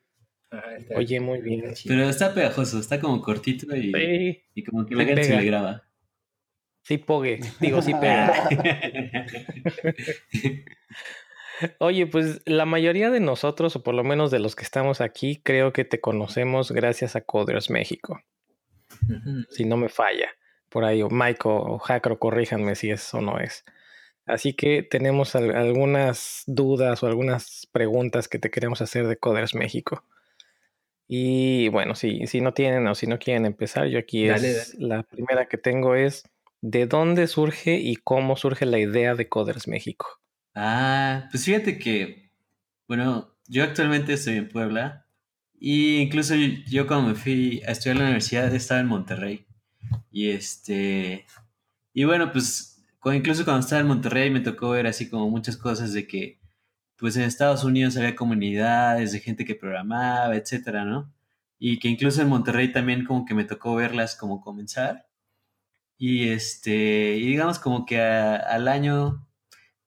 Ah, 0.51 0.63
Oye, 0.95 1.19
muy 1.19 1.41
bien. 1.41 1.73
Pero 1.85 2.09
está 2.09 2.33
pegajoso, 2.33 2.79
está 2.79 2.99
como 2.99 3.21
cortito 3.21 3.75
y, 3.75 4.41
y 4.55 4.63
como 4.63 4.86
que 4.86 4.95
la 4.95 5.03
gente 5.03 5.23
se 5.25 5.36
le 5.36 5.45
graba. 5.45 5.84
Sí, 6.84 6.97
pogue. 6.97 7.41
Digo, 7.59 7.82
sí 7.82 7.93
pega. 7.93 8.49
Oye, 11.80 12.07
pues 12.07 12.41
la 12.45 12.66
mayoría 12.66 13.10
de 13.10 13.20
nosotros, 13.20 13.76
o 13.76 13.84
por 13.84 13.95
lo 13.95 14.03
menos 14.03 14.32
de 14.32 14.39
los 14.39 14.55
que 14.55 14.64
estamos 14.64 15.01
aquí, 15.01 15.41
creo 15.43 15.74
que 15.74 15.86
te 15.86 15.99
conocemos 15.99 16.72
gracias 16.72 17.16
a 17.16 17.22
Coders 17.22 17.70
México. 17.70 18.22
Si 19.49 19.66
no 19.66 19.78
me 19.78 19.89
falla 19.89 20.30
por 20.70 20.84
ahí, 20.84 21.01
o 21.01 21.10
Mike 21.10 21.41
o 21.45 21.80
Jacro, 21.80 22.20
corríjanme 22.20 22.76
si 22.76 22.91
eso 22.91 23.18
o 23.18 23.22
no 23.22 23.39
es. 23.39 23.64
Así 24.26 24.53
que 24.53 24.84
tenemos 24.84 25.36
algunas 25.36 26.43
dudas 26.45 27.01
o 27.01 27.07
algunas 27.07 27.68
preguntas 27.72 28.28
que 28.28 28.38
te 28.38 28.51
queremos 28.51 28.82
hacer 28.82 29.07
de 29.07 29.18
Coders 29.18 29.55
México. 29.55 30.03
Y 31.07 31.70
bueno, 31.70 31.95
si, 31.95 32.28
si 32.28 32.39
no 32.39 32.53
tienen 32.53 32.86
o 32.88 32.93
si 32.93 33.07
no 33.07 33.18
quieren 33.18 33.47
empezar, 33.47 33.88
yo 33.88 33.97
aquí 33.97 34.30
es 34.30 34.76
la 34.76 35.01
primera 35.01 35.47
que 35.47 35.57
tengo 35.57 35.95
es 35.95 36.24
¿de 36.62 36.86
dónde 36.86 37.26
surge 37.26 37.78
y 37.78 37.95
cómo 37.95 38.36
surge 38.36 38.68
la 38.68 38.78
idea 38.78 39.16
de 39.16 39.28
Coders 39.28 39.68
México? 39.68 40.20
Ah, 40.56 41.28
pues 41.32 41.45
fíjate 41.45 41.78
que 41.80 42.32
Bueno, 42.88 43.36
yo 43.47 43.64
actualmente 43.64 44.14
estoy 44.14 44.36
en 44.38 44.50
Puebla 44.50 45.08
y 45.60 45.97
incluso 46.00 46.36
yo 46.36 46.88
cuando 46.88 47.10
me 47.10 47.16
fui 47.16 47.62
a 47.68 47.72
estudiar 47.74 47.97
en 47.97 48.00
la 48.04 48.06
universidad 48.08 48.54
estaba 48.56 48.82
en 48.82 48.88
Monterrey. 48.88 49.47
Y 50.12 50.30
este, 50.32 51.26
y 51.93 52.06
bueno, 52.06 52.32
pues 52.34 52.86
incluso 53.14 53.45
cuando 53.45 53.62
estaba 53.62 53.82
en 53.82 53.88
Monterrey 53.89 54.32
me 54.32 54.41
tocó 54.41 54.72
ver 54.72 54.88
así 54.88 55.10
como 55.10 55.30
muchas 55.30 55.58
cosas 55.58 55.93
de 55.93 56.08
que 56.08 56.39
pues 56.97 57.18
en 57.18 57.24
Estados 57.24 57.64
Unidos 57.66 57.97
había 57.97 58.16
comunidades 58.16 59.14
de 59.14 59.20
gente 59.22 59.45
que 59.45 59.56
programaba, 59.56 60.36
etcétera, 60.38 60.86
¿no? 60.86 61.14
Y 61.60 61.80
que 61.80 61.89
incluso 61.89 62.22
en 62.22 62.30
Monterrey 62.30 62.72
también 62.74 63.06
como 63.06 63.26
que 63.26 63.36
me 63.36 63.45
tocó 63.45 63.76
verlas 63.76 64.16
como 64.16 64.41
comenzar. 64.41 65.08
Y 65.97 66.30
este, 66.30 67.18
y 67.18 67.28
digamos 67.28 67.60
como 67.60 67.86
que 67.86 68.02
al 68.02 68.68
año 68.68 69.28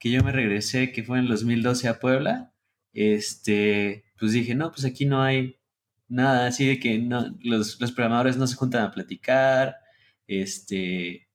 que 0.03 0.11
yo 0.11 0.25
me 0.25 0.33
regresé, 0.33 0.91
que 0.91 1.05
fue 1.05 1.19
en 1.19 1.27
el 1.27 1.31
2012 1.31 1.87
a 1.87 2.01
Puebla, 2.01 2.53
este, 2.93 4.03
pues 4.19 4.33
dije, 4.33 4.57
no, 4.57 4.73
pues 4.73 4.85
aquí 4.85 5.07
no 5.07 5.23
hay 5.23 5.61
nada 6.09 6.49
así 6.49 6.67
de 6.67 6.81
que 6.81 6.99
no, 6.99 7.37
los, 7.41 7.81
los 7.81 7.93
programadores 7.93 8.37
no 8.37 8.49
se 8.49 8.57
juntan 8.57 8.83
a 8.83 8.91
platicar, 8.91 9.77
este, 10.27 11.29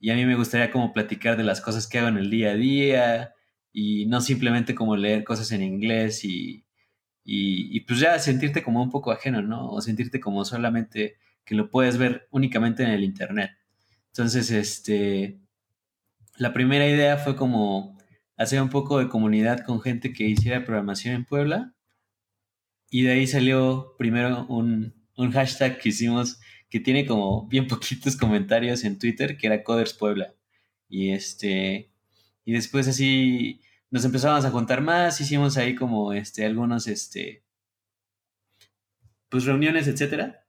y 0.00 0.10
a 0.10 0.14
mí 0.14 0.24
me 0.24 0.36
gustaría 0.36 0.70
como 0.70 0.94
platicar 0.94 1.36
de 1.36 1.44
las 1.44 1.60
cosas 1.60 1.86
que 1.86 1.98
hago 1.98 2.08
en 2.08 2.16
el 2.16 2.30
día 2.30 2.52
a 2.52 2.54
día 2.54 3.34
y 3.74 4.06
no 4.06 4.22
simplemente 4.22 4.74
como 4.74 4.96
leer 4.96 5.22
cosas 5.22 5.52
en 5.52 5.62
inglés 5.62 6.24
y, 6.24 6.64
y, 7.24 7.80
pues 7.80 8.00
ya 8.00 8.18
sentirte 8.18 8.62
como 8.62 8.82
un 8.82 8.90
poco 8.90 9.12
ajeno, 9.12 9.42
¿no? 9.42 9.70
O 9.70 9.82
sentirte 9.82 10.18
como 10.18 10.46
solamente 10.46 11.18
que 11.44 11.54
lo 11.54 11.70
puedes 11.70 11.98
ver 11.98 12.26
únicamente 12.30 12.84
en 12.84 12.90
el 12.90 13.04
Internet. 13.04 13.50
Entonces, 14.12 14.50
este, 14.50 15.40
la 16.38 16.54
primera 16.54 16.88
idea 16.88 17.18
fue 17.18 17.36
como 17.36 17.94
hacer 18.36 18.60
un 18.60 18.70
poco 18.70 18.98
de 18.98 19.08
comunidad 19.08 19.64
con 19.64 19.80
gente 19.80 20.12
que 20.12 20.24
hiciera 20.24 20.64
programación 20.64 21.14
en 21.14 21.24
Puebla. 21.24 21.74
Y 22.90 23.02
de 23.02 23.12
ahí 23.12 23.26
salió 23.26 23.94
primero 23.98 24.46
un, 24.48 24.94
un 25.16 25.32
hashtag 25.32 25.78
que 25.78 25.90
hicimos 25.90 26.40
que 26.70 26.80
tiene 26.80 27.06
como 27.06 27.46
bien 27.48 27.68
poquitos 27.68 28.16
comentarios 28.16 28.84
en 28.84 28.98
Twitter, 28.98 29.36
que 29.36 29.46
era 29.46 29.62
Coders 29.62 29.94
Puebla. 29.94 30.34
Y 30.88 31.10
este, 31.10 31.90
y 32.44 32.52
después 32.52 32.88
así 32.88 33.60
nos 33.90 34.04
empezamos 34.04 34.44
a 34.44 34.50
contar 34.50 34.80
más, 34.80 35.20
hicimos 35.20 35.56
ahí 35.56 35.74
como 35.74 36.12
este, 36.12 36.44
algunos, 36.44 36.88
este, 36.88 37.44
pues 39.28 39.44
reuniones, 39.44 39.86
etcétera. 39.86 40.44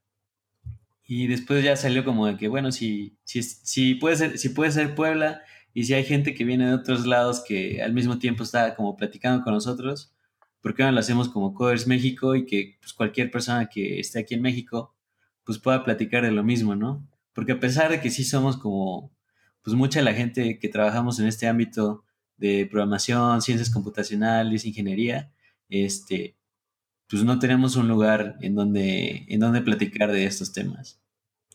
Y 1.07 1.27
después 1.27 1.63
ya 1.63 1.75
salió 1.75 2.03
como 2.03 2.25
de 2.25 2.37
que, 2.37 2.47
bueno, 2.47 2.71
si, 2.71 3.17
si, 3.23 3.43
si, 3.43 3.95
puede 3.95 4.15
ser, 4.15 4.37
si 4.39 4.49
puede 4.49 4.71
ser 4.71 4.95
Puebla 4.95 5.43
y 5.75 5.83
si 5.83 5.93
hay 5.93 6.05
gente 6.05 6.33
que 6.33 6.45
viene 6.45 6.67
de 6.67 6.73
otros 6.73 7.05
lados 7.05 7.43
que 7.45 7.83
al 7.83 7.91
mismo 7.93 8.17
tiempo 8.17 8.43
está 8.43 8.75
como 8.75 8.95
platicando 8.95 9.43
con 9.43 9.53
nosotros, 9.53 10.15
¿por 10.61 10.73
qué 10.73 10.83
no 10.83 10.91
lo 10.93 10.99
hacemos 11.01 11.27
como 11.27 11.53
Coders 11.53 11.85
México 11.85 12.33
y 12.33 12.45
que 12.45 12.77
pues, 12.79 12.93
cualquier 12.93 13.29
persona 13.29 13.67
que 13.67 13.99
esté 13.99 14.19
aquí 14.19 14.35
en 14.35 14.41
México 14.41 14.95
pues 15.43 15.59
pueda 15.59 15.83
platicar 15.83 16.23
de 16.23 16.31
lo 16.31 16.45
mismo, 16.45 16.77
¿no? 16.77 17.05
Porque 17.33 17.51
a 17.51 17.59
pesar 17.59 17.91
de 17.91 17.99
que 17.99 18.09
sí 18.09 18.23
somos 18.23 18.55
como 18.55 19.11
pues 19.63 19.75
mucha 19.75 19.99
de 19.99 20.05
la 20.05 20.13
gente 20.13 20.59
que 20.59 20.69
trabajamos 20.69 21.19
en 21.19 21.27
este 21.27 21.45
ámbito 21.45 22.05
de 22.37 22.65
programación, 22.71 23.41
ciencias 23.41 23.69
computacionales, 23.69 24.63
ingeniería, 24.63 25.33
este, 25.67 26.37
pues 27.09 27.25
no 27.25 27.37
tenemos 27.37 27.75
un 27.75 27.89
lugar 27.89 28.37
en 28.39 28.55
donde, 28.55 29.25
en 29.27 29.41
donde 29.41 29.59
platicar 29.59 30.13
de 30.13 30.25
estos 30.25 30.53
temas. 30.53 31.01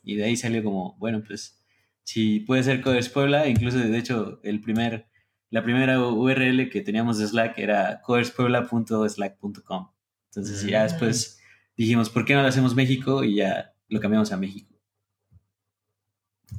Y 0.02 0.16
de 0.16 0.24
ahí 0.24 0.36
salió 0.36 0.62
como, 0.62 0.98
bueno, 0.98 1.22
pues 1.26 1.59
si 2.04 2.40
puede 2.40 2.62
ser 2.62 2.80
Coders 2.80 3.08
Puebla, 3.08 3.46
incluso 3.48 3.78
de 3.78 3.96
hecho 3.96 4.40
el 4.42 4.60
primer, 4.60 5.08
la 5.50 5.62
primera 5.62 6.00
URL 6.00 6.68
que 6.70 6.80
teníamos 6.80 7.18
de 7.18 7.26
Slack 7.26 7.58
era 7.58 8.00
coderspuebla.slack.com. 8.02 9.90
Entonces 10.30 10.66
ya 10.66 10.84
después 10.84 11.38
mm. 11.38 11.72
dijimos, 11.76 12.10
¿por 12.10 12.24
qué 12.24 12.34
no 12.34 12.42
lo 12.42 12.48
hacemos 12.48 12.74
México? 12.74 13.24
Y 13.24 13.36
ya 13.36 13.74
lo 13.88 14.00
cambiamos 14.00 14.32
a 14.32 14.36
México. 14.36 14.74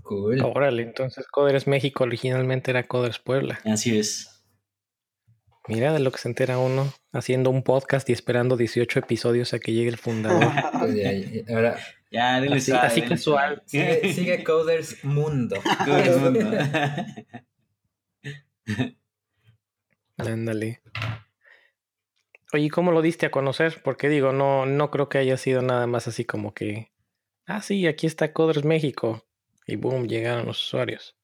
Cool. 0.03 0.41
Órale, 0.41 0.83
entonces 0.83 1.27
Coders 1.27 1.67
México 1.67 2.03
originalmente 2.03 2.71
era 2.71 2.87
Coders 2.87 3.19
Puebla. 3.19 3.59
Así 3.65 3.97
es. 3.97 4.31
Mira 5.67 5.93
de 5.93 5.99
lo 5.99 6.11
que 6.11 6.17
se 6.17 6.27
entera 6.27 6.57
uno 6.57 6.91
haciendo 7.13 7.49
un 7.49 7.63
podcast 7.63 8.09
y 8.09 8.13
esperando 8.13 8.57
18 8.57 8.99
episodios 8.99 9.53
a 9.53 9.59
que 9.59 9.73
llegue 9.73 9.89
el 9.89 9.97
fundador. 9.97 10.43
Pues 10.79 10.95
ya, 10.95 11.53
ahora, 11.53 11.77
ya, 12.11 12.35
así, 12.35 12.71
así 12.73 13.01
casual. 13.03 13.63
Sigue, 13.65 14.43
Coders 14.43 15.03
Mundo. 15.03 15.55
Coders 15.85 16.21
Mundo. 16.21 16.57
Ándale. 20.17 20.81
Oye, 22.53 22.69
¿cómo 22.69 22.91
lo 22.91 23.01
diste 23.01 23.25
a 23.25 23.31
conocer? 23.31 23.81
Porque 23.81 24.09
digo, 24.09 24.33
no, 24.33 24.65
no 24.65 24.91
creo 24.91 25.07
que 25.07 25.19
haya 25.19 25.37
sido 25.37 25.61
nada 25.61 25.87
más 25.87 26.09
así 26.09 26.25
como 26.25 26.53
que, 26.53 26.91
ah, 27.45 27.61
sí, 27.61 27.87
aquí 27.87 28.07
está 28.07 28.33
Coders 28.33 28.65
México. 28.65 29.25
Y 29.65 29.77
boom, 29.77 30.07
llegaron 30.07 30.45
los 30.45 30.61
usuarios. 30.61 31.15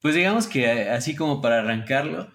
Pues 0.00 0.14
digamos 0.14 0.46
que 0.46 0.90
así 0.90 1.16
como 1.16 1.40
para 1.40 1.58
arrancarlo, 1.58 2.32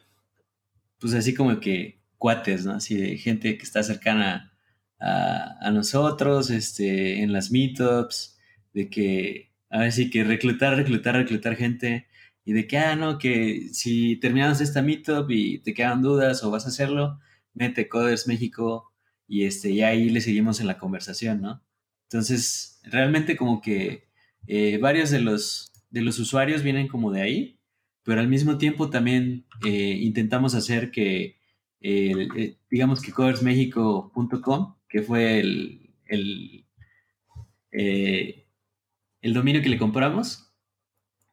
pues 1.00 1.14
así 1.14 1.34
como 1.34 1.60
que 1.62 2.02
cuates, 2.18 2.66
¿no? 2.66 2.74
Así 2.74 2.98
de 2.98 3.18
gente 3.18 3.58
que 3.58 3.64
está 3.64 3.84
cercana 3.84 4.57
a, 5.00 5.72
nosotros, 5.72 6.50
este, 6.50 7.22
en 7.22 7.34
las 7.34 7.52
meetups, 7.52 8.38
de 8.74 8.90
que, 8.90 9.52
a 9.70 9.80
ver 9.80 9.92
si 9.92 10.10
que 10.10 10.24
reclutar, 10.24 10.76
reclutar, 10.76 11.16
reclutar 11.16 11.56
gente, 11.56 12.08
y 12.46 12.54
de 12.54 12.68
que, 12.68 12.78
ah, 12.78 12.96
no, 12.96 13.18
que 13.18 13.70
si 13.74 14.16
terminamos 14.18 14.62
esta 14.62 14.82
meetup 14.82 15.30
y 15.32 15.60
te 15.60 15.74
quedan 15.74 16.02
dudas 16.02 16.44
o 16.44 16.52
vas 16.52 16.66
a 16.66 16.70
hacerlo, 16.70 17.20
mete 17.54 17.90
Coders 17.90 18.28
México 18.28 18.94
y 19.28 19.46
este, 19.46 19.72
y 19.72 19.82
ahí 19.82 20.10
le 20.10 20.22
seguimos 20.22 20.62
en 20.62 20.68
la 20.68 20.78
conversación, 20.78 21.42
¿no? 21.42 21.62
Entonces, 22.04 22.80
realmente 22.84 23.36
como 23.36 23.62
que 23.62 24.08
eh, 24.48 24.78
varios 24.78 25.10
de 25.12 25.20
los, 25.20 25.74
de 25.90 26.02
los 26.02 26.20
usuarios 26.20 26.64
vienen 26.64 26.88
como 26.88 27.12
de 27.12 27.22
ahí, 27.22 27.60
pero 28.04 28.22
al 28.22 28.30
mismo 28.30 28.58
tiempo 28.58 28.90
también 28.90 29.46
eh, 29.66 30.00
intentamos 30.02 30.56
hacer 30.56 30.92
que, 30.92 31.38
eh, 31.82 32.58
digamos 32.70 33.02
que 33.02 33.12
codersmexico.com, 33.12 34.77
que 34.90 35.02
fue 35.02 35.40
el, 35.40 35.94
el, 36.06 36.66
eh, 37.72 38.48
el, 39.22 39.34
dominio 39.34 39.62
que 39.62 39.70
le 39.70 39.78
compramos, 39.78 40.54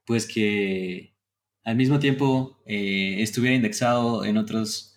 pues 0.05 0.27
que 0.27 1.17
al 1.65 1.77
mismo 1.77 1.99
tiempo 1.99 2.63
estuviera 2.67 3.57
indexado 3.57 4.25
en 4.25 4.37
otros 4.37 4.95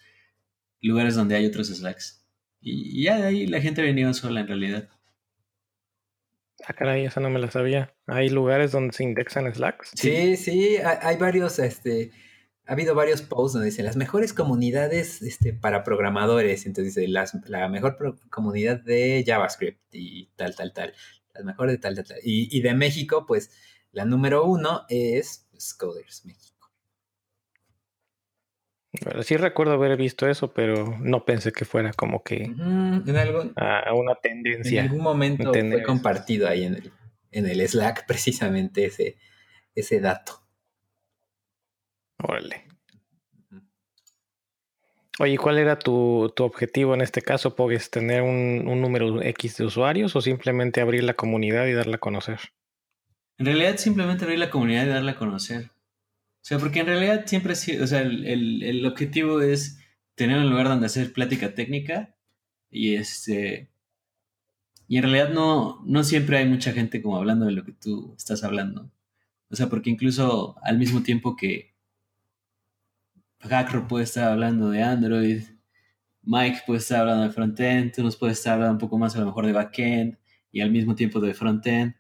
lugares 0.82 1.16
donde 1.16 1.36
hay 1.36 1.46
otros 1.46 1.68
Slacks. 1.68 2.26
Y, 2.62 3.04
ya 3.04 3.18
de 3.18 3.28
ahí 3.28 3.48
la 3.48 3.62
gente 3.62 3.82
ha 3.82 3.86
venido 3.86 4.14
sola 4.14 4.42
en 4.42 4.48
realidad. 4.48 4.90
Ah, 6.66 6.74
caray, 6.74 7.06
esa 7.06 7.20
no 7.20 7.30
me 7.30 7.40
la 7.40 7.52
sabía. 7.52 7.94
¿Hay 8.08 8.30
lugares 8.30 8.72
donde 8.72 8.94
se 8.94 9.04
indexan 9.04 9.54
Slacks? 9.54 9.92
Sí, 9.94 10.36
sí, 10.38 10.78
hay, 10.78 11.18
varios, 11.18 11.60
este, 11.60 12.12
ha 12.68 12.74
habido 12.74 12.96
varios 12.96 13.22
posts 13.22 13.54
donde 13.54 13.68
dicen 13.68 13.86
las 13.86 13.96
mejores 13.96 14.34
comunidades 14.34 15.22
este, 15.22 15.54
para 15.54 15.84
programadores. 15.84 16.66
Entonces 16.66 16.96
dice 16.96 17.08
la 17.08 17.70
mejor 17.70 17.98
comunidad 18.30 18.82
de 18.82 19.24
JavaScript 19.26 19.82
y 19.94 20.30
tal, 20.36 20.56
tal, 20.56 20.74
tal. 20.74 20.94
Las 21.34 21.46
mejores 21.46 21.76
de 21.76 21.78
tal, 21.80 21.96
tal, 21.96 22.06
tal. 22.06 22.18
Y, 22.24 22.62
de 22.62 22.74
México, 22.74 23.26
pues 23.26 23.52
la 23.92 24.06
número 24.06 24.44
uno 24.46 24.86
es 24.90 25.48
pues, 25.52 25.74
Coders 25.74 26.26
México 26.26 26.58
sí 29.22 29.38
recuerdo 29.38 29.74
haber 29.74 29.98
visto 29.98 30.28
eso, 30.28 30.54
pero 30.54 30.98
no 31.00 31.26
pensé 31.26 31.52
que 31.52 31.66
fuera 31.66 31.94
como 31.94 32.24
que 32.24 32.44
en 32.46 33.18
algún, 33.18 33.54
a 33.56 33.94
una 33.94 34.16
tendencia. 34.16 34.82
En 34.82 34.90
algún 34.90 35.04
momento 35.04 35.54
fue 35.54 35.84
compartido 35.84 36.48
ahí 36.48 36.64
en 36.64 36.76
el, 36.76 36.92
en 37.32 37.48
el 37.48 37.68
Slack 37.68 38.06
precisamente 38.08 38.86
ese, 38.86 39.18
ese 39.76 40.00
dato. 40.00 40.47
Órale. 42.20 42.68
Oye, 45.20 45.38
¿cuál 45.38 45.58
era 45.58 45.80
tu, 45.80 46.32
tu, 46.36 46.44
objetivo 46.44 46.94
en 46.94 47.02
este 47.02 47.22
caso? 47.24 47.56
¿Puedes 47.56 47.90
tener 47.90 48.22
un, 48.22 48.68
un, 48.68 48.82
número 48.82 49.22
X 49.22 49.58
de 49.58 49.66
usuarios 49.66 50.16
o 50.16 50.22
simplemente 50.22 50.80
abrir 50.80 51.04
la 51.04 51.16
comunidad 51.16 51.66
y 51.66 51.74
darla 51.74 51.96
a 51.96 52.00
conocer? 52.00 52.40
En 53.40 53.48
realidad 53.48 53.78
simplemente 53.78 54.26
abrir 54.26 54.40
la 54.40 54.52
comunidad 54.52 54.86
y 54.86 54.90
darla 54.90 55.12
a 55.14 55.16
conocer. 55.16 55.72
O 56.42 56.46
sea, 56.48 56.60
porque 56.60 56.80
en 56.80 56.86
realidad 56.86 57.26
siempre, 57.26 57.54
o 57.54 57.88
sea, 57.88 58.02
el, 58.02 58.86
objetivo 58.86 59.42
es 59.42 59.80
tener 60.16 60.38
un 60.38 60.50
lugar 60.50 60.70
donde 60.70 60.86
hacer 60.86 61.14
plática 61.14 61.54
técnica 61.54 62.16
y 62.70 62.96
este... 62.96 63.70
Y 64.88 64.98
en 64.98 65.04
realidad 65.04 65.30
no, 65.30 65.84
no 65.86 66.04
siempre 66.04 66.38
hay 66.38 66.46
mucha 66.46 66.72
gente 66.72 67.02
como 67.02 67.18
hablando 67.18 67.46
de 67.46 67.52
lo 67.52 67.66
que 67.66 67.74
tú 67.74 68.14
estás 68.16 68.44
hablando. 68.44 68.90
O 69.50 69.56
sea, 69.56 69.68
porque 69.68 69.90
incluso 69.90 70.56
al 70.64 70.78
mismo 70.78 71.04
tiempo 71.04 71.36
que 71.36 71.76
Hackro 73.40 73.88
puede 73.88 74.06
estar 74.06 74.32
hablando 74.32 74.70
de 74.70 74.82
Android, 74.82 75.44
Mike 76.24 76.64
puede 76.66 76.80
estar 76.80 77.02
hablando 77.02 77.24
de 77.24 77.30
frontend, 77.30 77.94
tú 77.94 78.04
nos 78.04 78.18
puedes 78.18 78.38
estar 78.38 78.54
hablando 78.54 78.74
un 78.74 78.80
poco 78.80 78.98
más 78.98 79.16
a 79.16 79.20
lo 79.20 79.28
mejor 79.28 79.46
de 79.46 79.54
backend 79.54 80.18
y 80.52 80.62
al 80.62 80.72
mismo 80.72 80.96
tiempo 80.96 81.20
de 81.20 81.34
frontend. 81.34 81.96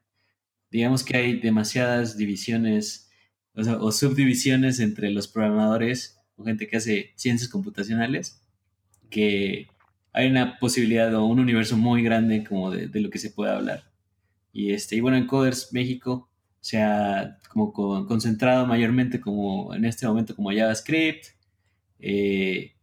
Digamos 0.69 1.03
que 1.03 1.15
hay 1.15 1.39
demasiadas 1.39 2.17
divisiones 2.17 3.09
o, 3.55 3.91
subdivisiones 3.91 4.79
entre 4.79 5.11
los 5.11 5.27
programadores 5.27 6.19
o 6.35 6.43
gente 6.43 6.67
que 6.67 6.77
hace 6.77 7.13
ciencias 7.15 7.49
computacionales 7.49 8.43
que 9.09 9.67
hay 10.13 10.27
una 10.27 10.59
posibilidad 10.59 11.13
o 11.15 11.25
un 11.25 11.39
universo 11.39 11.77
muy 11.77 12.03
grande 12.03 12.43
como 12.43 12.71
de, 12.71 12.89
lo 12.99 13.09
que 13.09 13.19
se 13.19 13.29
puede 13.29 13.51
hablar. 13.53 13.83
Y, 14.51 14.71
este, 14.71 14.95
y 14.95 14.99
bueno, 14.99 15.17
en 15.17 15.27
Coders 15.27 15.71
México 15.71 16.29
se 16.60 16.82
ha 16.82 17.38
como 17.49 17.72
concentrado 17.72 18.66
mayormente 18.66 19.20
como 19.20 19.74
en 19.74 19.86
este 19.86 20.08
momento 20.08 20.36
como 20.36 20.51
JavaScript, 20.51 21.28
eh, 21.99 22.74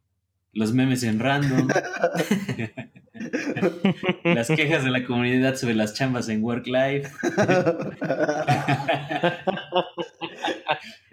los 0.53 0.73
memes 0.73 1.03
en 1.03 1.19
random, 1.19 1.69
las 4.25 4.49
quejas 4.49 4.85
de 4.85 4.91
la 4.91 5.05
comunidad 5.05 5.57
sobre 5.57 5.75
las 5.75 5.95
chambas 5.95 6.29
en 6.29 6.43
Work 6.43 6.67
Life, 6.67 7.11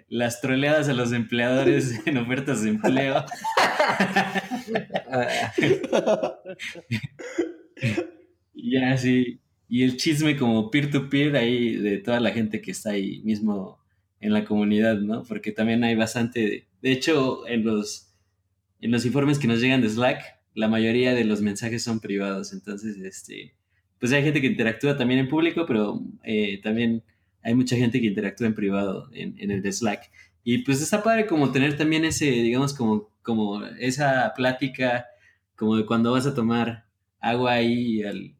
las 0.08 0.40
troleadas 0.40 0.88
a 0.88 0.92
los 0.92 1.12
empleadores 1.12 2.06
en 2.06 2.18
ofertas 2.18 2.62
de 2.62 2.70
empleo. 2.70 3.24
ya, 8.54 8.96
sí. 8.96 9.40
Y 9.72 9.84
el 9.84 9.96
chisme 9.96 10.36
como 10.36 10.70
peer-to-peer 10.70 11.34
ahí 11.34 11.76
de 11.76 11.96
toda 11.96 12.20
la 12.20 12.30
gente 12.30 12.60
que 12.60 12.72
está 12.72 12.90
ahí 12.90 13.22
mismo 13.22 13.78
en 14.20 14.34
la 14.34 14.44
comunidad, 14.44 14.98
¿no? 14.98 15.22
Porque 15.22 15.50
también 15.50 15.82
hay 15.82 15.94
bastante... 15.94 16.68
De 16.82 16.92
hecho, 16.92 17.48
en 17.48 17.64
los, 17.64 18.12
en 18.82 18.90
los 18.90 19.06
informes 19.06 19.38
que 19.38 19.48
nos 19.48 19.62
llegan 19.62 19.80
de 19.80 19.88
Slack, 19.88 20.20
la 20.52 20.68
mayoría 20.68 21.14
de 21.14 21.24
los 21.24 21.40
mensajes 21.40 21.82
son 21.82 22.00
privados. 22.00 22.52
Entonces, 22.52 22.98
este, 22.98 23.54
pues 23.98 24.12
hay 24.12 24.22
gente 24.22 24.42
que 24.42 24.48
interactúa 24.48 24.98
también 24.98 25.20
en 25.20 25.30
público, 25.30 25.64
pero 25.66 26.02
eh, 26.22 26.60
también 26.62 27.02
hay 27.42 27.54
mucha 27.54 27.74
gente 27.74 27.98
que 27.98 28.08
interactúa 28.08 28.48
en 28.48 28.54
privado 28.54 29.08
en, 29.14 29.36
en, 29.38 29.50
el 29.52 29.62
de 29.62 29.72
Slack. 29.72 30.10
Y 30.44 30.58
pues 30.64 30.82
está 30.82 31.02
padre 31.02 31.24
como 31.24 31.50
tener 31.50 31.78
también 31.78 32.04
ese, 32.04 32.26
digamos, 32.26 32.74
como, 32.74 33.08
como 33.22 33.64
esa 33.80 34.34
plática, 34.36 35.06
como 35.56 35.78
de 35.78 35.86
cuando 35.86 36.12
vas 36.12 36.26
a 36.26 36.34
tomar 36.34 36.84
agua 37.20 37.52
ahí 37.52 38.02
al, 38.02 38.34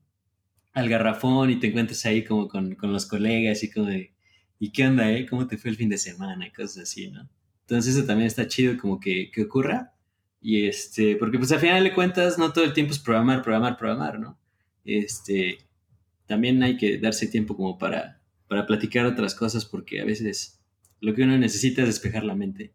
al 0.73 0.89
garrafón 0.89 1.51
y 1.51 1.57
te 1.57 1.68
encuentras 1.68 2.05
ahí 2.07 2.25
como 2.25 2.49
con, 2.49 2.75
con, 2.75 2.93
los 2.93 3.07
colegas 3.07 3.62
y 3.62 3.70
como 3.70 3.87
de, 3.87 4.12
¿y 4.59 4.70
qué 4.70 4.87
onda, 4.87 5.11
eh? 5.12 5.27
¿Cómo 5.27 5.47
te 5.47 5.59
fue 5.59 5.70
el 5.70 5.77
fin 5.77 5.89
de 5.89 5.99
semana? 5.99 6.47
Y 6.47 6.51
cosas 6.51 6.85
así, 6.85 7.11
¿no? 7.11 7.29
Entonces 7.62 7.97
eso 7.97 8.07
también 8.07 8.27
está 8.27 8.47
chido 8.49 8.77
como 8.79 8.99
que, 9.01 9.31
que 9.31 9.43
ocurra. 9.43 9.93
Y 10.41 10.66
este, 10.66 11.16
porque 11.16 11.39
pues 11.39 11.53
al 11.53 11.61
final 11.61 11.85
de 11.85 11.95
cuentas 11.95 12.39
no 12.39 12.53
todo 12.53 12.64
el 12.64 12.73
tiempo 12.73 12.93
es 12.93 12.99
programar, 12.99 13.43
programar, 13.43 13.77
programar, 13.77 14.18
¿no? 14.18 14.39
Este, 14.85 15.59
también 16.27 16.62
hay 16.62 16.77
que 16.77 16.99
darse 16.99 17.29
tiempo 17.29 17.57
como 17.57 17.79
para 17.79 18.23
para 18.53 18.66
platicar 18.66 19.07
otras 19.07 19.35
cosas 19.35 19.64
porque 19.64 20.03
a 20.03 20.05
veces 20.05 20.61
lo 21.01 21.14
que 21.14 21.23
uno 21.23 21.39
necesita 21.39 21.81
es 21.81 21.89
despejar 21.89 22.23
la 22.23 22.35
mente. 22.35 22.75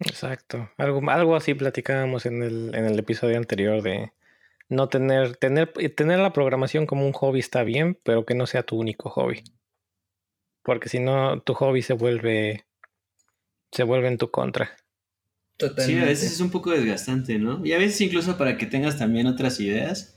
Exacto. 0.00 0.68
Algo, 0.76 1.00
algo 1.10 1.34
así 1.34 1.54
platicábamos 1.54 2.26
en 2.26 2.42
el, 2.42 2.74
en 2.74 2.84
el 2.84 2.98
episodio 2.98 3.38
anterior 3.38 3.80
de 3.80 4.12
no 4.68 4.88
tener, 4.88 5.36
tener, 5.36 5.72
tener 5.94 6.18
la 6.18 6.32
programación 6.32 6.86
como 6.86 7.06
un 7.06 7.12
hobby 7.12 7.40
está 7.40 7.62
bien, 7.62 7.98
pero 8.02 8.24
que 8.24 8.34
no 8.34 8.46
sea 8.46 8.64
tu 8.64 8.76
único 8.78 9.10
hobby. 9.10 9.42
Porque 10.62 10.88
si 10.88 10.98
no, 10.98 11.40
tu 11.42 11.54
hobby 11.54 11.82
se 11.82 11.92
vuelve, 11.92 12.66
se 13.70 13.84
vuelve 13.84 14.08
en 14.08 14.18
tu 14.18 14.30
contra. 14.30 14.76
Sí, 15.78 15.98
a 15.98 16.04
veces 16.04 16.32
es 16.32 16.40
un 16.40 16.50
poco 16.50 16.70
desgastante, 16.70 17.38
¿no? 17.38 17.64
Y 17.64 17.72
a 17.72 17.78
veces 17.78 18.00
incluso 18.02 18.36
para 18.36 18.58
que 18.58 18.66
tengas 18.66 18.98
también 18.98 19.26
otras 19.26 19.58
ideas, 19.58 20.16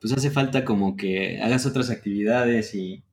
pues 0.00 0.12
hace 0.12 0.30
falta 0.30 0.64
como 0.64 0.96
que 0.96 1.40
hagas 1.40 1.64
otras 1.64 1.90
actividades 1.90 2.74
y, 2.74 3.04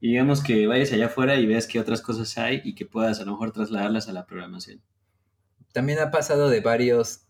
digamos 0.00 0.42
que 0.42 0.66
vayas 0.66 0.92
allá 0.92 1.06
afuera 1.06 1.36
y 1.36 1.46
veas 1.46 1.66
qué 1.66 1.80
otras 1.80 2.02
cosas 2.02 2.36
hay 2.36 2.60
y 2.64 2.74
que 2.74 2.84
puedas 2.84 3.20
a 3.20 3.24
lo 3.24 3.32
mejor 3.32 3.52
trasladarlas 3.52 4.08
a 4.08 4.12
la 4.12 4.26
programación. 4.26 4.82
También 5.72 5.98
ha 5.98 6.10
pasado 6.10 6.50
de 6.50 6.60
varios 6.60 7.26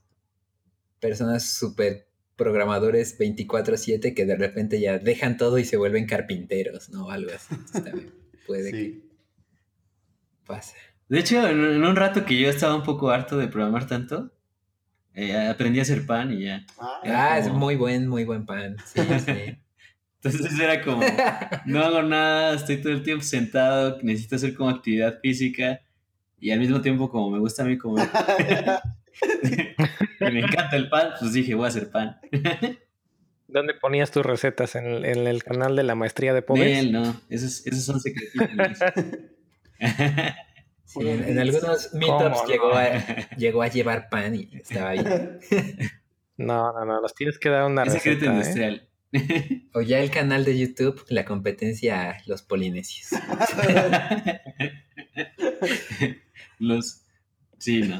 personas 0.98 1.48
súper 1.48 2.08
programadores 2.36 3.18
24/7 3.18 4.14
que 4.14 4.26
de 4.26 4.36
repente 4.36 4.80
ya 4.80 4.98
dejan 4.98 5.36
todo 5.36 5.58
y 5.58 5.64
se 5.64 5.76
vuelven 5.76 6.06
carpinteros, 6.06 6.90
¿no? 6.90 7.10
Algo 7.10 7.30
así. 7.34 7.56
también 7.72 8.12
puede 8.46 8.70
que 8.72 9.00
pase. 10.46 10.76
De 11.08 11.20
hecho, 11.20 11.48
en 11.48 11.84
un 11.84 11.96
rato 11.96 12.24
que 12.24 12.38
yo 12.38 12.48
estaba 12.48 12.74
un 12.74 12.82
poco 12.82 13.10
harto 13.10 13.38
de 13.38 13.48
programar 13.48 13.86
tanto, 13.86 14.32
eh, 15.14 15.34
aprendí 15.48 15.78
a 15.78 15.82
hacer 15.82 16.04
pan 16.04 16.32
y 16.32 16.44
ya. 16.44 16.66
Ah, 16.78 17.00
ah 17.04 17.38
es 17.38 17.48
muy 17.48 17.76
buen, 17.76 18.08
muy 18.08 18.24
buen 18.24 18.44
pan. 18.44 18.76
Sí, 18.84 19.00
sí. 19.24 19.58
Entonces 20.22 20.58
era 20.58 20.82
como, 20.82 21.02
no 21.66 21.84
hago 21.84 22.02
nada, 22.02 22.54
estoy 22.54 22.78
todo 22.78 22.92
el 22.92 23.02
tiempo 23.02 23.22
sentado, 23.22 23.98
necesito 24.02 24.36
hacer 24.36 24.54
como 24.54 24.70
actividad 24.70 25.20
física 25.20 25.80
y 26.38 26.50
al 26.50 26.58
mismo 26.58 26.80
tiempo 26.80 27.08
como 27.08 27.30
me 27.30 27.38
gusta 27.38 27.62
a 27.62 27.66
mí 27.66 27.78
comer. 27.78 28.08
y 30.20 30.24
me 30.24 30.40
encanta 30.40 30.76
el 30.76 30.88
pan, 30.88 31.10
pues 31.18 31.32
dije, 31.32 31.54
voy 31.54 31.66
a 31.66 31.68
hacer 31.68 31.90
pan. 31.90 32.18
¿Dónde 33.48 33.74
ponías 33.74 34.10
tus 34.10 34.26
recetas? 34.26 34.74
¿En, 34.74 35.04
el 35.04 35.44
canal 35.44 35.76
de 35.76 35.84
la 35.84 35.94
maestría 35.94 36.34
de 36.34 36.42
pobres? 36.42 36.90
no, 36.90 37.20
esos, 37.28 37.66
esos 37.66 37.84
son 37.84 38.00
secretitos. 38.00 38.80
en, 40.96 41.38
algunos 41.38 41.94
meetups 41.94 42.46
llegó, 42.48 42.74
a, 42.74 42.98
llegó 43.36 43.62
a 43.62 43.68
llevar 43.68 44.08
pan 44.08 44.34
y 44.34 44.50
estaba 44.52 44.90
ahí. 44.90 45.04
No, 46.36 46.72
no, 46.72 46.84
no, 46.84 47.00
los 47.00 47.14
tienes 47.14 47.38
que 47.38 47.48
dar 47.48 47.64
una 47.64 47.84
es 47.84 47.94
receta. 47.94 48.26
¿eh? 48.26 48.28
industrial. 48.28 48.88
O 49.72 49.80
ya 49.80 50.00
el 50.00 50.10
canal 50.10 50.44
de 50.44 50.58
YouTube, 50.58 51.04
la 51.08 51.24
competencia 51.24 52.18
Los 52.26 52.42
Polinesios. 52.42 53.10
los. 56.58 57.02
Sí, 57.58 57.82
no. 57.82 57.98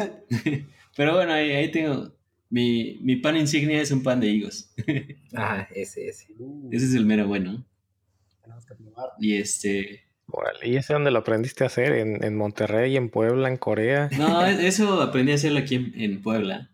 Pero 0.97 1.15
bueno, 1.15 1.33
ahí, 1.33 1.53
ahí 1.53 1.71
tengo. 1.71 2.13
Mi, 2.49 2.99
mi, 3.03 3.17
pan 3.17 3.37
insignia 3.37 3.81
es 3.83 3.91
un 3.91 4.03
pan 4.03 4.21
de 4.21 4.29
higos. 4.29 4.73
Ah, 5.39 5.69
ese, 5.75 6.09
ese. 6.09 6.29
Ese 6.73 6.87
es 6.87 6.95
el 6.95 7.05
mero 7.05 7.29
bueno. 7.29 7.67
Y 9.19 9.37
este. 9.37 10.07
¿Y 10.63 10.77
ese 10.77 10.95
dónde 10.95 11.11
lo 11.11 11.19
aprendiste 11.19 11.63
a 11.63 11.67
hacer? 11.67 11.93
¿En, 11.93 12.25
en 12.25 12.37
Monterrey, 12.37 12.97
en 12.97 13.11
Puebla, 13.11 13.49
en 13.49 13.59
Corea? 13.59 14.09
No, 14.17 14.47
eso 14.47 15.03
aprendí 15.03 15.33
a 15.33 15.35
hacerlo 15.35 15.59
aquí 15.59 15.93
en, 15.95 16.23
Puebla. 16.23 16.71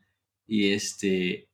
Y 0.46 0.72
este. 0.72 1.48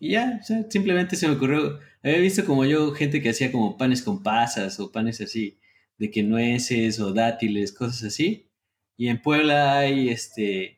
Y 0.00 0.10
ya, 0.10 0.40
simplemente 0.68 1.14
se 1.14 1.28
me 1.28 1.36
ocurrió. 1.36 1.78
Había 2.02 2.18
visto 2.18 2.44
como 2.44 2.64
yo 2.64 2.90
gente 2.92 3.22
que 3.22 3.30
hacía 3.30 3.52
como 3.52 3.76
panes 3.78 4.02
con 4.02 4.22
pasas 4.22 4.80
o 4.80 4.90
panes 4.90 5.20
así, 5.20 5.60
de 5.96 6.10
que 6.10 6.24
nueces 6.24 6.98
o 6.98 7.12
dátiles, 7.12 7.72
cosas 7.72 8.02
así. 8.02 8.50
Y 8.96 9.08
en 9.08 9.22
Puebla 9.22 9.78
hay 9.78 10.08
este 10.08 10.75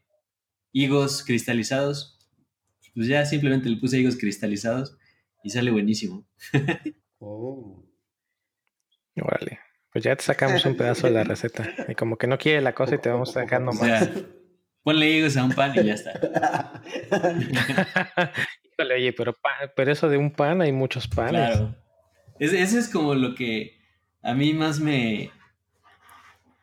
higos 0.82 1.24
cristalizados. 1.24 2.18
Pues 2.94 3.06
ya 3.06 3.24
simplemente 3.24 3.68
le 3.68 3.76
puse 3.76 3.98
higos 3.98 4.16
cristalizados 4.16 4.96
y 5.42 5.50
sale 5.50 5.70
buenísimo. 5.70 6.26
oh. 7.18 7.84
Órale. 9.20 9.58
Pues 9.92 10.04
ya 10.04 10.14
te 10.14 10.22
sacamos 10.22 10.64
un 10.64 10.76
pedazo 10.76 11.06
de 11.06 11.14
la 11.14 11.24
receta. 11.24 11.68
Y 11.88 11.94
como 11.94 12.16
que 12.16 12.26
no 12.26 12.38
quiere 12.38 12.60
la 12.60 12.74
cosa 12.74 12.94
y 12.94 12.98
te 12.98 13.08
vamos 13.08 13.32
sacando 13.32 13.72
más. 13.72 14.08
ponle 14.82 15.10
higos 15.10 15.36
a 15.36 15.44
un 15.44 15.52
pan 15.52 15.72
y 15.74 15.84
ya 15.84 15.94
está. 15.94 16.82
Híjole, 18.64 18.94
oye, 18.94 19.12
pero, 19.12 19.34
pero 19.74 19.92
eso 19.92 20.08
de 20.08 20.18
un 20.18 20.30
pan 20.30 20.62
hay 20.62 20.72
muchos 20.72 21.08
panes. 21.08 21.32
Claro. 21.32 21.74
Ese, 22.38 22.62
es 22.62 22.88
como 22.88 23.14
lo 23.14 23.34
que 23.34 23.76
a 24.22 24.34
mí 24.34 24.52
más 24.52 24.78
me 24.78 25.30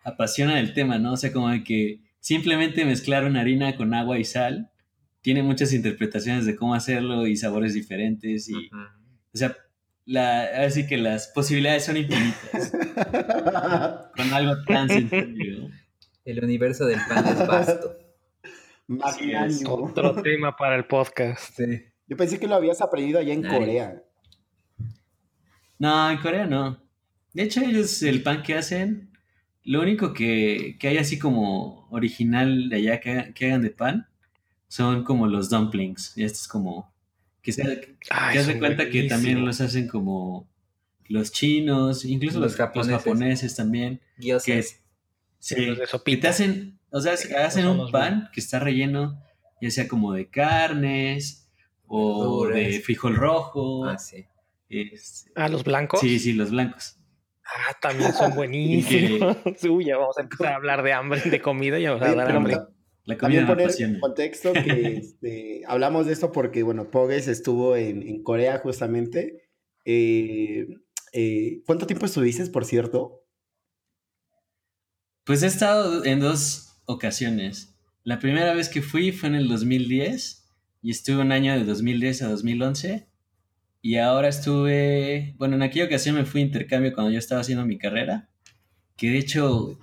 apasiona 0.03 0.55
del 0.55 0.74
tema, 0.74 0.97
¿no? 0.97 1.13
O 1.13 1.18
sea, 1.18 1.34
como 1.34 1.49
de 1.49 1.63
que 1.63 2.05
simplemente 2.26 2.84
mezclar 2.86 3.23
una 3.23 3.41
harina 3.41 3.78
con 3.78 3.93
agua 3.93 4.17
y 4.17 4.26
sal 4.26 4.71
tiene 5.21 5.43
muchas 5.43 5.73
interpretaciones 5.73 6.47
de 6.47 6.55
cómo 6.55 6.73
hacerlo 6.73 7.28
y 7.28 7.38
sabores 7.38 7.76
diferentes 7.76 8.49
y, 8.49 8.71
o 9.32 9.38
sea, 9.38 9.55
la, 10.05 10.65
así 10.65 10.88
que 10.88 10.97
las 10.97 11.28
posibilidades 11.28 11.86
son 11.86 11.97
infinitas. 11.97 12.71
Con 14.15 14.34
algo 14.34 14.55
tan 14.65 14.89
sencillo. 14.89 15.69
El 16.23 16.43
universo 16.43 16.88
del 16.88 16.99
pan 17.07 17.28
es 17.28 17.45
vasto. 17.45 17.95
Otro 19.69 20.19
tema 20.23 20.55
para 20.55 20.78
el 20.78 20.86
podcast. 20.86 21.59
Yo 22.07 22.17
pensé 22.17 22.39
que 22.39 22.47
lo 22.47 22.55
habías 22.55 22.82
aprendido 22.82 23.19
allá 23.19 23.34
en 23.34 23.43
Corea. 23.43 24.03
No, 25.78 26.09
en 26.09 26.17
Corea 26.17 26.47
no. 26.47 26.84
De 27.34 27.43
hecho, 27.43 27.61
ellos 27.61 28.01
el 28.01 28.23
pan 28.23 28.41
que 28.41 28.55
hacen, 28.55 29.14
lo 29.66 29.82
único 29.82 30.13
que, 30.13 30.78
que 30.80 30.88
hay 30.88 30.97
así 30.97 31.20
como 31.20 31.88
original 31.89 32.70
de 32.70 32.78
allá 32.78 32.99
que, 32.99 33.34
que 33.34 33.47
hagan 33.47 33.61
de 33.61 33.72
pan 33.72 34.07
son 34.68 35.03
como 35.03 35.28
los 35.28 35.49
dumplings. 35.49 36.13
Y 36.16 36.24
esto 36.24 36.39
es 36.39 36.47
como 36.47 36.93
que 37.41 37.51
se, 37.51 37.97
que 38.32 38.59
cuenta 38.59 38.89
que 38.89 39.03
también 39.03 39.45
los 39.45 39.59
hacen 39.61 39.88
como 39.88 40.47
los 41.07 41.32
chinos, 41.32 42.05
incluso 42.05 42.39
los, 42.39 42.55
japoneses, 42.55 43.55
también. 43.55 43.99
Que, 44.20 44.63
sí, 45.39 45.55
que 46.05 46.18
te 46.18 46.28
hacen, 46.28 46.80
o 46.89 47.01
sea, 47.01 47.13
hacen 47.13 47.68
un 47.68 47.91
pan 47.91 48.30
que 48.34 48.39
está 48.39 48.59
relleno 48.59 49.22
ya 49.61 49.72
sea 49.72 49.88
como 49.88 50.13
de 50.13 50.30
carnes 50.30 51.49
o 51.88 52.47
de 52.47 52.80
frijol 52.82 53.16
rojo. 53.16 53.86
Ah, 53.86 53.97
sí. 53.97 54.26
ah, 55.36 55.49
los 55.49 55.63
blancos. 55.63 55.99
Sí, 55.99 56.20
sí, 56.20 56.34
los 56.34 56.51
blancos. 56.51 56.97
Ah, 57.45 57.77
también 57.81 58.13
son 58.13 58.33
buenísimos. 58.35 59.37
Uy, 59.69 59.85
ya 59.87 59.97
vamos 59.97 60.17
a 60.17 60.21
empezar 60.21 60.47
a 60.47 60.55
hablar 60.55 60.83
de 60.83 60.93
hambre, 60.93 61.21
de 61.21 61.41
comida 61.41 61.79
y 61.79 61.85
vamos 61.85 62.01
a 62.01 62.15
dar 62.15 62.31
hambre. 62.31 62.57
La 63.03 63.17
comida 63.17 63.45
También 63.45 63.69
poner 63.69 63.81
en 63.81 63.99
contexto 63.99 64.53
que 64.53 64.97
este, 64.97 65.61
hablamos 65.67 66.07
de 66.07 66.13
esto 66.13 66.31
porque, 66.31 66.63
bueno, 66.63 66.89
Pogues 66.89 67.27
estuvo 67.27 67.75
en, 67.75 68.23
Corea 68.23 68.57
justamente. 68.59 69.43
Eh, 69.85 70.67
eh, 71.13 71.61
¿Cuánto 71.67 71.85
tiempo 71.85 72.07
estuviste, 72.07 72.45
por 72.47 72.65
cierto? 72.65 73.23
Pues 75.23 75.43
he 75.43 75.47
estado 75.47 76.03
en 76.03 76.19
dos 76.19 76.81
ocasiones. 76.85 77.75
La 78.03 78.19
primera 78.19 78.53
vez 78.53 78.69
que 78.69 78.81
fui 78.81 79.11
fue 79.11 79.29
en 79.29 79.35
el 79.35 79.47
2010 79.47 80.45
y 80.81 80.91
estuve 80.91 81.21
un 81.21 81.31
año 81.31 81.53
de 81.53 81.63
2010 81.63 82.23
a 82.23 82.27
2011. 82.29 83.07
Y 83.86 83.97
ahora 83.97 84.29
estuve, 84.29 85.36
bueno, 85.38 85.57
en 85.57 85.61
aquella 85.61 85.86
ocasión 85.86 86.15
me 86.15 86.25
fui 86.25 86.41
a 86.41 86.45
intercambio 86.45 86.91
cuando 86.91 87.11
yo 87.11 87.19
estaba 87.19 87.41
haciendo 87.41 87.67
mi 87.67 87.77
carrera, 87.77 88.27
que 88.97 89.11
de 89.11 89.19
hecho 89.19 89.77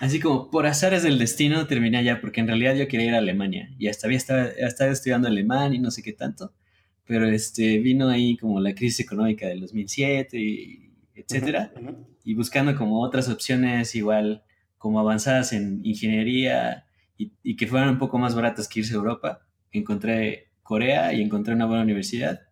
Así 0.00 0.20
como 0.20 0.50
por 0.50 0.66
azares 0.66 1.02
del 1.02 1.18
destino 1.18 1.66
terminé 1.66 1.96
allá, 1.96 2.20
porque 2.20 2.40
en 2.40 2.46
realidad 2.46 2.74
yo 2.76 2.86
quería 2.88 3.06
ir 3.06 3.14
a 3.14 3.18
Alemania 3.18 3.70
y 3.78 3.88
hasta 3.88 4.06
había 4.06 4.18
estado, 4.18 4.50
estado 4.58 4.90
estudiando 4.92 5.28
alemán 5.28 5.72
y 5.72 5.78
no 5.78 5.90
sé 5.90 6.02
qué 6.02 6.12
tanto, 6.12 6.52
pero 7.06 7.26
este, 7.26 7.78
vino 7.78 8.10
ahí 8.10 8.36
como 8.36 8.60
la 8.60 8.74
crisis 8.74 9.00
económica 9.00 9.48
del 9.48 9.62
2007, 9.62 10.38
y 10.38 10.92
etcétera, 11.14 11.72
y 12.24 12.34
buscando 12.34 12.76
como 12.76 13.00
otras 13.00 13.30
opciones 13.30 13.94
igual 13.94 14.42
como 14.76 15.00
avanzadas 15.00 15.54
en 15.54 15.80
ingeniería 15.84 16.84
y, 17.16 17.32
y, 17.42 17.56
que 17.56 17.66
fueran 17.66 17.88
un 17.88 17.98
poco 17.98 18.18
más 18.18 18.34
baratas 18.34 18.68
que 18.68 18.80
irse 18.80 18.92
a 18.92 18.96
Europa, 18.98 19.40
encontré 19.72 20.50
Corea 20.62 21.14
y 21.14 21.22
encontré 21.22 21.54
una 21.54 21.64
buena 21.64 21.82
universidad 21.82 22.47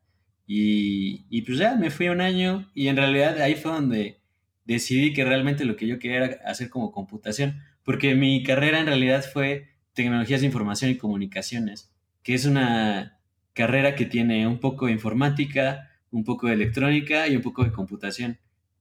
y, 0.46 1.26
y 1.28 1.42
pues 1.42 1.58
ya 1.58 1.74
me 1.76 1.90
fui 1.90 2.08
un 2.08 2.20
año 2.20 2.70
y 2.74 2.88
en 2.88 2.96
realidad 2.96 3.40
ahí 3.40 3.54
fue 3.54 3.72
donde 3.72 4.20
decidí 4.64 5.12
que 5.12 5.24
realmente 5.24 5.64
lo 5.64 5.76
que 5.76 5.86
yo 5.86 5.98
quería 5.98 6.24
era 6.24 6.40
hacer 6.44 6.70
como 6.70 6.92
computación, 6.92 7.62
porque 7.84 8.14
mi 8.14 8.42
carrera 8.42 8.80
en 8.80 8.86
realidad 8.86 9.24
fue 9.32 9.68
tecnologías 9.94 10.40
de 10.40 10.46
información 10.46 10.90
y 10.90 10.96
comunicaciones, 10.96 11.92
que 12.22 12.34
es 12.34 12.44
una 12.44 13.18
carrera 13.54 13.94
que 13.94 14.04
tiene 14.04 14.46
un 14.46 14.58
poco 14.58 14.86
de 14.86 14.92
informática, 14.92 15.90
un 16.10 16.24
poco 16.24 16.48
de 16.48 16.54
electrónica 16.54 17.28
y 17.28 17.36
un 17.36 17.42
poco 17.42 17.64
de 17.64 17.72
computación. 17.72 18.38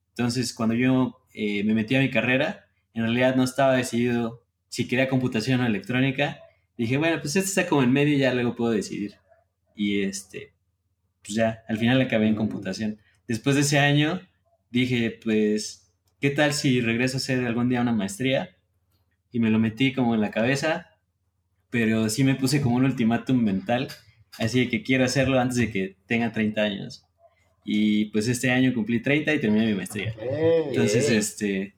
Entonces, 0.09 0.53
cuando 0.53 0.76
yo 0.76 1.22
eh, 1.34 1.63
me 1.63 1.74
metí 1.74 1.95
a 1.95 1.99
mi 1.99 2.09
carrera, 2.09 2.66
en 2.93 3.03
realidad 3.03 3.36
no 3.36 3.43
estaba 3.43 3.76
decidido 3.76 4.43
si 4.68 4.88
quería 4.88 5.07
computación 5.07 5.61
o 5.61 5.66
electrónica. 5.66 6.39
Dije, 6.78 6.97
bueno, 6.97 7.20
pues 7.22 7.36
este 7.36 7.47
está 7.47 7.68
como 7.68 7.84
en 7.84 7.91
medio 7.91 8.16
y 8.16 8.20
ya 8.20 8.34
luego 8.34 8.55
puedo 8.55 8.72
decidir. 8.72 9.16
Y 9.76 10.01
este, 10.01 10.53
pues 11.26 11.36
ya, 11.36 11.63
al 11.67 11.78
final 11.78 11.99
acabé 11.99 12.28
en 12.28 12.36
computación. 12.36 12.99
Después 13.28 13.55
de 13.55 13.63
ese 13.63 13.80
año, 13.80 14.21
dije, 14.69 15.19
pues, 15.23 15.91
¿qué 16.21 16.30
tal 16.30 16.53
si 16.53 16.82
regreso 16.82 17.17
a 17.17 17.19
hacer 17.19 17.43
algún 17.45 17.69
día 17.69 17.82
una 17.82 17.91
maestría? 17.91 18.55
Y 19.32 19.39
me 19.39 19.49
lo 19.49 19.57
metí 19.57 19.91
como 19.91 20.13
en 20.13 20.21
la 20.21 20.30
cabeza, 20.32 20.91
pero 21.71 22.09
sí 22.09 22.23
me 22.23 22.36
puse 22.36 22.61
como 22.61 22.76
un 22.76 22.86
ultimátum 22.86 23.43
mental, 23.43 23.88
así 24.38 24.69
que 24.69 24.84
quiero 24.84 25.03
hacerlo 25.03 25.39
antes 25.39 25.57
de 25.57 25.71
que 25.71 25.95
tenga 26.05 26.32
30 26.32 26.61
años. 26.61 27.03
Y 27.65 28.05
pues 28.05 28.28
este 28.28 28.51
año 28.51 28.73
cumplí 28.73 29.01
30 29.01 29.34
y 29.34 29.39
terminé 29.39 29.65
mi 29.65 29.73
maestría. 29.73 30.13
Entonces, 30.69 31.09
este... 31.09 31.73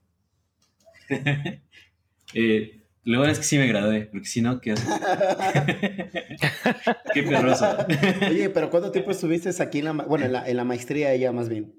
eh, 2.33 2.76
lo 3.07 3.19
bueno 3.19 3.31
es 3.31 3.39
que 3.39 3.45
sí 3.45 3.57
me 3.57 3.67
gradué, 3.67 4.07
porque 4.11 4.27
si 4.27 4.41
no, 4.41 4.59
¿qué 4.59 4.73
haces? 4.73 4.85
Qué 7.13 7.23
perroso. 7.23 7.77
Oye, 8.29 8.49
pero 8.49 8.69
¿cuánto 8.69 8.91
tiempo 8.91 9.11
estuviste 9.11 9.49
aquí 9.63 9.79
en 9.79 9.85
la, 9.85 9.93
bueno, 9.93 10.25
en 10.25 10.33
la, 10.33 10.45
en 10.45 10.57
la 10.57 10.65
maestría 10.65 11.13
ella 11.13 11.31
más 11.31 11.47
bien? 11.47 11.73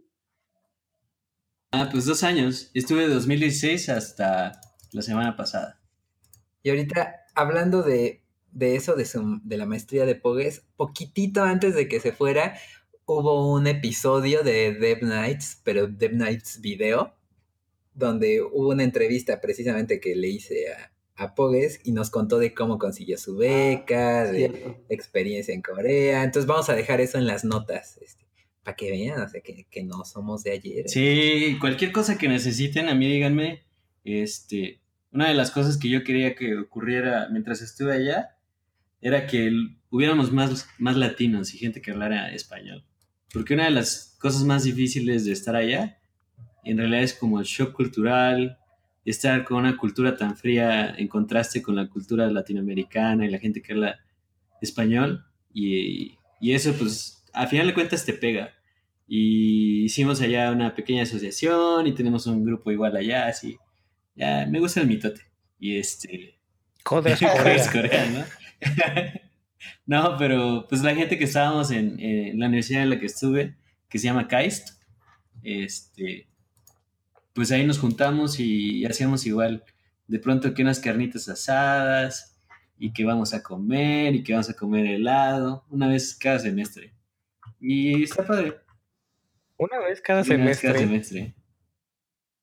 Ah, 1.71 1.91
pues 1.93 2.07
dos 2.07 2.23
años. 2.23 2.71
Estuve 2.73 3.03
de 3.03 3.13
2016 3.13 3.91
hasta 3.91 4.59
la 4.93 5.03
semana 5.03 5.37
pasada. 5.37 5.83
Y 6.63 6.71
ahorita, 6.71 7.17
hablando 7.35 7.83
de, 7.83 8.25
eso, 8.59 8.97
de, 8.97 9.07
de 9.43 9.57
la 9.59 9.67
maestría 9.67 10.07
de 10.07 10.15
Pogues, 10.15 10.65
poquitito 10.77 11.43
antes 11.43 11.75
de 11.75 11.89
que 11.89 12.01
se 12.01 12.13
fuera, 12.13 12.59
hubo 13.05 13.53
un 13.53 13.67
episodio 13.67 14.43
de 14.43 14.73
Dev 14.73 15.03
Nights, 15.03 15.61
pero 15.63 15.89
Dev 15.89 16.15
Nights 16.15 16.63
video, 16.63 17.15
donde 17.93 18.41
hubo 18.41 18.71
una 18.71 18.85
entrevista 18.85 19.43
precisamente 19.43 20.01
que 20.01 20.17
le 20.17 20.29
hice 20.29 20.73
a, 20.73 20.91
a 21.19 21.35
Pogues 21.35 21.81
y 21.85 21.93
nos 21.93 22.11
contó 22.11 22.39
de 22.39 22.55
cómo 22.55 22.79
consiguió 22.79 23.19
su 23.19 23.37
beca, 23.37 24.23
ah, 24.23 24.25
de 24.25 24.77
experiencia 24.89 25.53
en 25.53 25.63
Corea. 25.63 26.23
Entonces 26.23 26.47
vamos 26.47 26.71
a 26.71 26.75
dejar 26.75 27.01
eso 27.01 27.19
en 27.19 27.27
las 27.27 27.45
notas. 27.45 27.99
Este 28.01 28.29
para 28.69 28.77
que 28.77 28.91
vean, 28.91 29.23
o 29.23 29.27
sea, 29.27 29.41
que, 29.41 29.83
no 29.83 30.05
somos 30.05 30.43
de 30.43 30.51
ayer. 30.51 30.89
Sí, 30.89 31.57
cualquier 31.59 31.91
cosa 31.91 32.19
que 32.19 32.29
necesiten, 32.29 32.91
a 32.91 32.95
mí 32.95 33.11
díganme, 33.11 33.63
este, 34.05 34.83
una 35.11 35.29
de 35.29 35.35
las 35.35 35.51
cosas 35.51 35.79
que 35.79 35.89
yo 35.89 36.05
quería 36.05 36.35
que 36.35 36.55
ocurriera 36.59 37.29
mientras 37.31 37.63
estuve 37.63 37.95
allá 37.95 38.37
era 39.01 39.27
que 39.27 39.51
hubiéramos 39.89 40.33
más, 40.33 40.69
más 40.79 40.99
latinos 40.99 41.55
y 41.55 41.59
gente 41.59 41.81
que 41.81 41.93
hablara 41.93 42.31
español. 42.35 42.85
Porque 43.33 43.55
una 43.55 43.65
de 43.65 43.71
las 43.71 44.17
cosas 44.21 44.45
más 44.45 44.65
difíciles 44.65 45.25
de 45.25 45.33
estar 45.33 45.57
allá, 45.57 45.99
en 46.63 46.77
realidad 46.77 47.05
es 47.05 47.15
como 47.15 47.41
el 47.41 47.47
shock 47.47 47.73
cultural, 47.73 48.58
estar 49.11 49.45
con 49.45 49.59
una 49.59 49.77
cultura 49.77 50.17
tan 50.17 50.37
fría 50.37 50.95
en 50.97 51.09
contraste 51.09 51.63
con 51.63 51.77
la 51.77 51.89
cultura 51.89 52.31
latinoamericana 52.31 53.27
y 53.27 53.31
la 53.31 53.39
gente 53.39 53.63
que 53.63 53.73
habla 53.73 53.99
español. 54.61 55.25
Y, 55.53 56.19
y 56.41 56.53
eso, 56.53 56.75
pues, 56.75 57.25
a 57.33 57.47
final 57.47 57.67
de 57.67 57.75
cuentas 57.75 58.05
te 58.05 58.13
pega. 58.13 58.53
Y 59.07 59.85
hicimos 59.85 60.21
allá 60.21 60.53
una 60.53 60.75
pequeña 60.75 61.05
asociación 61.05 61.87
y 61.87 61.95
tenemos 61.95 62.27
un 62.27 62.45
grupo 62.45 62.71
igual 62.71 62.97
allá, 62.97 63.27
así. 63.27 63.57
Ya, 64.15 64.47
me 64.47 64.61
gusta 64.61 64.81
el 64.81 64.89
mitote. 64.89 65.23
Y 65.59 65.79
este. 65.79 66.39
Joder, 66.85 67.19
coreano. 67.73 68.25
¿no? 69.87 70.17
pero 70.19 70.67
pues 70.69 70.83
la 70.83 70.95
gente 70.95 71.19
que 71.19 71.25
estábamos 71.25 71.71
en, 71.71 71.97
la 72.39 72.47
universidad 72.47 72.83
en 72.83 72.91
la 72.91 73.01
que 73.01 73.07
estuve, 73.07 73.57
que 73.89 73.99
se 73.99 74.05
llama 74.05 74.29
KAIST, 74.29 74.79
este, 75.43 76.29
pues 77.33 77.53
ahí 77.53 77.67
nos 77.67 77.79
juntamos 77.79 78.41
y, 78.41 78.85
hacíamos 78.85 79.27
igual, 79.27 79.65
de 80.07 80.19
pronto 80.19 80.55
que 80.55 80.63
unas 80.63 80.81
carnitas 80.81 81.29
asadas 81.29 82.37
y 82.79 82.93
que 82.93 83.05
vamos 83.05 83.35
a 83.35 83.43
comer 83.43 84.15
y 84.15 84.23
que 84.23 84.33
vamos 84.33 84.51
a 84.51 84.55
comer 84.55 84.87
helado, 84.87 85.65
una 85.71 85.89
vez 85.89 86.15
cada 86.15 86.39
semestre. 86.39 86.93
Y 87.61 88.03
está 88.03 88.25
padre. 88.25 88.57
Una 89.57 89.79
vez 89.81 90.01
cada 90.01 90.25
semestre. 90.25 91.35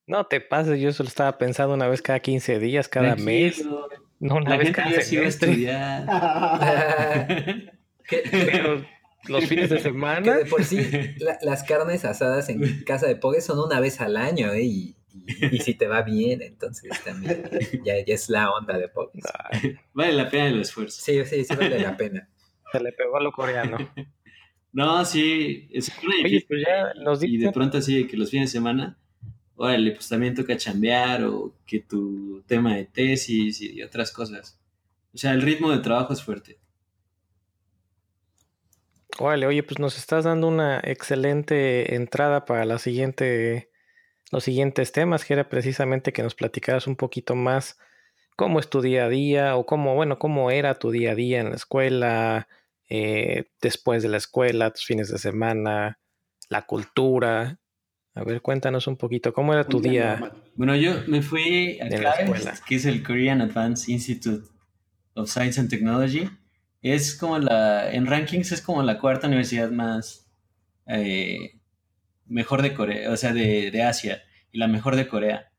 No 0.06 0.26
te 0.26 0.40
pases, 0.40 0.78
yo 0.78 0.92
solo 0.92 1.08
estaba 1.08 1.36
pensando 1.36 1.74
una 1.74 1.88
vez 1.88 2.00
cada 2.00 2.20
15 2.20 2.60
días, 2.60 2.88
cada 2.88 3.16
mes. 3.16 3.64
No, 4.20 4.36
una 4.36 4.56
vez 4.56 4.70
cada 4.70 5.00
semestre. 5.00 5.56
Pero 8.30 8.84
los 9.28 9.44
fines 9.48 9.70
de 9.70 9.80
semana. 9.80 10.38
por 10.48 10.64
sí, 10.64 10.78
las 11.42 11.62
carnes 11.64 12.04
asadas 12.04 12.48
en 12.48 12.84
casa 12.84 13.06
de 13.06 13.16
Pogue 13.16 13.40
son 13.40 13.58
una 13.58 13.80
vez 13.80 14.00
al 14.00 14.16
año, 14.16 14.52
¿eh? 14.52 14.64
Y, 14.64 14.96
y, 15.50 15.58
si 15.58 15.74
te 15.74 15.88
va 15.88 16.02
bien, 16.02 16.42
entonces 16.42 16.90
también 17.04 17.48
ya, 17.84 17.94
es 17.94 18.28
la 18.28 18.50
onda 18.50 18.78
de 18.78 18.88
Pogue. 18.88 19.20
Vale 19.94 20.12
la 20.12 20.28
pena 20.28 20.48
el 20.48 20.60
esfuerzo. 20.60 21.00
Sí, 21.00 21.24
sí, 21.24 21.44
sí 21.44 21.54
vale 21.56 21.78
la 21.78 21.96
pena. 21.96 22.28
Se 22.72 22.80
le 22.80 22.92
pegó 22.92 23.16
a 23.16 23.22
lo 23.22 23.32
coreano. 23.32 23.78
No, 24.72 25.06
sí, 25.06 25.70
es 25.72 25.90
Oye, 26.22 26.44
pues 26.46 26.62
ya 26.66 26.92
nos 27.02 27.24
Y 27.24 27.38
de 27.38 27.50
pronto 27.50 27.78
así 27.78 28.06
que 28.06 28.18
los 28.18 28.30
fines 28.30 28.52
de 28.52 28.58
semana, 28.58 28.98
órale, 29.54 29.92
pues 29.92 30.06
también 30.06 30.34
toca 30.34 30.54
chambear 30.58 31.24
o 31.24 31.54
que 31.66 31.80
tu 31.80 32.42
tema 32.46 32.76
de 32.76 32.84
tesis 32.84 33.62
y 33.62 33.82
otras 33.82 34.12
cosas. 34.12 34.60
O 35.14 35.16
sea, 35.16 35.32
el 35.32 35.40
ritmo 35.40 35.70
de 35.70 35.78
trabajo 35.78 36.12
es 36.12 36.22
fuerte. 36.22 36.58
Órale, 39.18 39.46
oye, 39.46 39.62
pues 39.62 39.78
nos 39.78 39.96
estás 39.96 40.24
dando 40.24 40.48
una 40.48 40.80
excelente 40.82 41.94
entrada 41.94 42.44
para 42.44 42.64
la 42.64 42.78
siguiente, 42.78 43.70
los 44.30 44.44
siguientes 44.44 44.92
temas, 44.92 45.24
que 45.24 45.34
era 45.34 45.48
precisamente 45.48 46.12
que 46.12 46.22
nos 46.22 46.34
platicaras 46.34 46.86
un 46.86 46.96
poquito 46.96 47.34
más 47.34 47.78
cómo 48.36 48.60
es 48.60 48.68
tu 48.68 48.82
día 48.82 49.06
a 49.06 49.08
día 49.08 49.56
o 49.56 49.66
cómo, 49.66 49.94
bueno, 49.94 50.18
cómo 50.18 50.50
era 50.50 50.78
tu 50.78 50.90
día 50.90 51.12
a 51.12 51.14
día 51.14 51.40
en 51.40 51.50
la 51.50 51.56
escuela, 51.56 52.48
eh, 52.88 53.50
después 53.60 54.02
de 54.02 54.10
la 54.10 54.18
escuela, 54.18 54.70
tus 54.70 54.84
fines 54.84 55.10
de 55.10 55.18
semana, 55.18 55.98
la 56.48 56.66
cultura. 56.66 57.58
A 58.14 58.24
ver, 58.24 58.40
cuéntanos 58.40 58.86
un 58.86 58.96
poquito, 58.96 59.32
¿cómo 59.32 59.52
era 59.52 59.64
tu 59.64 59.80
día? 59.80 60.32
Bueno, 60.54 60.76
yo 60.76 61.02
me 61.06 61.22
fui 61.22 61.78
a 61.80 61.88
la 61.88 62.10
escuela, 62.12 62.54
que 62.66 62.76
es 62.76 62.84
el 62.84 63.02
Korean 63.02 63.40
Advanced 63.40 63.88
Institute 63.88 64.46
of 65.14 65.30
Science 65.30 65.60
and 65.60 65.68
Technology. 65.68 66.28
Es 66.94 67.16
como 67.16 67.38
la, 67.40 67.92
en 67.92 68.06
rankings 68.06 68.52
es 68.52 68.62
como 68.62 68.82
la 68.82 69.00
cuarta 69.00 69.26
universidad 69.26 69.70
más 69.72 70.30
eh, 70.86 71.58
mejor 72.26 72.62
de 72.62 72.74
Corea, 72.74 73.10
o 73.10 73.16
sea, 73.16 73.32
de, 73.32 73.82
Asia, 73.82 74.22
y 74.52 74.58
la 74.58 74.68
mejor 74.68 74.94
de 74.94 75.08
Corea. 75.08 75.50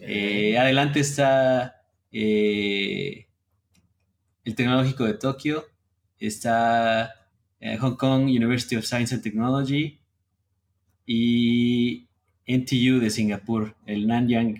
Eh, 0.00 0.58
adelante 0.58 0.98
está 0.98 1.76
el 2.10 3.26
Tecnológico 4.56 5.04
de 5.04 5.14
Tokio, 5.14 5.66
está 6.18 7.12
eh, 7.60 7.76
Hong 7.76 7.94
Kong 7.94 8.24
University 8.24 8.74
of 8.74 8.84
Science 8.84 9.14
and 9.14 9.22
Technology 9.22 10.00
y 11.06 12.08
NTU 12.48 12.98
de 12.98 13.10
Singapur, 13.10 13.76
el 13.86 14.08
Nanyang 14.08 14.58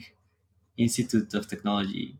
Institute 0.76 1.36
of 1.36 1.48
Technology, 1.48 2.16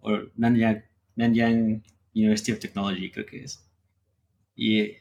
o 0.00 0.10
Nanyang, 0.36 0.84
Nanyang 1.16 1.82
University 2.16 2.52
of 2.52 2.58
Technology, 2.58 3.10
creo 3.10 3.26
que 3.26 3.44
es. 3.44 3.68
Y, 4.54 4.92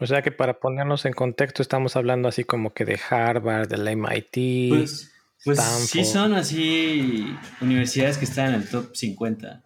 o 0.00 0.06
sea 0.06 0.22
que 0.22 0.32
para 0.32 0.60
ponernos 0.60 1.04
en 1.04 1.12
contexto, 1.12 1.62
estamos 1.62 1.94
hablando 1.94 2.28
así 2.28 2.44
como 2.44 2.72
que 2.72 2.86
de 2.86 2.98
Harvard, 3.08 3.68
del 3.68 3.96
MIT. 3.96 4.70
Pues, 4.70 5.12
pues 5.44 5.60
sí 5.60 6.04
son 6.04 6.34
así 6.34 7.26
universidades 7.60 8.16
que 8.16 8.24
están 8.24 8.54
en 8.54 8.62
el 8.62 8.68
top 8.68 8.94
50. 8.94 9.62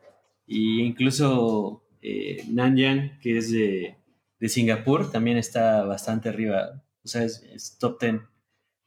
Y 0.47 0.83
incluso 0.83 1.85
eh, 2.03 2.45
Nanyang, 2.49 3.19
que 3.21 3.39
es 3.39 3.51
de, 3.53 3.97
de, 4.41 4.49
Singapur, 4.49 5.11
también 5.13 5.37
está 5.37 5.85
bastante 5.85 6.29
arriba. 6.29 6.83
O 7.05 7.09
sea, 7.09 7.23
es, 7.23 7.77
top 7.79 8.01
10. 8.01 8.15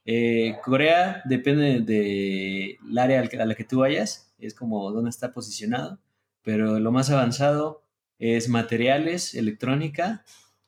Eh, 0.03 0.55
Corea 0.63 1.21
depende 1.25 1.81
del 1.81 2.97
área 2.97 3.21
a 3.21 3.45
la 3.45 3.55
que 3.55 3.63
tú 3.63 3.79
vayas, 3.79 4.33
es 4.37 4.53
como 4.53 4.91
dónde 4.91 5.09
está 5.09 5.33
posicionado, 5.33 5.99
pero 6.43 6.79
lo 6.79 6.91
más 6.91 7.09
avanzado 7.09 7.86
es 8.19 8.49
materiales, 8.49 9.35
electrónica 9.35 10.23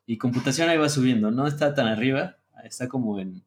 y 0.06 0.18
computación 0.18 0.70
ahí 0.70 0.78
va 0.78 0.90
subiendo, 0.90 1.32
no 1.32 1.48
está 1.48 1.74
tan 1.74 1.88
arriba, 1.88 2.38
está 2.64 2.88
como 2.88 3.20
en 3.20 3.44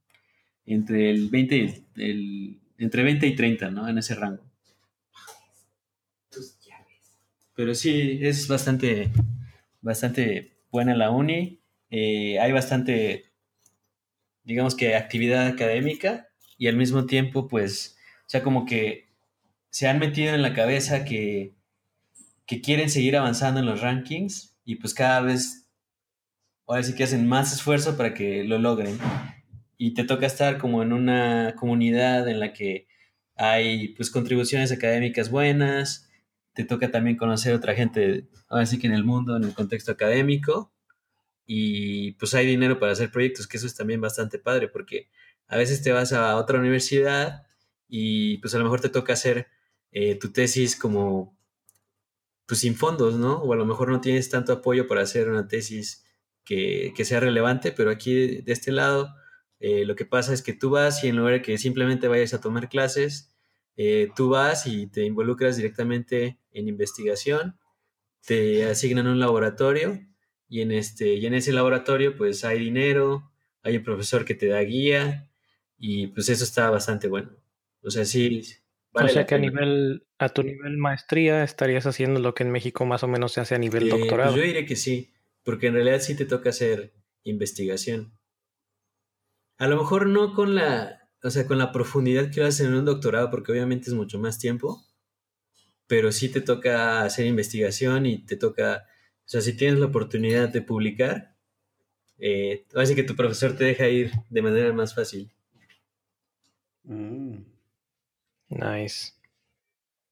entre 0.64 1.10
el 1.10 1.28
20 1.28 1.84
el, 1.96 2.60
entre 2.78 3.02
20 3.02 3.26
y 3.26 3.34
30, 3.34 3.70
¿no? 3.70 3.88
En 3.88 3.98
ese 3.98 4.14
rango. 4.14 4.44
Pero 7.54 7.74
sí, 7.74 8.18
es 8.22 8.48
bastante, 8.48 9.10
bastante 9.82 10.52
buena 10.70 10.96
la 10.96 11.10
uni. 11.10 11.60
Eh, 11.90 12.38
hay 12.40 12.50
bastante, 12.52 13.26
digamos 14.44 14.74
que 14.74 14.96
actividad 14.96 15.46
académica 15.46 16.28
y 16.56 16.68
al 16.68 16.76
mismo 16.76 17.04
tiempo, 17.06 17.48
pues, 17.48 17.96
o 18.26 18.30
sea, 18.30 18.42
como 18.42 18.64
que 18.64 19.08
se 19.70 19.88
han 19.88 19.98
metido 19.98 20.34
en 20.34 20.42
la 20.42 20.54
cabeza 20.54 21.04
que 21.04 21.52
que 22.46 22.60
quieren 22.60 22.90
seguir 22.90 23.16
avanzando 23.16 23.60
en 23.60 23.66
los 23.66 23.80
rankings 23.80 24.58
y 24.64 24.76
pues 24.76 24.94
cada 24.94 25.20
vez, 25.20 25.68
ahora 26.66 26.82
sí 26.82 26.94
que 26.94 27.04
hacen 27.04 27.26
más 27.28 27.52
esfuerzo 27.52 27.96
para 27.96 28.14
que 28.14 28.44
lo 28.44 28.58
logren. 28.58 28.98
Y 29.76 29.94
te 29.94 30.04
toca 30.04 30.26
estar 30.26 30.58
como 30.58 30.82
en 30.82 30.92
una 30.92 31.54
comunidad 31.56 32.28
en 32.28 32.40
la 32.40 32.52
que 32.52 32.86
hay 33.36 33.88
pues 33.88 34.10
contribuciones 34.10 34.70
académicas 34.70 35.30
buenas, 35.30 36.08
te 36.54 36.64
toca 36.64 36.90
también 36.90 37.16
conocer 37.16 37.54
otra 37.54 37.74
gente, 37.74 38.28
ahora 38.48 38.66
sí 38.66 38.78
que 38.78 38.86
en 38.86 38.92
el 38.92 39.04
mundo, 39.04 39.36
en 39.36 39.44
el 39.44 39.54
contexto 39.54 39.92
académico, 39.92 40.72
y 41.46 42.12
pues 42.12 42.34
hay 42.34 42.46
dinero 42.46 42.78
para 42.78 42.92
hacer 42.92 43.10
proyectos, 43.10 43.46
que 43.46 43.56
eso 43.56 43.66
es 43.66 43.74
también 43.74 44.00
bastante 44.00 44.38
padre, 44.38 44.68
porque 44.68 45.08
a 45.48 45.56
veces 45.56 45.82
te 45.82 45.92
vas 45.92 46.12
a 46.12 46.36
otra 46.36 46.58
universidad 46.58 47.46
y 47.88 48.38
pues 48.38 48.54
a 48.54 48.58
lo 48.58 48.64
mejor 48.64 48.80
te 48.80 48.88
toca 48.88 49.12
hacer 49.12 49.48
eh, 49.90 50.14
tu 50.14 50.32
tesis 50.32 50.76
como 50.76 51.36
pues 52.52 52.60
sin 52.60 52.76
fondos, 52.76 53.14
¿no? 53.14 53.36
O 53.36 53.54
a 53.54 53.56
lo 53.56 53.64
mejor 53.64 53.88
no 53.88 54.02
tienes 54.02 54.28
tanto 54.28 54.52
apoyo 54.52 54.86
para 54.86 55.00
hacer 55.00 55.30
una 55.30 55.48
tesis 55.48 56.04
que, 56.44 56.92
sea 57.02 57.18
relevante, 57.18 57.72
pero 57.72 57.90
aquí 57.90 58.42
de 58.42 58.52
este 58.52 58.72
lado 58.72 59.14
eh, 59.58 59.86
lo 59.86 59.96
que 59.96 60.04
pasa 60.04 60.34
es 60.34 60.42
que 60.42 60.52
tú 60.52 60.68
vas 60.68 61.02
y 61.02 61.08
en 61.08 61.16
lugar 61.16 61.32
de 61.32 61.40
que 61.40 61.56
simplemente 61.56 62.08
vayas 62.08 62.34
a 62.34 62.42
tomar 62.42 62.68
clases, 62.68 63.34
eh, 63.76 64.10
tú 64.14 64.28
vas 64.28 64.66
y 64.66 64.86
te 64.86 65.06
involucras 65.06 65.56
directamente 65.56 66.40
en 66.50 66.68
investigación, 66.68 67.58
te 68.20 68.66
asignan 68.66 69.06
un 69.06 69.18
laboratorio 69.18 69.98
y 70.46 70.60
en, 70.60 70.72
este, 70.72 71.14
y 71.14 71.24
en 71.24 71.32
ese 71.32 71.54
laboratorio 71.54 72.18
pues 72.18 72.44
hay 72.44 72.58
dinero, 72.58 73.32
hay 73.62 73.78
un 73.78 73.82
profesor 73.82 74.26
que 74.26 74.34
te 74.34 74.48
da 74.48 74.60
guía 74.60 75.30
y 75.78 76.08
pues 76.08 76.28
eso 76.28 76.44
está 76.44 76.68
bastante 76.68 77.08
bueno. 77.08 77.30
O 77.82 77.90
sea, 77.90 78.04
sí, 78.04 78.42
o 78.92 79.08
sea 79.08 79.26
que 79.26 79.34
a 79.34 79.38
nivel, 79.38 80.06
a 80.18 80.28
tu 80.28 80.42
nivel 80.42 80.76
maestría 80.76 81.42
estarías 81.44 81.86
haciendo 81.86 82.20
lo 82.20 82.34
que 82.34 82.42
en 82.42 82.50
México 82.50 82.84
más 82.84 83.02
o 83.02 83.08
menos 83.08 83.32
se 83.32 83.40
hace 83.40 83.54
a 83.54 83.58
nivel 83.58 83.86
eh, 83.86 83.90
pues 83.90 84.00
doctorado. 84.00 84.36
yo 84.36 84.42
diré 84.42 84.66
que 84.66 84.76
sí, 84.76 85.12
porque 85.42 85.68
en 85.68 85.74
realidad 85.74 86.00
sí 86.00 86.16
te 86.16 86.26
toca 86.26 86.50
hacer 86.50 86.92
investigación. 87.24 88.12
A 89.58 89.66
lo 89.68 89.76
mejor 89.76 90.06
no 90.08 90.34
con 90.34 90.54
la, 90.54 91.08
o 91.22 91.30
sea, 91.30 91.46
con 91.46 91.58
la 91.58 91.72
profundidad 91.72 92.30
que 92.30 92.40
lo 92.40 92.46
haces 92.46 92.66
en 92.66 92.74
un 92.74 92.84
doctorado, 92.84 93.30
porque 93.30 93.52
obviamente 93.52 93.88
es 93.88 93.94
mucho 93.94 94.18
más 94.18 94.38
tiempo, 94.38 94.84
pero 95.86 96.12
sí 96.12 96.28
te 96.28 96.40
toca 96.40 97.02
hacer 97.02 97.26
investigación 97.26 98.06
y 98.06 98.24
te 98.24 98.36
toca, 98.36 98.86
o 99.24 99.28
sea, 99.28 99.40
si 99.40 99.56
tienes 99.56 99.78
la 99.78 99.86
oportunidad 99.86 100.48
de 100.48 100.62
publicar, 100.62 101.36
eh, 102.18 102.66
así 102.74 102.94
que 102.94 103.04
tu 103.04 103.16
profesor 103.16 103.56
te 103.56 103.64
deja 103.64 103.88
ir 103.88 104.10
de 104.28 104.42
manera 104.42 104.72
más 104.72 104.94
fácil. 104.94 105.30
Mm. 106.84 107.51
Nice. 108.52 109.12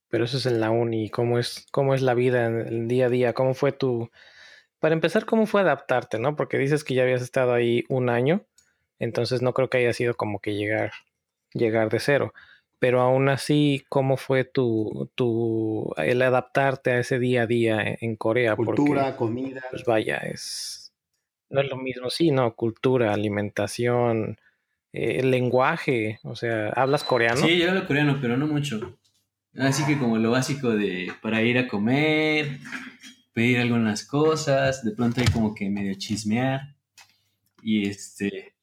Pero 0.09 0.25
eso 0.25 0.39
es 0.39 0.47
en 0.47 0.61
la 0.61 0.71
uni. 0.71 1.09
¿Cómo 1.11 1.39
es, 1.39 1.67
cómo 1.71 1.95
es 1.95 2.03
la 2.03 2.15
vida 2.15 2.47
en 2.47 2.61
el 2.61 2.89
día 2.89 3.07
a 3.07 3.11
día? 3.11 3.33
¿Cómo 3.33 3.55
fue 3.55 3.73
tu... 3.73 4.11
Para 4.81 4.95
empezar, 4.95 5.27
¿cómo 5.27 5.47
fue 5.47 5.61
adaptarte, 5.61 6.19
no? 6.19 6.37
Porque 6.37 6.59
dices 6.59 6.85
que 6.85 6.95
ya 6.95 7.03
habías 7.03 7.23
estado 7.23 7.53
ahí 7.53 7.85
un 7.89 8.09
año, 8.09 8.47
entonces 8.99 9.43
no 9.43 9.53
creo 9.53 9.69
que 9.69 9.79
haya 9.79 9.93
sido 9.93 10.15
como 10.15 10.41
que 10.41 10.55
llegar, 10.55 10.93
llegar 11.53 11.91
de 11.91 12.01
cero. 12.01 12.33
Pero 12.79 13.03
aún 13.03 13.29
así, 13.29 13.85
¿cómo 13.91 14.17
fue 14.17 14.45
tu, 14.45 15.11
tu, 15.15 15.93
el 15.99 16.23
adaptarte 16.23 16.93
a 16.93 16.99
ese 17.01 17.19
día 17.19 17.43
a 17.43 17.47
día 17.47 17.83
en, 18.01 18.17
Corea? 18.17 18.57
Cultura, 18.57 19.17
comida. 19.17 19.63
Pues 19.71 19.85
vaya, 19.85 20.17
es, 20.17 20.95
no 21.51 21.61
es 21.61 21.69
lo 21.69 21.77
mismo, 21.77 22.09
sí, 22.09 22.31
no, 22.31 22.55
cultura, 22.55 23.13
alimentación, 23.13 24.39
el 24.93 25.27
eh, 25.27 25.29
lenguaje, 25.29 26.19
o 26.25 26.35
sea, 26.35 26.71
¿hablas 26.71 27.05
coreano? 27.05 27.41
Sí, 27.41 27.59
yo 27.59 27.71
hablo 27.71 27.87
coreano, 27.87 28.19
pero 28.21 28.37
no 28.37 28.47
mucho. 28.47 28.99
Así 29.57 29.85
que 29.85 29.99
como 29.99 30.19
lo 30.19 30.31
básico 30.31 30.71
de 30.71 31.13
para 31.23 31.43
ir 31.43 31.59
a 31.59 31.69
comer, 31.69 32.59
pedir 33.33 33.59
algunas 33.59 34.05
cosas, 34.05 34.85
de 34.85 34.93
pronto 34.93 35.21
hay 35.21 35.27
como 35.29 35.55
que 35.55 35.69
medio 35.69 35.95
chismear. 35.95 36.77
Y 37.63 37.89
este, 37.89 38.55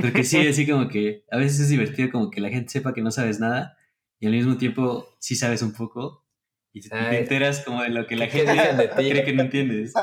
porque 0.00 0.24
sí, 0.24 0.38
así 0.48 0.66
como 0.66 0.88
que 0.88 1.24
a 1.30 1.38
veces 1.38 1.60
es 1.60 1.68
divertido 1.70 2.10
como 2.10 2.30
que 2.30 2.40
la 2.40 2.50
gente 2.50 2.70
sepa 2.70 2.94
que 2.94 3.02
no 3.02 3.10
sabes 3.10 3.40
nada 3.40 3.76
y 4.20 4.26
al 4.26 4.32
mismo 4.32 4.56
tiempo 4.56 5.08
sí 5.18 5.34
sabes 5.34 5.62
un 5.62 5.72
poco 5.72 6.24
y 6.72 6.80
te, 6.80 7.18
enteras 7.18 7.64
como 7.64 7.82
de 7.82 7.90
lo 7.90 8.06
que 8.06 8.16
la 8.16 8.26
gente 8.26 8.90
cree 8.96 9.24
que 9.24 9.32
no 9.32 9.42
entiendes. 9.42 9.92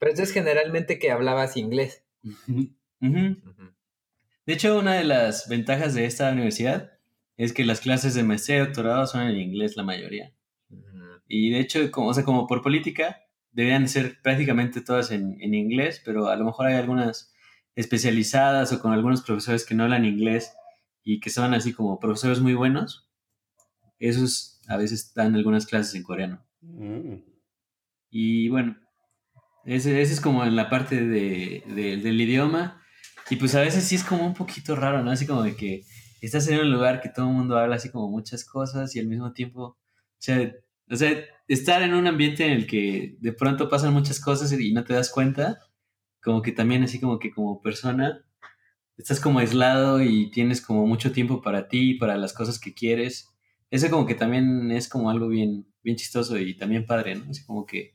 pero 0.00 0.12
entonces 0.12 0.32
generalmente 0.32 1.00
que 1.00 1.10
hablabas 1.10 1.56
inglés. 1.56 2.04
De 4.48 4.54
hecho, 4.54 4.78
una 4.78 4.94
de 4.94 5.04
las 5.04 5.46
ventajas 5.46 5.92
de 5.92 6.06
esta 6.06 6.32
universidad 6.32 6.92
es 7.36 7.52
que 7.52 7.66
las 7.66 7.80
clases 7.80 8.14
de 8.14 8.22
maestría 8.22 8.56
y 8.56 8.60
doctorado 8.60 9.06
son 9.06 9.20
en 9.26 9.36
inglés 9.36 9.76
la 9.76 9.82
mayoría. 9.82 10.32
Y 11.26 11.50
de 11.50 11.60
hecho, 11.60 11.90
como, 11.90 12.08
o 12.08 12.14
sea, 12.14 12.24
como 12.24 12.46
por 12.46 12.62
política, 12.62 13.20
deberían 13.52 13.86
ser 13.88 14.22
prácticamente 14.22 14.80
todas 14.80 15.10
en, 15.10 15.36
inglés, 15.52 16.00
pero 16.02 16.28
a 16.28 16.36
lo 16.36 16.46
mejor 16.46 16.66
hay 16.66 16.76
algunas 16.76 17.30
especializadas 17.76 18.72
o 18.72 18.80
con 18.80 18.94
algunos 18.94 19.20
profesores 19.20 19.66
que 19.66 19.74
no 19.74 19.84
hablan 19.84 20.06
inglés 20.06 20.54
y 21.04 21.20
que 21.20 21.28
son 21.28 21.52
así 21.52 21.74
como 21.74 22.00
profesores 22.00 22.40
muy 22.40 22.54
buenos. 22.54 23.06
Esos 23.98 24.62
a 24.66 24.78
veces 24.78 25.12
dan 25.12 25.34
algunas 25.34 25.66
clases 25.66 25.94
en 25.94 26.04
coreano. 26.04 26.42
Mm. 26.62 27.16
Y 28.08 28.48
bueno, 28.48 28.78
ese, 29.66 30.00
es 30.00 30.22
como 30.22 30.42
en 30.42 30.56
la 30.56 30.70
parte 30.70 31.06
del 31.06 32.20
idioma. 32.22 32.82
Y 33.30 33.36
pues 33.36 33.54
a 33.54 33.60
veces 33.60 33.84
sí 33.84 33.96
es 33.96 34.04
como 34.04 34.26
un 34.26 34.34
poquito 34.34 34.74
raro, 34.76 35.02
¿no? 35.02 35.10
Así 35.10 35.26
como 35.26 35.42
de 35.42 35.54
que 35.56 35.84
estás 36.20 36.48
en 36.48 36.60
un 36.60 36.70
lugar 36.72 37.00
que 37.00 37.08
todo 37.08 37.28
el 37.28 37.34
mundo 37.34 37.58
habla 37.58 37.76
así 37.76 37.90
como 37.90 38.08
muchas 38.08 38.44
cosas 38.44 38.94
y 38.96 39.00
al 39.00 39.06
mismo 39.06 39.32
tiempo, 39.32 39.62
o 39.62 39.76
sea, 40.18 40.52
o 40.90 40.96
sea, 40.96 41.12
estar 41.46 41.82
en 41.82 41.94
un 41.94 42.06
ambiente 42.06 42.46
en 42.46 42.52
el 42.52 42.66
que 42.66 43.16
de 43.20 43.32
pronto 43.32 43.68
pasan 43.68 43.92
muchas 43.92 44.20
cosas 44.20 44.52
y 44.52 44.72
no 44.72 44.84
te 44.84 44.94
das 44.94 45.10
cuenta, 45.10 45.58
como 46.22 46.42
que 46.42 46.52
también 46.52 46.82
así 46.82 47.00
como 47.00 47.18
que 47.18 47.30
como 47.30 47.60
persona 47.60 48.24
estás 48.96 49.20
como 49.20 49.38
aislado 49.38 50.02
y 50.02 50.30
tienes 50.30 50.60
como 50.60 50.86
mucho 50.86 51.12
tiempo 51.12 51.40
para 51.42 51.68
ti, 51.68 51.94
para 51.94 52.16
las 52.16 52.32
cosas 52.32 52.58
que 52.58 52.74
quieres. 52.74 53.28
Eso 53.70 53.90
como 53.90 54.06
que 54.06 54.14
también 54.14 54.72
es 54.72 54.88
como 54.88 55.10
algo 55.10 55.28
bien, 55.28 55.66
bien 55.82 55.96
chistoso 55.96 56.38
y 56.38 56.56
también 56.56 56.86
padre, 56.86 57.14
¿no? 57.14 57.30
Así 57.30 57.44
como 57.44 57.66
que 57.66 57.94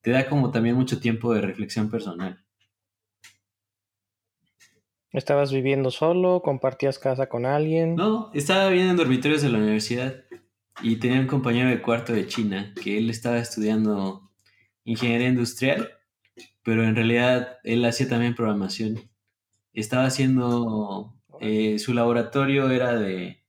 te 0.00 0.10
da 0.10 0.28
como 0.28 0.50
también 0.50 0.76
mucho 0.76 1.00
tiempo 1.00 1.34
de 1.34 1.40
reflexión 1.40 1.90
personal. 1.90 2.43
¿Estabas 5.14 5.52
viviendo 5.52 5.92
solo? 5.92 6.42
¿Compartías 6.42 6.98
casa 6.98 7.28
con 7.28 7.46
alguien? 7.46 7.94
No, 7.94 8.32
estaba 8.34 8.68
viviendo 8.68 8.90
en 8.90 8.96
dormitorios 8.96 9.42
de 9.42 9.48
la 9.48 9.58
universidad 9.58 10.24
y 10.82 10.96
tenía 10.96 11.20
un 11.20 11.28
compañero 11.28 11.68
de 11.68 11.80
cuarto 11.80 12.12
de 12.12 12.26
China 12.26 12.74
que 12.82 12.98
él 12.98 13.08
estaba 13.08 13.38
estudiando 13.38 14.32
ingeniería 14.82 15.28
industrial, 15.28 15.88
pero 16.64 16.82
en 16.82 16.96
realidad 16.96 17.58
él 17.62 17.84
hacía 17.84 18.08
también 18.08 18.34
programación. 18.34 19.08
Estaba 19.72 20.06
haciendo, 20.06 21.14
eh, 21.40 21.78
su 21.78 21.94
laboratorio 21.94 22.68
era 22.70 22.96
de, 22.96 23.44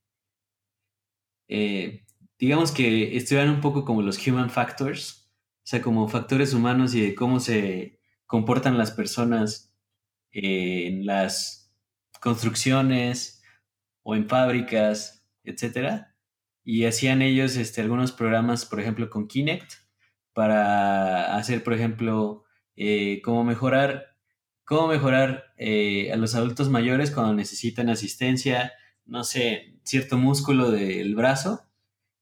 eh, 1.48 2.06
digamos 2.38 2.72
que 2.72 3.18
estudian 3.18 3.50
un 3.50 3.62
poco 3.62 3.86
como 3.86 4.04
los 4.04 4.26
human 4.28 4.52
factors, 4.52 5.32
o 5.64 5.68
sea, 5.68 5.82
como 5.82 6.08
factores 6.10 6.54
humanos 6.54 6.94
y 6.94 7.02
de 7.02 7.16
cómo 7.16 7.40
se 7.40 8.00
comportan 8.28 8.78
las 8.78 8.92
personas 8.92 9.75
en 10.36 11.06
las 11.06 11.74
construcciones 12.20 13.42
o 14.04 14.16
en 14.16 14.28
fábricas, 14.28 15.26
etcétera. 15.44 16.16
Y 16.64 16.86
hacían 16.86 17.22
ellos 17.22 17.56
este, 17.56 17.82
algunos 17.82 18.12
programas, 18.12 18.66
por 18.66 18.80
ejemplo, 18.82 19.10
con 19.10 19.28
Kinect, 19.28 19.72
para 20.34 21.38
hacer, 21.38 21.64
por 21.64 21.74
ejemplo, 21.74 22.44
eh, 22.76 23.22
cómo 23.24 23.46
mejorar, 23.46 24.18
cómo 24.66 24.88
mejorar 24.88 25.46
eh, 25.58 26.12
a 26.12 26.18
los 26.18 26.36
adultos 26.36 26.70
mayores 26.70 27.12
cuando 27.12 27.34
necesitan 27.34 27.90
asistencia, 27.90 28.74
no 29.06 29.24
sé, 29.24 29.80
cierto 29.84 30.18
músculo 30.18 30.72
del 30.72 31.16
brazo. 31.16 31.62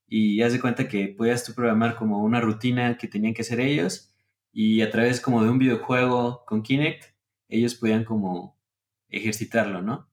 Y 0.07 0.43
haz 0.43 0.53
de 0.53 0.61
cuenta 0.61 0.87
que 0.87 1.07
podías 1.07 1.43
tú 1.43 1.53
programar 1.55 1.95
como 1.95 2.19
una 2.19 2.39
rutina 2.41 2.97
que 2.97 3.07
tenían 3.07 3.33
que 3.33 3.41
hacer 3.41 3.59
ellos 3.59 4.13
y 4.51 4.81
a 4.81 4.91
través 4.91 5.19
como 5.19 5.43
de 5.43 5.49
un 5.49 5.57
videojuego 5.57 6.43
con 6.45 6.61
Kinect, 6.61 7.12
ellos 7.53 7.75
podían 7.75 8.03
como 8.03 8.57
ejercitarlo, 9.09 9.81
¿no? 9.81 10.09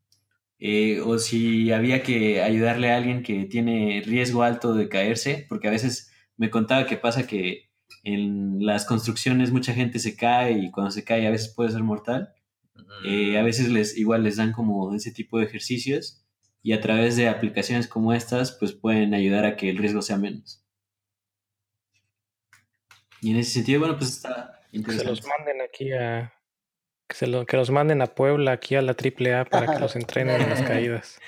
Eh, 0.59 1.01
o 1.01 1.19
si 1.19 1.73
había 1.73 2.03
que 2.03 2.43
ayudarle 2.43 2.93
a 2.93 2.97
alguien 2.99 3.23
que 3.23 3.47
tiene 3.47 4.03
riesgo 4.05 4.43
alto 4.43 4.75
de 4.75 4.91
caerse, 4.91 5.47
porque 5.49 5.69
a 5.69 5.71
veces 5.71 6.13
me 6.37 6.51
contaba 6.51 6.87
que 6.87 6.99
pasa 6.99 7.27
que 7.27 7.71
en 8.05 8.65
las 8.65 8.85
construcciones 8.85 9.53
mucha 9.53 9.73
gente 9.73 9.99
se 9.99 10.17
cae 10.17 10.53
y 10.53 10.71
cuando 10.71 10.91
se 10.91 11.05
cae 11.05 11.27
a 11.27 11.31
veces 11.31 11.55
puede 11.55 11.71
ser 11.71 11.83
mortal. 11.83 12.35
Eh, 13.05 13.39
a 13.39 13.43
veces 13.43 13.71
les 13.71 13.97
igual 13.97 14.25
les 14.25 14.37
dan 14.37 14.53
como 14.53 14.95
ese 14.95 15.13
tipo 15.13 15.39
de 15.39 15.45
ejercicios 15.45 16.27
y 16.63 16.73
a 16.73 16.81
través 16.81 17.17
de 17.17 17.29
aplicaciones 17.29 17.89
como 17.89 18.13
estas 18.13 18.53
pues 18.53 18.73
pueden 18.73 19.15
ayudar 19.15 19.47
a 19.47 19.57
que 19.57 19.71
el 19.71 19.79
riesgo 19.79 20.03
sea 20.03 20.19
menos. 20.19 20.63
Y 23.23 23.31
en 23.31 23.37
ese 23.37 23.53
sentido, 23.53 23.81
bueno, 23.81 23.97
pues 23.97 24.11
está 24.11 24.61
interesante. 24.73 25.11
Que 25.11 25.21
se 25.21 25.23
los 25.23 25.27
manden 25.27 25.61
aquí 25.61 25.93
a, 25.93 26.33
que, 27.11 27.17
se 27.17 27.27
lo, 27.27 27.45
que 27.45 27.57
los 27.57 27.71
manden 27.71 28.03
a 28.03 28.07
Puebla, 28.07 28.53
aquí 28.53 28.77
a 28.77 28.83
la 28.83 28.93
AAA, 28.93 29.45
para 29.47 29.75
que 29.75 29.81
los 29.81 29.97
entrenen 30.03 30.41
en 30.41 30.49
las 30.49 30.63
caídas. 30.63 31.21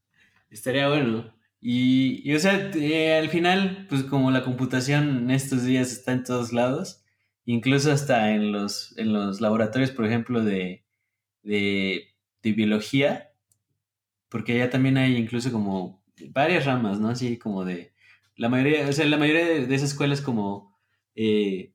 Estaría 0.50 0.88
bueno. 0.88 1.32
Y, 1.60 2.32
o 2.34 2.38
sea, 2.38 2.70
eh, 2.74 3.18
al 3.18 3.28
final, 3.30 3.86
pues 3.88 4.04
como 4.04 4.30
la 4.30 4.44
computación 4.44 5.24
en 5.24 5.30
estos 5.30 5.64
días 5.64 5.92
está 5.92 6.12
en 6.12 6.24
todos 6.24 6.52
lados, 6.52 7.04
incluso 7.44 7.90
hasta 7.90 8.32
en 8.32 8.52
los, 8.52 8.96
en 8.98 9.12
los 9.12 9.40
laboratorios, 9.40 9.90
por 9.90 10.06
ejemplo, 10.06 10.42
de, 10.42 10.84
de, 11.42 12.06
biología, 12.42 13.32
porque 14.28 14.52
allá 14.52 14.70
también 14.70 14.96
hay 14.98 15.16
incluso 15.16 15.52
como 15.52 16.02
varias 16.30 16.66
ramas, 16.66 17.00
¿no? 17.00 17.08
Así 17.08 17.38
como 17.38 17.64
de... 17.64 17.92
La 18.36 18.48
mayoría, 18.48 18.88
o 18.88 18.92
sea, 18.92 19.04
la 19.06 19.18
mayoría 19.18 19.44
de, 19.44 19.66
de 19.66 19.74
esas 19.74 19.90
escuelas 19.90 20.22
como 20.22 20.78
eh, 21.14 21.74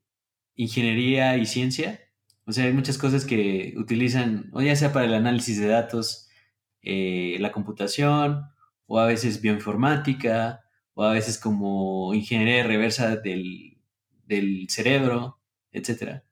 ingeniería 0.56 1.36
y 1.36 1.46
ciencia, 1.46 2.05
o 2.46 2.52
sea, 2.52 2.64
hay 2.66 2.72
muchas 2.72 2.96
cosas 2.96 3.24
que 3.24 3.74
utilizan, 3.76 4.50
o 4.52 4.62
ya 4.62 4.76
sea 4.76 4.92
para 4.92 5.06
el 5.06 5.14
análisis 5.14 5.58
de 5.60 5.66
datos, 5.66 6.28
eh, 6.82 7.36
la 7.40 7.50
computación, 7.50 8.44
o 8.86 9.00
a 9.00 9.06
veces 9.06 9.40
bioinformática, 9.40 10.62
o 10.94 11.02
a 11.02 11.12
veces 11.12 11.38
como 11.38 12.14
ingeniería 12.14 12.64
reversa 12.64 13.16
del, 13.16 13.78
cerebro, 14.68 15.40
etc. 15.72 16.22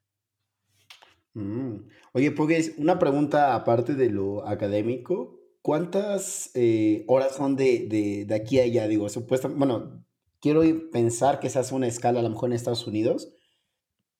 Mm. 1.33 1.89
Oye, 2.13 2.31
pues 2.31 2.73
una 2.77 2.97
pregunta 2.97 3.53
aparte 3.53 3.93
de 3.93 4.09
lo 4.09 4.47
académico. 4.47 5.37
¿Cuántas 5.61 6.51
eh, 6.53 7.03
horas 7.07 7.35
son 7.35 7.57
de, 7.57 8.25
aquí 8.33 8.59
a 8.59 8.63
allá? 8.63 8.87
Digo, 8.87 9.09
supuestamente, 9.09 9.59
bueno, 9.59 10.05
quiero 10.39 10.61
pensar 10.91 11.39
que 11.41 11.49
se 11.49 11.59
hace 11.59 11.75
una 11.75 11.87
escala 11.87 12.21
a 12.21 12.23
lo 12.23 12.29
mejor 12.29 12.49
en 12.49 12.53
Estados 12.55 12.87
Unidos, 12.87 13.34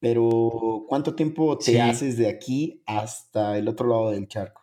pero 0.06 0.86
¿cuánto 0.88 1.16
tiempo 1.16 1.58
te 1.58 1.82
haces 1.82 2.16
de 2.16 2.30
aquí 2.30 2.84
hasta 2.86 3.58
el 3.58 3.68
otro 3.68 3.88
lado 3.88 4.12
del 4.12 4.28
charco? 4.28 4.62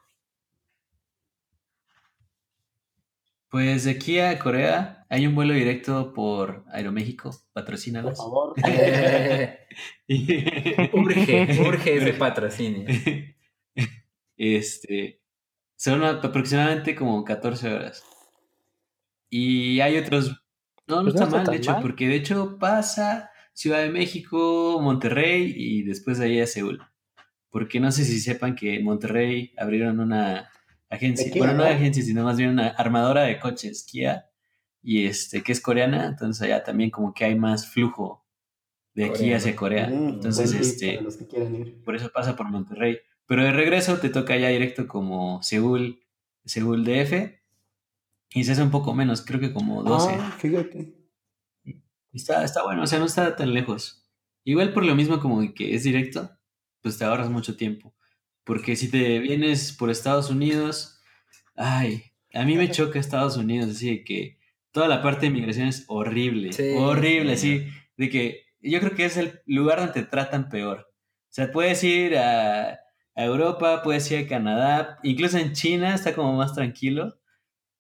Pues 3.51 3.83
de 3.83 3.91
aquí 3.91 4.21
a 4.21 4.39
Corea 4.39 5.05
hay 5.11 5.27
un 5.27 5.35
vuelo 5.35 5.53
directo 5.53 6.13
por 6.13 6.65
Aeroméxico, 6.71 7.35
patrocínalos. 7.53 8.17
Por 8.17 8.25
favor. 8.25 8.55
urge, 10.93 11.61
urge 11.61 11.97
ese 11.97 12.15
patrocinio. 12.15 12.87
Este, 14.37 15.23
son 15.77 16.05
aproximadamente 16.05 16.95
como 16.95 17.25
14 17.25 17.75
horas. 17.75 18.05
Y 19.29 19.81
hay 19.81 19.99
otros... 19.99 20.29
No, 20.87 20.97
no 20.97 21.11
pues 21.11 21.15
está 21.15 21.27
mal, 21.27 21.47
de 21.47 21.57
hecho, 21.57 21.79
porque 21.81 22.07
de 22.07 22.17
hecho 22.17 22.59
pasa 22.59 23.32
Ciudad 23.53 23.83
de 23.83 23.91
México, 23.91 24.79
Monterrey 24.81 25.53
y 25.57 25.83
después 25.83 26.19
de 26.19 26.27
ahí 26.27 26.41
a 26.41 26.47
Seúl. 26.47 26.81
Porque 27.51 27.81
no 27.81 27.93
sé 27.93 28.05
si 28.05 28.19
sepan 28.21 28.55
que 28.55 28.77
en 28.77 28.85
Monterrey 28.85 29.53
abrieron 29.59 30.01
una 30.01 30.51
agencia, 30.89 31.31
bueno, 31.37 31.55
no 31.55 31.65
agencia, 31.65 32.03
sino 32.03 32.25
más 32.25 32.37
bien 32.37 32.51
una 32.51 32.69
armadora 32.69 33.23
de 33.23 33.39
coches, 33.39 33.85
Kia, 33.85 34.27
y 34.83 35.07
este, 35.07 35.43
que 35.43 35.53
es 35.53 35.61
coreana, 35.61 36.07
entonces 36.07 36.43
allá 36.43 36.65
también 36.65 36.91
como 36.91 37.15
que 37.15 37.25
hay 37.25 37.35
más 37.35 37.67
flujo 37.67 38.27
de 38.95 39.07
aquí 39.07 39.33
hacia 39.33 39.57
Corea. 39.57 39.89
Mm, 39.89 40.09
entonces, 40.09 40.53
este, 40.53 41.01
por 41.85 41.97
eso 41.97 42.11
pasa 42.13 42.37
por 42.37 42.49
Monterrey. 42.49 42.99
Pero 43.27 43.45
de 43.45 43.53
regreso 43.53 43.99
te 43.99 44.11
toca 44.11 44.37
ya 44.37 44.49
directo 44.49 44.87
como 44.87 45.43
Seúl, 45.43 46.01
Seúl 46.45 46.85
DF, 46.85 47.41
y 48.35 48.45
se 48.45 48.53
hace 48.53 48.63
un 48.63 48.71
poco 48.71 48.95
menos, 48.95 49.23
creo 49.23 49.41
que 49.41 49.53
como 49.53 49.83
12. 49.83 50.17
Ah, 50.19 50.37
fíjate. 50.39 51.02
Está, 52.13 52.45
está 52.45 52.63
bueno, 52.63 52.83
o 52.83 52.87
sea, 52.87 52.99
no 52.99 53.07
está 53.07 53.37
tan 53.37 53.55
lejos. 53.55 54.07
Igual 54.45 54.73
por 54.73 54.85
lo 54.85 54.95
mismo 54.95 55.21
como 55.21 55.55
que 55.55 55.75
es 55.75 55.85
directo, 55.85 56.31
pues 56.81 56.99
te 56.99 57.05
ahorras 57.05 57.31
mucho 57.31 57.57
tiempo. 57.57 57.95
Porque 58.45 58.77
si 58.77 58.91
te 58.91 59.19
vienes 59.21 59.73
por 59.73 59.91
Estados 59.91 60.31
Unidos, 60.31 61.01
ay, 61.55 62.13
a 62.35 62.45
mí 62.45 62.57
me 62.57 62.71
choca 62.73 62.99
Estados 62.99 63.37
Unidos, 63.37 63.71
así 63.71 64.05
que 64.05 64.39
toda 64.73 64.89
la 64.89 65.03
parte 65.03 65.27
de 65.27 65.33
migración 65.33 65.69
es 65.69 65.85
horrible, 65.89 66.51
horrible, 66.77 67.35
así, 67.35 67.67
de 67.97 68.09
que 68.09 68.47
yo 68.61 68.81
creo 68.81 68.95
que 68.95 69.05
es 69.05 69.17
el 69.17 69.41
lugar 69.47 69.79
donde 69.79 69.93
te 69.93 70.03
tratan 70.03 70.49
peor. 70.49 70.89
O 70.89 71.35
sea, 71.35 71.53
puedes 71.53 71.83
ir 71.85 72.17
a, 72.17 72.79
Europa, 73.15 73.83
puedes 73.83 74.11
ir 74.11 74.25
a 74.25 74.29
Canadá, 74.29 74.99
incluso 75.03 75.37
en 75.37 75.53
China 75.53 75.95
está 75.95 76.15
como 76.15 76.33
más 76.35 76.55
tranquilo, 76.55 77.19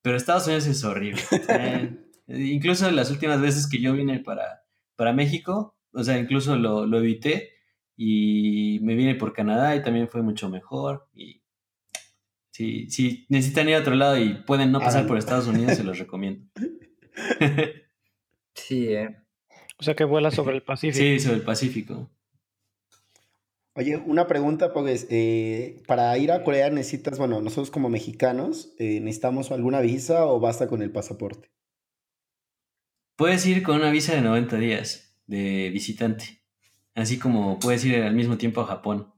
pero 0.03 0.17
Estados 0.17 0.47
Unidos 0.47 0.67
es 0.67 0.85
horrible. 0.85 1.23
Incluso 2.27 2.91
las 2.91 3.11
últimas 3.11 3.41
veces 3.41 3.69
que 3.69 3.81
yo 3.81 3.93
vine 3.93 4.21
para, 4.21 4.65
para 4.97 5.13
México, 5.13 5.77
o 5.93 6.05
sea, 6.05 6.19
incluso 6.19 6.57
lo, 6.57 6.87
lo 6.87 6.99
evité 6.99 7.51
y 7.97 8.79
me 8.83 8.95
vine 8.95 9.15
por 9.15 9.33
Canadá 9.33 9.77
y 9.77 9.83
también 9.83 10.09
fue 10.09 10.23
mucho 10.23 10.49
mejor. 10.49 11.09
Y 11.15 11.43
si, 12.51 12.89
si 12.91 13.27
necesitan 13.29 13.69
ir 13.69 13.77
a 13.77 13.81
otro 13.81 13.95
lado 13.95 14.19
y 14.19 14.35
pueden 14.35 14.73
no 14.73 14.81
pasar 14.81 15.07
por 15.07 15.19
Estados 15.19 15.47
Unidos, 15.47 15.77
se 15.77 15.85
los 15.85 15.99
recomiendo. 15.99 16.47
sí, 18.55 18.89
eh. 18.93 19.17
O 19.79 19.83
sea 19.83 19.95
que 19.95 20.05
vuela 20.05 20.31
sobre 20.31 20.57
el 20.57 20.63
Pacífico. 20.65 20.99
Sí, 20.99 21.21
sobre 21.21 21.37
el 21.37 21.43
Pacífico. 21.43 22.11
Oye, 23.75 23.97
una 23.97 24.27
pregunta, 24.27 24.75
pues, 24.75 25.07
eh, 25.11 25.83
para 25.87 26.17
ir 26.19 26.31
a 26.31 26.45
Corea 26.45 26.69
necesitas, 26.69 27.19
bueno, 27.19 27.41
nosotros 27.41 27.71
como 27.71 27.89
mexicanos, 27.89 28.75
eh, 28.79 29.01
¿necesitamos 29.01 29.51
alguna 29.51 29.81
visa 29.81 30.27
o 30.27 30.41
basta 30.41 30.69
con 30.69 30.83
el 30.83 30.93
pasaporte? 30.93 31.51
Puedes 33.23 33.47
ir 33.47 33.63
con 33.63 33.77
una 33.77 33.93
visa 33.93 34.17
de 34.17 34.21
90 34.21 34.57
días 34.57 35.17
de 35.29 35.71
visitante, 35.73 36.43
así 36.97 37.21
como 37.21 37.61
puedes 37.61 37.85
ir 37.85 38.03
al 38.03 38.17
mismo 38.17 38.37
tiempo 38.37 38.63
a 38.63 38.67
Japón. 38.67 39.15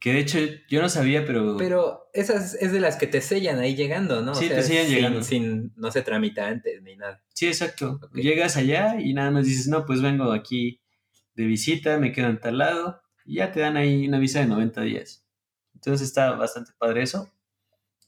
Que 0.00 0.12
de 0.12 0.18
hecho 0.18 0.38
yo 0.68 0.82
no 0.82 0.88
sabía, 0.88 1.24
pero... 1.24 1.56
Pero 1.56 2.10
esas 2.12 2.54
es 2.54 2.72
de 2.72 2.80
las 2.80 2.96
que 2.96 3.06
te 3.06 3.20
sellan 3.20 3.60
ahí 3.60 3.76
llegando, 3.76 4.22
¿no? 4.22 4.34
Sí, 4.34 4.48
te 4.48 4.60
sellan 4.60 4.88
llegando. 4.88 5.22
Sin, 5.22 5.72
no 5.76 5.92
se 5.92 6.02
tramita 6.02 6.48
antes 6.48 6.82
ni 6.82 6.96
nada. 6.96 7.22
Sí, 7.32 7.46
exacto. 7.46 8.00
Llegas 8.12 8.56
allá 8.56 9.00
y 9.00 9.14
nada 9.14 9.30
más 9.30 9.46
dices, 9.46 9.68
no, 9.68 9.86
pues 9.86 10.02
vengo 10.02 10.32
aquí 10.32 10.80
de 11.36 11.46
visita, 11.46 11.96
me 11.98 12.10
quedo 12.10 12.30
en 12.30 12.40
tal 12.40 12.58
lado, 12.58 13.02
y 13.24 13.36
ya 13.36 13.52
te 13.52 13.60
dan 13.60 13.76
ahí 13.76 14.08
una 14.08 14.18
visa 14.18 14.40
de 14.40 14.46
90 14.46 14.80
días. 14.80 15.24
Entonces 15.74 16.08
está 16.08 16.32
bastante 16.32 16.72
padre 16.76 17.02
eso. 17.04 17.32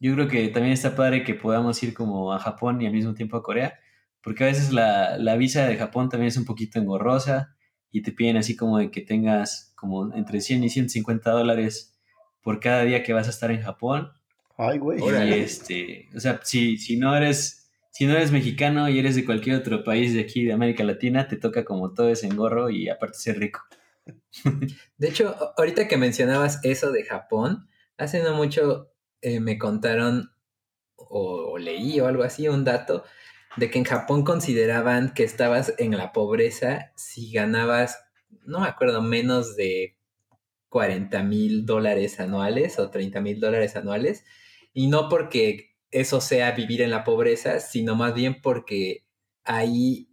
Yo 0.00 0.12
creo 0.14 0.26
que 0.26 0.48
también 0.48 0.72
está 0.72 0.96
padre 0.96 1.22
que 1.22 1.34
podamos 1.34 1.80
ir 1.84 1.94
como 1.94 2.32
a 2.32 2.40
Japón 2.40 2.82
y 2.82 2.86
al 2.86 2.92
mismo 2.92 3.14
tiempo 3.14 3.36
a 3.36 3.44
Corea, 3.44 3.78
porque 4.26 4.42
a 4.42 4.48
veces 4.48 4.72
la, 4.72 5.18
la, 5.18 5.36
visa 5.36 5.68
de 5.68 5.76
Japón 5.76 6.08
también 6.08 6.26
es 6.26 6.36
un 6.36 6.44
poquito 6.44 6.80
engorrosa 6.80 7.54
y 7.92 8.02
te 8.02 8.10
piden 8.10 8.36
así 8.36 8.56
como 8.56 8.78
de 8.78 8.90
que 8.90 9.00
tengas 9.00 9.72
como 9.76 10.12
entre 10.16 10.40
100 10.40 10.64
y 10.64 10.68
150 10.68 11.30
dólares 11.30 11.96
por 12.42 12.58
cada 12.58 12.82
día 12.82 13.04
que 13.04 13.12
vas 13.12 13.28
a 13.28 13.30
estar 13.30 13.52
en 13.52 13.62
Japón. 13.62 14.10
Ay, 14.58 14.78
güey. 14.78 14.98
Y 15.00 15.32
este, 15.34 16.08
o 16.12 16.18
sea, 16.18 16.40
si, 16.42 16.76
si 16.76 16.96
no 16.96 17.16
eres 17.16 17.70
si 17.92 18.04
no 18.06 18.14
eres 18.14 18.32
mexicano 18.32 18.88
y 18.88 18.98
eres 18.98 19.14
de 19.14 19.24
cualquier 19.24 19.54
otro 19.54 19.84
país 19.84 20.12
de 20.12 20.22
aquí 20.22 20.42
de 20.44 20.52
América 20.52 20.82
Latina, 20.82 21.28
te 21.28 21.36
toca 21.36 21.64
como 21.64 21.94
todo 21.94 22.08
ese 22.08 22.26
engorro 22.26 22.68
y 22.68 22.88
aparte 22.88 23.18
ser 23.18 23.38
rico. 23.38 23.60
De 24.98 25.08
hecho, 25.08 25.36
ahorita 25.56 25.86
que 25.86 25.98
mencionabas 25.98 26.58
eso 26.64 26.90
de 26.90 27.04
Japón, 27.04 27.68
hace 27.96 28.24
no 28.24 28.34
mucho 28.34 28.90
eh, 29.20 29.38
me 29.38 29.56
contaron 29.56 30.32
o, 30.96 31.52
o, 31.52 31.58
leí 31.58 32.00
o 32.00 32.08
algo 32.08 32.24
así, 32.24 32.48
un 32.48 32.64
dato 32.64 33.04
de 33.56 33.70
que 33.70 33.78
en 33.78 33.84
Japón 33.84 34.24
consideraban 34.24 35.14
que 35.14 35.24
estabas 35.24 35.74
en 35.78 35.96
la 35.96 36.12
pobreza 36.12 36.92
si 36.96 37.32
ganabas, 37.32 37.98
no 38.44 38.60
me 38.60 38.68
acuerdo, 38.68 39.02
menos 39.02 39.56
de 39.56 39.96
40 40.68 41.22
mil 41.22 41.64
dólares 41.64 42.20
anuales 42.20 42.78
o 42.78 42.90
30 42.90 43.20
mil 43.20 43.40
dólares 43.40 43.76
anuales. 43.76 44.24
Y 44.72 44.88
no 44.88 45.08
porque 45.08 45.76
eso 45.90 46.20
sea 46.20 46.52
vivir 46.52 46.82
en 46.82 46.90
la 46.90 47.04
pobreza, 47.04 47.60
sino 47.60 47.96
más 47.96 48.14
bien 48.14 48.40
porque 48.42 49.06
ahí 49.44 50.10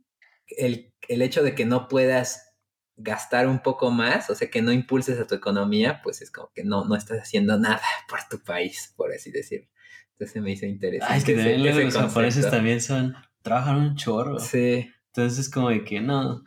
el, 0.48 0.94
el 1.08 1.22
hecho 1.22 1.44
de 1.44 1.56
que 1.56 1.66
no 1.66 1.88
puedas 1.88 2.54
gastar 2.96 3.48
un 3.48 3.60
poco 3.60 3.92
más, 3.92 4.30
o 4.30 4.36
sea, 4.36 4.50
que 4.50 4.62
no 4.62 4.72
impulses 4.72 5.20
a 5.20 5.28
tu 5.28 5.36
economía, 5.36 6.02
pues 6.04 6.22
es 6.22 6.32
como 6.32 6.52
que 6.54 6.64
no, 6.64 6.86
no 6.86 6.96
estás 6.96 7.20
haciendo 7.20 7.58
nada 7.58 7.82
por 8.08 8.20
tu 8.30 8.44
país, 8.44 8.94
por 8.96 9.12
así 9.12 9.32
decirlo. 9.32 9.68
Entonces 10.12 10.42
me 10.42 10.52
hizo 10.52 10.66
interesante. 10.66 11.18
Es 11.18 11.24
que 11.24 11.36
también 11.36 11.86
los 11.86 11.94
japoneses 11.94 12.50
también 12.50 12.80
son, 12.82 13.16
trabajan 13.44 13.76
un 13.76 13.96
chorro. 13.96 14.40
Sí. 14.40 14.90
Entonces 15.08 15.38
es 15.38 15.50
como 15.50 15.70
de 15.70 15.84
que 15.84 16.02
no, 16.02 16.44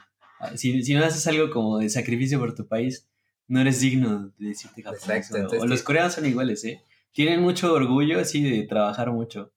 si, 0.57 0.83
si 0.83 0.95
no 0.95 1.05
haces 1.05 1.25
algo 1.29 1.51
como 1.51 1.79
de 1.79 1.89
sacrificio 1.89 2.41
por 2.41 2.55
tu 2.55 2.67
país, 2.67 3.09
no 3.47 3.61
eres 3.61 3.81
digno 3.81 4.33
de 4.39 4.49
decirte 4.49 4.83
japonés. 4.83 5.31
Exacto, 5.31 5.59
o, 5.61 5.67
los 5.67 5.83
coreanos 5.83 6.15
son 6.15 6.27
iguales, 6.27 6.65
¿eh? 6.65 6.83
Tienen 7.13 7.41
mucho 7.41 7.73
orgullo 7.73 8.19
así 8.19 8.43
de 8.43 8.65
trabajar 8.65 9.13
mucho. 9.13 9.53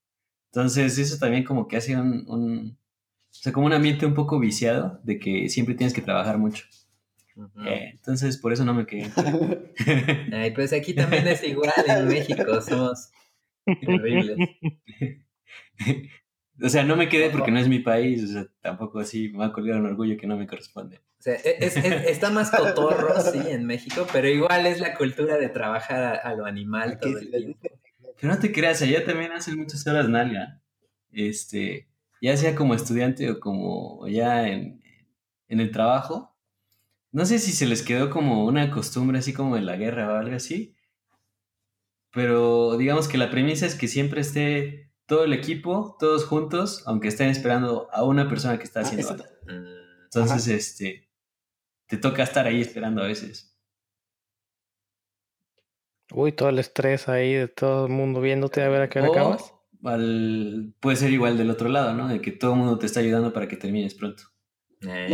Entonces 0.52 0.96
eso 0.96 1.18
también 1.18 1.42
como 1.42 1.66
que 1.66 1.76
hace 1.76 1.96
un, 1.96 2.24
un 2.28 2.78
o 3.30 3.34
sea, 3.34 3.52
como 3.52 3.66
un 3.66 3.72
ambiente 3.72 4.06
un 4.06 4.14
poco 4.14 4.38
viciado 4.38 5.00
de 5.02 5.18
que 5.18 5.48
siempre 5.48 5.74
tienes 5.74 5.94
que 5.94 6.02
trabajar 6.02 6.38
mucho. 6.38 6.64
Eh, 7.64 7.90
entonces, 7.92 8.36
por 8.36 8.52
eso 8.52 8.64
no 8.64 8.74
me 8.74 8.86
quedé. 8.86 9.10
Ay, 10.32 10.50
pues 10.52 10.72
aquí 10.72 10.94
también 10.94 11.26
es 11.26 11.42
igual 11.44 11.72
en 11.86 12.08
México, 12.08 12.60
somos 12.60 13.10
terribles. 13.80 14.36
o 16.62 16.68
sea, 16.68 16.84
no 16.84 16.96
me 16.96 17.08
quedé 17.08 17.30
porque 17.30 17.50
no 17.50 17.58
es 17.58 17.68
mi 17.68 17.78
país, 17.78 18.24
o 18.24 18.26
sea, 18.26 18.46
tampoco 18.60 19.00
así 19.00 19.28
me 19.30 19.38
va 19.38 19.46
a 19.46 19.52
colgar 19.52 19.80
un 19.80 19.86
orgullo 19.86 20.16
que 20.16 20.26
no 20.26 20.36
me 20.36 20.46
corresponde. 20.46 20.98
O 21.18 21.22
sea, 21.22 21.34
e, 21.34 21.58
es, 21.60 21.76
está 21.76 22.30
más 22.30 22.50
cotorro, 22.50 23.20
sí, 23.20 23.40
en 23.48 23.66
México, 23.66 24.06
pero 24.12 24.28
igual 24.28 24.66
es 24.66 24.80
la 24.80 24.94
cultura 24.94 25.36
de 25.38 25.48
trabajar 25.48 26.20
a, 26.22 26.34
lo 26.34 26.46
animal 26.46 26.98
todo 26.98 27.18
el 27.18 27.30
tiempo. 27.30 27.68
Pero 28.20 28.32
no 28.32 28.38
te 28.38 28.52
creas, 28.52 28.82
allá 28.82 29.04
también 29.04 29.32
hacen 29.32 29.56
muchas 29.56 29.86
horas 29.86 30.08
nalga. 30.08 30.60
Este, 31.12 31.88
ya 32.20 32.36
sea 32.36 32.54
como 32.54 32.74
estudiante 32.74 33.30
o 33.30 33.40
como 33.40 34.06
ya 34.08 34.48
en, 34.48 34.82
en 35.48 35.60
el 35.60 35.70
trabajo, 35.70 36.34
no 37.12 37.26
sé 37.26 37.38
si 37.38 37.52
se 37.52 37.66
les 37.66 37.82
quedó 37.82 38.10
como 38.10 38.44
una 38.44 38.70
costumbre 38.70 39.18
así 39.18 39.32
como 39.32 39.56
en 39.56 39.66
la 39.66 39.76
guerra 39.76 40.12
o 40.12 40.16
algo 40.16 40.36
así, 40.36 40.76
pero 42.12 42.76
digamos 42.76 43.08
que 43.08 43.18
la 43.18 43.30
premisa 43.30 43.66
es 43.66 43.74
que 43.74 43.88
siempre 43.88 44.20
esté 44.20 44.89
todo 45.10 45.24
el 45.24 45.32
equipo, 45.32 45.96
todos 45.98 46.24
juntos, 46.24 46.84
aunque 46.86 47.08
estén 47.08 47.30
esperando 47.30 47.88
a 47.92 48.04
una 48.04 48.28
persona 48.28 48.58
que 48.58 48.62
está 48.62 48.78
ah, 48.78 48.82
haciendo 48.84 49.08
algo. 49.08 49.24
Entonces, 50.04 50.46
este, 50.46 51.10
te 51.88 51.96
toca 51.96 52.22
estar 52.22 52.46
ahí 52.46 52.60
esperando 52.60 53.02
a 53.02 53.08
veces. 53.08 53.58
Uy, 56.12 56.30
todo 56.30 56.48
el 56.50 56.60
estrés 56.60 57.08
ahí 57.08 57.34
de 57.34 57.48
todo 57.48 57.86
el 57.86 57.92
mundo 57.92 58.20
viéndote 58.20 58.62
a 58.62 58.68
ver 58.68 58.82
a 58.82 58.88
qué 58.88 59.00
hora 59.00 59.08
acabas. 59.08 59.52
puede 60.78 60.96
ser 60.96 61.10
igual 61.10 61.36
del 61.36 61.50
otro 61.50 61.68
lado, 61.68 61.92
¿no? 61.92 62.06
De 62.06 62.20
que 62.20 62.30
todo 62.30 62.52
el 62.52 62.58
mundo 62.58 62.78
te 62.78 62.86
está 62.86 63.00
ayudando 63.00 63.32
para 63.32 63.48
que 63.48 63.56
termines 63.56 63.94
pronto. 63.94 64.22
Eh, 64.82 65.08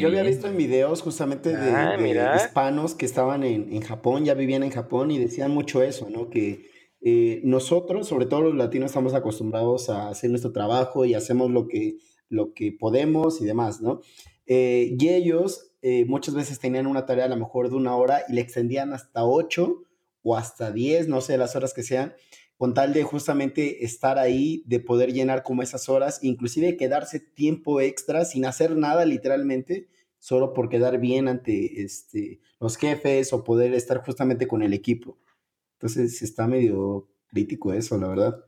yo, 0.00 0.08
había, 0.08 0.24
visto 0.24 0.48
en 0.48 0.56
videos 0.56 1.00
justamente 1.00 1.56
de, 1.56 1.70
ah, 1.70 2.36
hispanos 2.36 2.96
que 2.96 3.06
estaban 3.06 3.44
en, 3.44 3.80
Japón, 3.82 4.24
ya 4.24 4.34
vivían 4.34 4.64
en 4.64 4.70
Japón 4.70 5.12
y 5.12 5.20
decían 5.20 5.52
mucho 5.52 5.80
eso, 5.80 6.10
¿no? 6.10 6.28
Que 6.28 6.72
eh, 7.02 7.40
nosotros, 7.44 8.08
sobre 8.08 8.26
todo 8.26 8.42
los 8.42 8.54
latinos, 8.54 8.90
estamos 8.90 9.14
acostumbrados 9.14 9.90
a 9.90 10.08
hacer 10.08 10.30
nuestro 10.30 10.52
trabajo 10.52 11.04
y 11.04 11.14
hacemos 11.14 11.50
lo 11.50 11.68
que, 11.68 11.98
lo 12.28 12.54
que 12.54 12.72
podemos 12.72 13.40
y 13.40 13.44
demás, 13.44 13.80
¿no? 13.80 14.00
Eh, 14.46 14.96
y 14.98 15.08
ellos 15.08 15.68
muchas 16.06 16.36
veces 16.36 16.60
tenían 16.60 16.86
una 16.86 17.06
tarea 17.06 17.24
a 17.24 17.28
lo 17.28 17.36
mejor 17.36 17.68
de 17.68 17.74
una 17.74 17.96
hora 17.96 18.22
y 18.28 18.34
le 18.34 18.40
extendían 18.40 18.92
hasta 18.92 19.24
ocho 19.24 19.82
o 20.22 20.36
hasta 20.36 20.70
diez, 20.70 21.08
no 21.08 21.20
sé, 21.20 21.36
las 21.36 21.56
horas 21.56 21.74
que 21.74 21.82
sean, 21.82 22.14
con 22.56 22.74
tal 22.74 22.92
de 22.92 23.02
justamente 23.02 23.84
estar 23.84 24.20
ahí, 24.20 24.62
de 24.66 24.78
poder 24.78 25.12
llenar 25.12 25.42
como 25.42 25.62
esas 25.62 25.88
horas, 25.88 26.20
inclusive 26.22 26.76
quedarse 26.76 27.18
tiempo 27.18 27.80
extra 27.80 28.24
sin 28.24 28.44
hacer 28.44 28.76
nada 28.76 29.04
literalmente, 29.04 29.88
solo 30.20 30.54
por 30.54 30.68
quedar 30.68 31.00
bien 31.00 31.26
ante 31.26 31.82
este, 31.82 32.38
los 32.60 32.76
jefes 32.76 33.32
o 33.32 33.42
poder 33.42 33.74
estar 33.74 34.04
justamente 34.04 34.46
con 34.46 34.62
el 34.62 34.72
equipo. 34.72 35.18
Entonces 35.82 36.22
está 36.22 36.46
medio 36.46 37.08
crítico 37.26 37.72
eso, 37.72 37.98
la 37.98 38.06
verdad. 38.06 38.44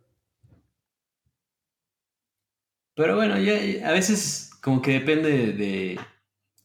Pero 2.95 3.17
bueno, 3.17 3.37
ya, 3.41 3.89
a 3.89 3.91
veces 3.91 4.53
como 4.63 4.81
que 4.81 4.93
depende 4.93 5.53
de, 5.53 5.99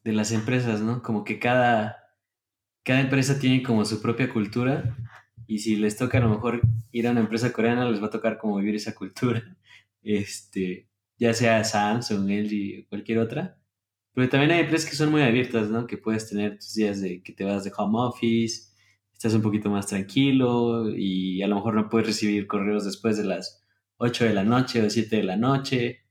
de 0.03 0.13
las 0.13 0.31
empresas, 0.31 0.81
¿no? 0.81 1.01
Como 1.01 1.23
que 1.23 1.39
cada, 1.39 1.97
cada 2.83 3.01
empresa 3.01 3.39
tiene 3.39 3.63
como 3.63 3.83
su 3.83 3.99
propia 3.99 4.31
cultura 4.31 4.95
y 5.47 5.57
si 5.57 5.75
les 5.75 5.97
toca 5.97 6.19
a 6.19 6.21
lo 6.21 6.29
mejor 6.29 6.61
ir 6.91 7.07
a 7.07 7.11
una 7.11 7.21
empresa 7.21 7.51
coreana, 7.51 7.89
les 7.89 7.99
va 7.99 8.05
a 8.05 8.11
tocar 8.11 8.37
como 8.37 8.57
vivir 8.57 8.75
esa 8.75 8.93
cultura, 8.93 9.41
este, 10.03 10.87
ya 11.17 11.33
sea 11.33 11.63
Samsung, 11.63 12.29
LG 12.29 12.87
cualquier 12.89 13.17
otra. 13.17 13.59
Pero 14.13 14.29
también 14.29 14.51
hay 14.51 14.59
empresas 14.59 14.87
que 14.87 14.95
son 14.95 15.09
muy 15.09 15.23
abiertas, 15.23 15.71
¿no? 15.71 15.87
Que 15.87 15.97
puedes 15.97 16.29
tener 16.29 16.59
tus 16.59 16.75
días 16.75 17.01
de 17.01 17.23
que 17.23 17.33
te 17.33 17.43
vas 17.43 17.63
de 17.63 17.71
home 17.75 17.97
office, 17.97 18.68
estás 19.19 19.33
un 19.33 19.41
poquito 19.41 19.69
más 19.69 19.87
tranquilo 19.87 20.89
y 20.95 21.41
a 21.41 21.47
lo 21.47 21.55
mejor 21.55 21.73
no 21.73 21.89
puedes 21.89 22.07
recibir 22.07 22.47
correos 22.47 22.85
después 22.85 23.17
de 23.17 23.25
las 23.25 23.65
8 23.97 24.23
de 24.23 24.33
la 24.33 24.45
noche 24.45 24.81
o 24.81 24.89
7 24.89 25.17
de 25.17 25.23
la 25.23 25.35
noche. 25.35 26.05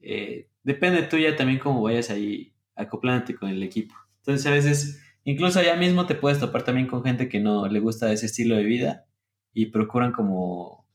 Eh, 0.00 0.48
depende 0.62 1.02
tuya 1.02 1.36
también 1.36 1.58
cómo 1.58 1.82
vayas 1.82 2.10
ahí 2.10 2.54
acoplándote 2.74 3.34
con 3.34 3.50
el 3.50 3.62
equipo. 3.62 3.94
Entonces 4.16 4.46
a 4.46 4.50
veces 4.50 5.04
Incluso 5.24 5.58
allá 5.58 5.74
mismo 5.76 6.06
te 6.06 6.14
puedes 6.14 6.38
topar 6.38 6.64
también 6.64 6.86
con 6.86 7.02
gente 7.02 7.28
que 7.30 7.40
no 7.40 7.66
le 7.66 7.80
gusta 7.80 8.12
ese 8.12 8.26
estilo 8.26 8.56
de 8.56 8.62
vida 8.62 9.06
y 9.54 9.66
procuran 9.66 10.12
como 10.12 10.86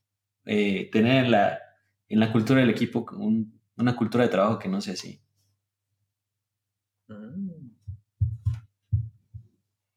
eh, 0.45 0.89
tener 0.91 1.25
en 1.25 1.31
la, 1.31 1.59
en 2.07 2.19
la 2.19 2.31
cultura 2.31 2.61
del 2.61 2.69
equipo 2.69 3.05
una 3.75 3.95
cultura 3.95 4.23
de 4.23 4.29
trabajo 4.29 4.59
que 4.59 4.69
no 4.69 4.81
sea 4.81 4.93
así. 4.93 5.19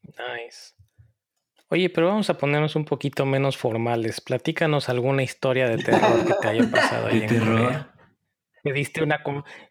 Nice. 0.02 0.74
Oye, 1.72 1.88
pero 1.88 2.08
vamos 2.08 2.28
a 2.28 2.36
ponernos 2.36 2.76
un 2.76 2.84
poquito 2.84 3.24
menos 3.24 3.56
formales. 3.56 4.20
Platícanos 4.20 4.90
alguna 4.90 5.22
historia 5.22 5.66
de 5.68 5.78
terror 5.78 6.26
que 6.26 6.34
te 6.38 6.48
haya 6.48 6.70
pasado 6.70 7.06
ahí. 7.10 7.20
¿De 7.20 7.28
terror? 7.28 7.86
Pediste, 8.62 9.02
una, 9.02 9.22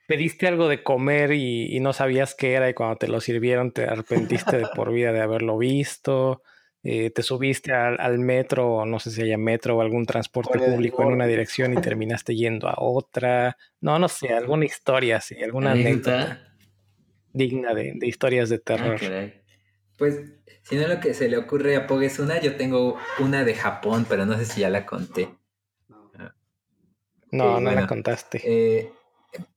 pediste 0.07 0.47
algo 0.47 0.67
de 0.67 0.81
comer 0.81 1.31
y, 1.31 1.79
no 1.79 1.93
sabías 1.93 2.33
qué 2.33 2.53
era 2.53 2.67
y 2.71 2.73
cuando 2.73 2.95
te 2.95 3.07
lo 3.07 3.21
sirvieron 3.21 3.71
te 3.71 3.83
arrepentiste 3.83 4.57
de 4.57 4.65
por 4.75 4.91
vida 4.91 5.13
de 5.13 5.21
haberlo 5.21 5.59
visto. 5.59 6.41
Eh, 6.81 7.11
te 7.11 7.21
subiste 7.21 7.71
al, 7.71 8.17
metro, 8.17 8.77
o 8.77 8.85
no 8.87 8.97
sé 8.99 9.11
si 9.11 9.21
haya 9.21 9.37
metro 9.37 9.77
o 9.77 9.81
algún 9.81 10.07
transporte 10.07 10.57
público 10.57 11.03
en 11.03 11.09
una 11.09 11.27
dirección 11.27 11.71
y 11.73 11.81
terminaste 11.81 12.35
yendo 12.35 12.67
a 12.67 12.77
otra. 12.79 13.57
No, 13.79 13.99
no 13.99 14.07
sé, 14.07 14.33
alguna 14.33 14.65
historia, 14.65 15.21
sí, 15.21 15.35
alguna 15.43 15.73
anécdota 15.73 16.47
digna 17.31 17.75
de, 17.75 17.93
historias 18.01 18.49
de 18.49 18.55
ah, 18.55 18.61
terror. 18.65 18.99
Pues, 20.01 20.19
si 20.63 20.77
no 20.77 20.87
lo 20.87 20.99
que 20.99 21.13
se 21.13 21.29
le 21.29 21.37
ocurre 21.37 21.75
a 21.75 21.85
Pog 21.85 22.01
es 22.01 22.17
una, 22.17 22.41
yo 22.41 22.57
tengo 22.57 22.97
una 23.19 23.43
de 23.43 23.53
Japón, 23.53 24.07
pero 24.09 24.25
no 24.25 24.35
sé 24.35 24.45
si 24.45 24.61
ya 24.61 24.69
la 24.71 24.87
conté. 24.87 25.37
No, 27.31 27.59
no 27.59 27.71
la 27.71 27.85
contaste. 27.85 28.41
Eh, 28.43 28.91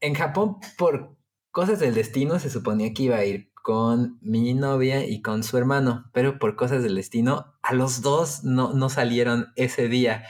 en 0.02 0.14
Japón, 0.14 0.58
por 0.76 1.16
cosas 1.50 1.80
del 1.80 1.94
destino, 1.94 2.38
se 2.38 2.50
suponía 2.50 2.92
que 2.92 3.04
iba 3.04 3.16
a 3.16 3.24
ir 3.24 3.52
con 3.54 4.18
mi 4.20 4.52
novia 4.52 5.06
y 5.06 5.22
con 5.22 5.44
su 5.44 5.56
hermano, 5.56 6.10
pero 6.12 6.38
por 6.38 6.56
cosas 6.56 6.82
del 6.82 6.96
destino, 6.96 7.54
a 7.62 7.72
los 7.72 8.02
dos 8.02 8.44
no, 8.44 8.74
no 8.74 8.90
salieron 8.90 9.46
ese 9.56 9.88
día. 9.88 10.24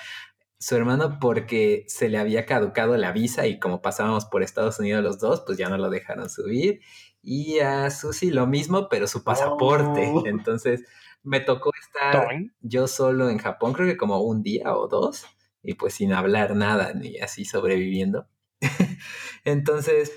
Su 0.60 0.76
hermano 0.76 1.18
porque 1.20 1.86
se 1.88 2.08
le 2.08 2.18
había 2.18 2.46
caducado 2.46 2.96
la 2.96 3.10
visa 3.10 3.48
y 3.48 3.58
como 3.58 3.82
pasábamos 3.82 4.26
por 4.26 4.44
Estados 4.44 4.78
Unidos 4.78 5.02
los 5.02 5.18
dos, 5.18 5.42
pues 5.44 5.58
ya 5.58 5.68
no 5.68 5.76
lo 5.76 5.90
dejaron 5.90 6.30
subir. 6.30 6.82
Y 7.24 7.58
a 7.60 7.90
Susi 7.90 8.30
lo 8.30 8.46
mismo, 8.46 8.88
pero 8.88 9.06
su 9.06 9.24
pasaporte. 9.24 10.10
Oh. 10.12 10.26
Entonces 10.26 10.84
me 11.22 11.40
tocó 11.40 11.70
estar 11.80 12.28
yo 12.60 12.86
solo 12.86 13.30
en 13.30 13.38
Japón, 13.38 13.72
creo 13.72 13.86
que 13.86 13.96
como 13.96 14.20
un 14.20 14.42
día 14.42 14.76
o 14.76 14.88
dos 14.88 15.24
y 15.62 15.74
pues 15.74 15.94
sin 15.94 16.12
hablar 16.12 16.54
nada, 16.54 16.92
ni 16.92 17.16
así 17.18 17.44
sobreviviendo. 17.46 18.28
Entonces, 19.44 20.12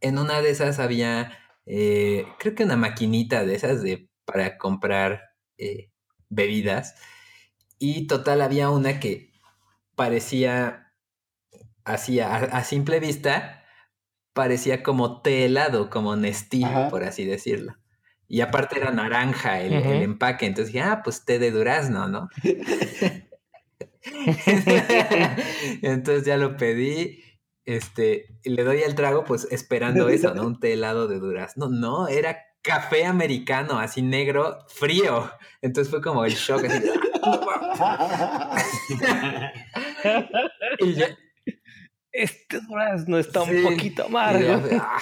en 0.00 0.18
una 0.18 0.42
de 0.42 0.50
esas 0.50 0.80
había, 0.80 1.38
eh, 1.64 2.26
creo 2.38 2.54
que 2.54 2.64
una 2.64 2.76
maquinita 2.76 3.44
de 3.44 3.54
esas 3.54 3.82
de, 3.82 4.10
para 4.24 4.58
comprar 4.58 5.22
eh, 5.56 5.90
bebidas. 6.28 6.96
Y 7.78 8.08
total, 8.08 8.42
había 8.42 8.70
una 8.70 8.98
que 8.98 9.32
parecía, 9.94 10.92
así 11.84 12.18
a, 12.20 12.64
simple 12.64 12.98
vista, 12.98 13.64
parecía 14.36 14.84
como 14.84 15.22
té 15.22 15.46
helado, 15.46 15.88
como 15.88 16.14
Nestí, 16.14 16.62
por 16.90 17.02
así 17.02 17.24
decirlo. 17.24 17.74
Y 18.28 18.42
aparte 18.42 18.78
era 18.78 18.92
naranja 18.92 19.62
el, 19.62 19.72
el, 19.72 20.02
empaque, 20.02 20.44
entonces 20.46 20.74
dije, 20.74 20.84
ah, 20.84 21.00
pues 21.02 21.24
té 21.24 21.38
de 21.38 21.50
durazno, 21.50 22.06
¿no? 22.06 22.28
Entonces 25.82 26.26
ya 26.26 26.36
lo 26.36 26.56
pedí. 26.56 27.22
Este, 27.64 28.38
y 28.44 28.50
le 28.50 28.62
doy 28.62 28.82
el 28.82 28.94
trago, 28.94 29.24
pues 29.24 29.48
esperando 29.50 30.08
eso, 30.08 30.32
¿no? 30.34 30.46
Un 30.46 30.60
té 30.60 30.74
helado 30.74 31.08
de 31.08 31.18
durazno. 31.18 31.68
No, 31.68 32.06
era 32.06 32.36
café 32.62 33.06
americano, 33.06 33.78
así 33.78 34.02
negro, 34.02 34.58
frío. 34.68 35.30
Entonces 35.62 35.90
fue 35.90 36.02
como 36.02 36.26
el 36.26 36.34
shock, 36.34 36.64
así. 36.64 36.84
y 40.80 40.94
este 42.16 42.60
durazno 42.60 43.18
está 43.18 43.42
un 43.42 43.62
poquito 43.62 44.04
amargo. 44.04 44.62
Ah". 44.80 45.00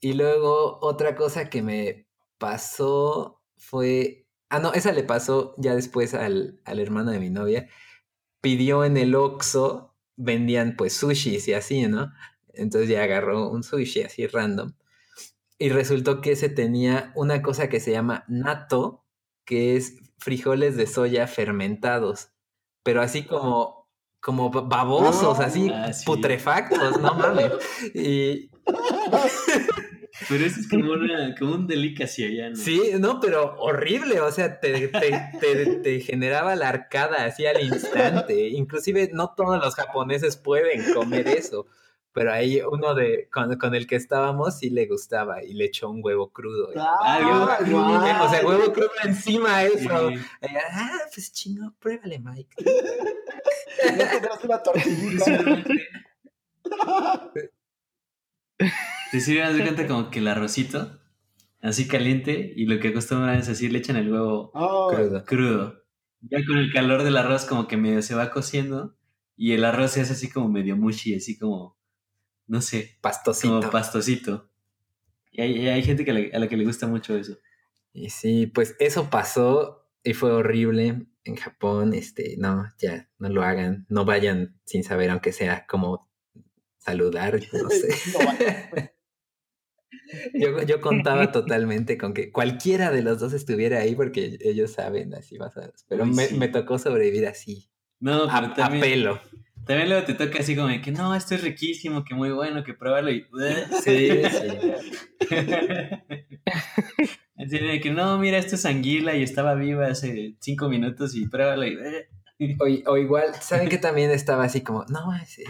Y 0.00 0.12
luego 0.12 0.78
otra 0.82 1.16
cosa 1.16 1.48
que 1.48 1.62
me 1.62 2.06
pasó 2.38 3.42
fue... 3.56 4.26
Ah, 4.50 4.58
no, 4.58 4.72
esa 4.72 4.92
le 4.92 5.02
pasó 5.02 5.54
ya 5.58 5.74
después 5.74 6.14
al, 6.14 6.60
al 6.64 6.78
hermano 6.78 7.10
de 7.10 7.18
mi 7.18 7.30
novia. 7.30 7.68
Pidió 8.40 8.84
en 8.84 8.96
el 8.96 9.14
Oxxo, 9.14 9.94
vendían 10.16 10.76
pues 10.76 10.92
sushis 10.92 11.48
y 11.48 11.54
así, 11.54 11.86
¿no? 11.86 12.12
Entonces 12.52 12.88
ya 12.88 13.02
agarró 13.02 13.50
un 13.50 13.62
sushi 13.62 14.02
así 14.02 14.26
random. 14.26 14.74
Y 15.58 15.70
resultó 15.70 16.20
que 16.20 16.32
ese 16.32 16.48
tenía 16.48 17.12
una 17.14 17.42
cosa 17.42 17.68
que 17.68 17.80
se 17.80 17.92
llama 17.92 18.24
nato, 18.28 19.04
que 19.44 19.76
es 19.76 19.96
frijoles 20.18 20.76
de 20.76 20.86
soya 20.86 21.26
fermentados. 21.26 22.28
Pero 22.82 23.00
así 23.00 23.24
como, 23.24 23.83
como 24.24 24.50
babosos, 24.50 25.38
así 25.38 25.70
Ah, 25.70 25.92
sí. 25.92 26.06
putrefactos, 26.06 26.98
no 26.98 27.14
mames. 27.14 27.52
Y 27.94 28.48
Pero 30.28 30.46
eso 30.46 30.60
es 30.60 30.68
como, 30.68 30.92
una, 30.92 31.34
como 31.38 31.54
un 31.56 31.66
delicacy 31.66 32.24
allá, 32.24 32.50
¿no? 32.50 32.56
sí, 32.56 32.80
no, 32.98 33.20
pero 33.20 33.56
horrible. 33.58 34.20
O 34.20 34.30
sea, 34.30 34.60
te, 34.60 34.88
te, 34.88 35.22
te, 35.40 35.66
te 35.82 36.00
generaba 36.00 36.54
la 36.56 36.68
arcada 36.68 37.24
así 37.24 37.44
al 37.46 37.62
instante. 37.62 38.48
Inclusive 38.50 39.10
no 39.12 39.34
todos 39.36 39.58
los 39.62 39.74
japoneses 39.74 40.36
pueden 40.36 40.94
comer 40.94 41.28
eso. 41.28 41.66
Pero 42.14 42.32
ahí 42.32 42.60
uno 42.62 42.94
de 42.94 43.28
con, 43.30 43.56
con 43.58 43.74
el 43.74 43.86
que 43.88 43.96
estábamos 43.96 44.58
sí 44.58 44.70
le 44.70 44.86
gustaba 44.86 45.42
y 45.44 45.52
le 45.52 45.64
echó 45.66 45.90
un 45.90 46.00
huevo 46.02 46.30
crudo. 46.32 46.70
Y- 46.72 46.78
Ah, 46.78 47.18
huevo. 47.60 48.24
O 48.24 48.28
sea, 48.30 48.46
huevo 48.46 48.72
crudo 48.72 48.90
encima 49.04 49.60
Sí. 49.62 49.72
eso. 49.74 50.10
Eh, 50.10 50.18
Ah, 50.72 51.00
pues 51.12 51.32
chingo, 51.32 51.74
pruébale, 51.80 52.20
Mike. 52.20 52.54
Ya 53.98 54.10
tendrás 54.10 54.44
una 54.44 54.62
tortillita. 54.62 55.64
Te 59.10 59.20
sirven, 59.20 59.44
haz 59.44 59.54
de 59.56 59.62
cuenta 59.62 59.86
como 59.86 60.10
que 60.10 60.20
el 60.20 60.28
arrocito, 60.28 61.00
así 61.60 61.86
caliente, 61.88 62.52
y 62.56 62.66
lo 62.66 62.78
que 62.80 62.88
acostumbran 62.88 63.38
es 63.38 63.48
así, 63.48 63.68
le 63.68 63.78
echan 63.78 63.96
el 63.96 64.10
huevo 64.12 64.50
Oh, 64.54 64.92
Crudo. 64.94 65.24
crudo. 65.24 65.82
Ya 66.20 66.38
con 66.46 66.58
el 66.58 66.72
calor 66.72 67.02
del 67.02 67.16
arroz 67.16 67.44
como 67.44 67.66
que 67.66 67.76
medio 67.76 68.00
se 68.02 68.14
va 68.14 68.30
cociendo, 68.30 68.96
y 69.36 69.52
el 69.52 69.64
arroz 69.64 69.90
se 69.92 70.00
hace 70.00 70.12
así 70.14 70.30
como 70.30 70.48
medio 70.48 70.76
mushy, 70.76 71.14
así 71.16 71.36
como, 71.38 71.76
no 72.46 72.60
sé, 72.60 72.96
Pastosito. 73.00 73.58
como 73.60 73.70
pastosito. 73.70 74.50
Y 75.30 75.40
hay, 75.42 75.68
hay 75.68 75.82
gente 75.82 76.04
que 76.04 76.12
le- 76.12 76.30
a 76.32 76.38
la 76.38 76.48
que 76.48 76.56
le 76.56 76.64
gusta 76.64 76.86
mucho 76.86 77.16
eso. 77.16 77.38
Y 77.92 78.10
sí, 78.10 78.46
pues 78.46 78.76
eso 78.78 79.10
pasó 79.10 79.88
y 80.02 80.14
fue 80.14 80.32
horrible 80.32 81.06
en 81.24 81.36
Japón. 81.36 81.94
Este, 81.94 82.36
no, 82.38 82.68
ya, 82.78 83.08
no 83.18 83.28
lo 83.28 83.42
hagan. 83.42 83.86
No 83.88 84.04
vayan 84.04 84.58
sin 84.64 84.84
saber, 84.84 85.10
aunque 85.10 85.32
sea 85.32 85.66
como 85.66 86.08
saludar, 86.78 87.40
no 87.52 87.70
sé. 87.70 87.88
va. 88.18 88.36
Yo, 90.34 90.62
yo 90.62 90.80
contaba 90.80 91.32
totalmente 91.32 91.96
con 91.98 92.14
que 92.14 92.30
cualquiera 92.30 92.90
de 92.90 93.02
los 93.02 93.20
dos 93.20 93.32
estuviera 93.32 93.78
ahí 93.80 93.94
porque 93.94 94.38
ellos 94.40 94.72
saben 94.72 95.14
así 95.14 95.38
más 95.38 95.56
o 95.56 95.60
menos. 95.60 95.84
Pero 95.88 96.04
Uy, 96.04 96.10
me, 96.10 96.26
sí. 96.26 96.36
me 96.36 96.48
tocó 96.48 96.78
sobrevivir 96.78 97.26
así, 97.26 97.70
No, 98.00 98.24
a, 98.24 98.40
pero 98.40 98.52
a 98.52 98.54
también, 98.54 98.82
pelo. 98.82 99.20
También 99.66 99.88
luego 99.88 100.04
te 100.04 100.14
toca 100.14 100.40
así 100.40 100.54
como 100.54 100.68
de 100.68 100.80
que 100.80 100.92
no, 100.92 101.14
esto 101.14 101.34
es 101.34 101.42
riquísimo, 101.42 102.04
que 102.04 102.14
muy 102.14 102.30
bueno, 102.30 102.64
que 102.64 102.74
pruébalo 102.74 103.10
y... 103.10 103.26
Sí, 103.82 104.10
sí. 104.30 105.28
Así 107.36 107.58
de 107.58 107.80
que 107.80 107.90
no, 107.90 108.16
mira, 108.18 108.38
esto 108.38 108.54
es 108.54 108.64
anguila 108.64 109.14
y 109.16 109.22
estaba 109.22 109.54
viva 109.54 109.88
hace 109.88 110.36
cinco 110.40 110.68
minutos 110.68 111.14
y 111.14 111.26
pruébalo 111.26 111.66
y... 111.66 111.76
O, 112.58 112.92
o 112.92 112.96
igual, 112.96 113.34
¿saben 113.40 113.68
que 113.68 113.78
también 113.78 114.10
estaba 114.10 114.44
así 114.44 114.62
como, 114.62 114.84
no, 114.86 115.14
es, 115.14 115.38
eh, 115.38 115.44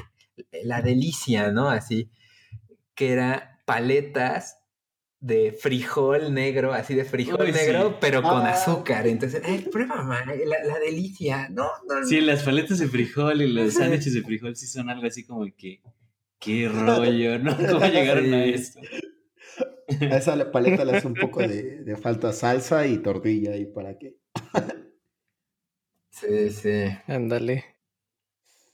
la 0.65 0.83
delicia, 0.83 1.51
¿no? 1.51 1.69
Así, 1.69 2.11
que 2.95 3.13
era 3.13 3.63
paletas 3.65 4.59
de 5.27 5.53
frijol 5.53 6.35
negro, 6.35 6.75
así 6.75 6.95
de 6.95 7.05
frijol 7.07 7.41
Uy, 7.41 7.47
sí. 7.53 7.53
negro, 7.55 7.97
pero 7.99 8.21
con 8.23 8.43
Ah. 8.47 8.51
azúcar. 8.51 9.07
Entonces, 9.07 9.41
ay, 9.43 9.67
prueba, 9.73 10.03
man, 10.03 10.29
la, 10.45 10.63
la 10.65 10.79
delicia, 10.79 11.49
no, 11.49 11.67
no, 11.89 12.05
Sí, 12.07 12.21
las 12.21 12.43
paletas 12.43 12.79
de 12.79 12.89
frijol 12.89 13.41
y 13.41 13.51
los 13.51 13.73
sándwiches 13.73 14.13
de 14.13 14.23
frijol 14.23 14.55
sí 14.55 14.67
son 14.67 14.91
algo 14.91 15.07
así 15.07 15.25
como 15.25 15.47
que... 15.57 15.81
Qué 16.39 16.69
rollo, 16.69 17.39
¿no? 17.39 17.57
¿Cómo 17.57 17.87
llegaron 17.87 18.35
a 18.35 18.45
Sí. 18.45 18.51
esto? 18.51 18.81
A 20.11 20.17
esa 20.19 20.51
paleta 20.53 20.85
le 20.85 20.97
hace 20.99 21.07
un 21.07 21.15
poco 21.15 21.41
de, 21.49 21.83
de 21.85 21.97
falta 21.97 22.33
salsa 22.35 22.87
y 22.87 22.99
tortilla 22.99 23.57
y 23.57 23.65
para 23.65 23.97
qué. 23.99 24.17
Sí, 26.11 26.51
sí. 26.51 26.85
Ándale. 27.07 27.65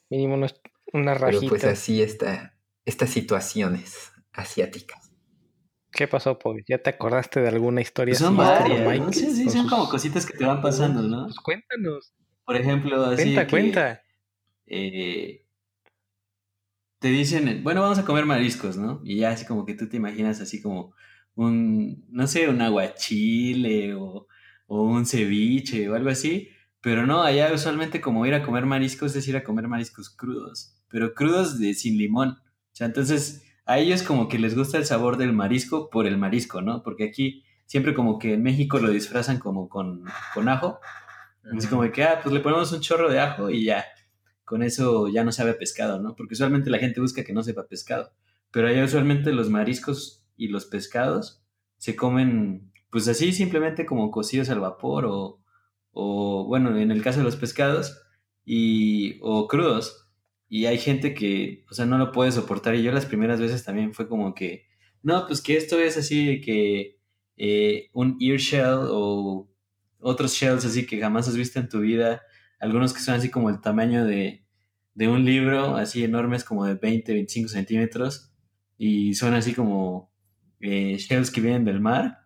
Mínimo 0.09 0.35
una 0.35 0.49
Pero 0.93 1.15
rajita. 1.15 1.49
pues 1.49 1.65
así 1.65 2.03
está, 2.03 2.57
estas 2.85 3.11
situaciones 3.11 4.11
asiáticas. 4.33 5.10
¿Qué 5.93 6.07
pasó, 6.09 6.39
Pog? 6.39 6.59
¿Ya 6.69 6.79
te 6.79 6.91
acordaste 6.91 7.41
de 7.41 7.49
alguna 7.49 7.81
historia 7.81 8.13
Pues 8.13 8.21
son 8.21 8.37
varias, 8.37 8.81
como 8.81 8.91
¿no? 8.91 9.07
Mike, 9.07 9.13
Sí, 9.13 9.31
sí, 9.31 9.45
son 9.45 9.63
sus- 9.63 9.71
como 9.71 9.89
cositas 9.89 10.25
que 10.27 10.37
te 10.37 10.45
van 10.45 10.61
pasando, 10.63 11.03
¿no? 11.03 11.25
Pues 11.25 11.37
cuéntanos. 11.41 12.13
Por 12.45 12.57
ejemplo, 12.57 13.05
así 13.07 13.25
Cuenta, 13.35 13.47
que, 13.47 13.51
cuenta. 13.51 14.03
eh, 14.67 15.47
te 16.99 17.09
dicen, 17.09 17.63
bueno, 17.65 17.83
vamos 17.83 17.99
a 17.99 18.05
comer 18.05 18.27
mariscos, 18.27 18.77
¿no? 18.77 19.01
Y 19.05 19.19
ya 19.19 19.31
así 19.31 19.47
como 19.47 19.65
que 19.65 19.75
tú 19.75 19.89
te 19.89 19.97
imaginas 19.97 20.41
así 20.41 20.61
como 20.61 20.95
un, 21.35 22.05
no 22.11 22.27
sé, 22.27 22.49
un 22.49 22.61
aguachile 22.61 23.95
o, 23.95 24.27
o 24.67 24.83
un 24.83 25.07
ceviche 25.07 25.89
o 25.89 25.95
algo 25.95 26.11
así, 26.11 26.51
pero 26.83 27.07
no, 27.07 27.23
allá 27.23 27.53
usualmente 27.53 28.01
como 28.01 28.27
ir 28.27 28.35
a 28.35 28.43
comer 28.43 28.67
mariscos 28.67 29.17
es 29.17 29.27
ir 29.29 29.37
a 29.37 29.45
comer 29.45 29.67
mariscos 29.69 30.11
crudos, 30.11 30.77
pero 30.89 31.15
crudos 31.15 31.59
de 31.59 31.73
sin 31.75 31.97
limón. 31.99 32.31
O 32.31 32.75
sea, 32.75 32.87
entonces 32.87 33.45
a 33.71 33.79
ellos 33.79 34.03
como 34.03 34.29
que 34.29 34.39
les 34.39 34.57
gusta 34.57 34.79
el 34.79 34.85
sabor 34.85 35.17
del 35.17 35.33
marisco 35.33 35.91
por 35.91 36.07
el 36.07 36.19
marisco, 36.19 36.61
¿no? 36.61 36.83
Porque 36.83 37.05
aquí 37.05 37.45
siempre 37.67 37.95
como 37.95 38.19
que 38.19 38.35
en 38.35 38.43
México 38.43 38.79
lo 38.79 38.91
disfrazan 38.91 39.39
como 39.39 39.69
con, 39.69 40.05
con 40.35 40.49
ajo. 40.49 40.81
Es 41.57 41.69
como 41.69 41.91
que, 41.93 42.03
ah, 42.03 42.21
pues 42.23 42.35
le 42.35 42.41
ponemos 42.41 42.73
un 42.73 42.81
chorro 42.81 43.09
de 43.09 43.21
ajo 43.21 43.49
y 43.49 43.65
ya, 43.65 43.85
con 44.45 44.63
eso 44.63 45.09
ya 45.09 45.23
no 45.23 45.31
sabe 45.31 45.53
a 45.53 45.59
pescado, 45.59 46.01
¿no? 46.03 46.17
Porque 46.17 46.35
usualmente 46.35 46.69
la 46.69 46.79
gente 46.79 47.01
busca 47.01 47.23
que 47.23 47.33
no 47.33 47.45
sepa 47.45 47.69
pescado, 47.69 48.13
pero 48.51 48.67
allá 48.67 48.85
usualmente 48.85 49.33
los 49.33 49.51
mariscos 49.51 50.27
y 50.37 50.49
los 50.49 50.67
pescados 50.67 51.45
se 51.79 51.95
comen, 51.95 52.73
pues 52.91 53.07
así 53.07 53.33
simplemente 53.33 53.87
como 53.87 54.11
cocidos 54.11 54.51
al 54.51 54.61
vapor 54.61 55.07
o, 55.07 55.41
o 55.93 56.45
bueno, 56.47 56.77
en 56.77 56.91
el 56.91 57.03
caso 57.03 57.19
de 57.19 57.25
los 57.25 57.37
pescados, 57.37 57.97
y, 58.45 59.19
o 59.23 59.47
crudos. 59.47 60.00
Y 60.51 60.67
hay 60.67 60.79
gente 60.79 61.15
que, 61.15 61.65
o 61.71 61.75
sea, 61.75 61.87
no 61.87 61.97
lo 61.97 62.11
puede 62.11 62.33
soportar. 62.33 62.75
Y 62.75 62.83
yo 62.83 62.91
las 62.91 63.07
primeras 63.07 63.41
veces 63.41 63.65
también 63.65 63.95
fue 63.95 64.09
como 64.09 64.35
que, 64.35 64.67
no, 65.01 65.27
pues 65.29 65.41
que 65.41 65.57
esto 65.57 65.79
es 65.79 65.97
así 65.97 66.27
de 66.27 66.41
que 66.41 66.99
eh, 67.37 67.89
un 67.93 68.19
ear 68.21 68.37
shell 68.39 68.81
o 68.91 69.49
otros 70.01 70.35
shells 70.35 70.65
así 70.65 70.87
que 70.87 71.01
jamás 71.01 71.29
has 71.29 71.37
visto 71.37 71.61
en 71.61 71.69
tu 71.69 71.79
vida. 71.79 72.23
Algunos 72.59 72.93
que 72.93 73.01
son 73.01 73.15
así 73.15 73.31
como 73.31 73.49
el 73.49 73.61
tamaño 73.61 74.05
de, 74.05 74.45
de 74.95 75.09
un 75.09 75.25
libro, 75.25 75.77
así 75.77 76.03
enormes 76.03 76.43
como 76.43 76.67
de 76.67 76.75
20, 76.75 77.13
25 77.13 77.49
centímetros. 77.49 78.33
Y 78.77 79.15
son 79.15 79.35
así 79.35 79.55
como 79.55 80.13
eh, 80.59 80.97
shells 80.99 81.31
que 81.31 81.41
vienen 81.41 81.65
del 81.65 81.81
mar 81.81 82.19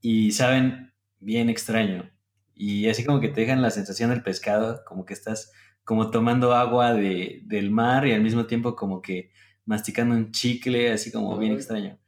y 0.00 0.32
saben 0.32 0.94
bien 1.20 1.50
extraño. 1.50 2.10
Y 2.54 2.88
así 2.88 3.04
como 3.04 3.20
que 3.20 3.28
te 3.28 3.42
dejan 3.42 3.60
la 3.60 3.70
sensación 3.70 4.08
del 4.08 4.22
pescado, 4.22 4.82
como 4.86 5.04
que 5.04 5.12
estás 5.12 5.52
como 5.84 6.10
tomando 6.10 6.54
agua 6.54 6.92
de, 6.94 7.40
del 7.44 7.70
mar 7.70 8.06
y 8.06 8.12
al 8.12 8.22
mismo 8.22 8.46
tiempo 8.46 8.74
como 8.76 9.02
que 9.02 9.30
masticando 9.66 10.14
un 10.14 10.32
chicle, 10.32 10.92
así 10.92 11.10
como 11.12 11.36
bien 11.38 11.52
extraño. 11.52 11.98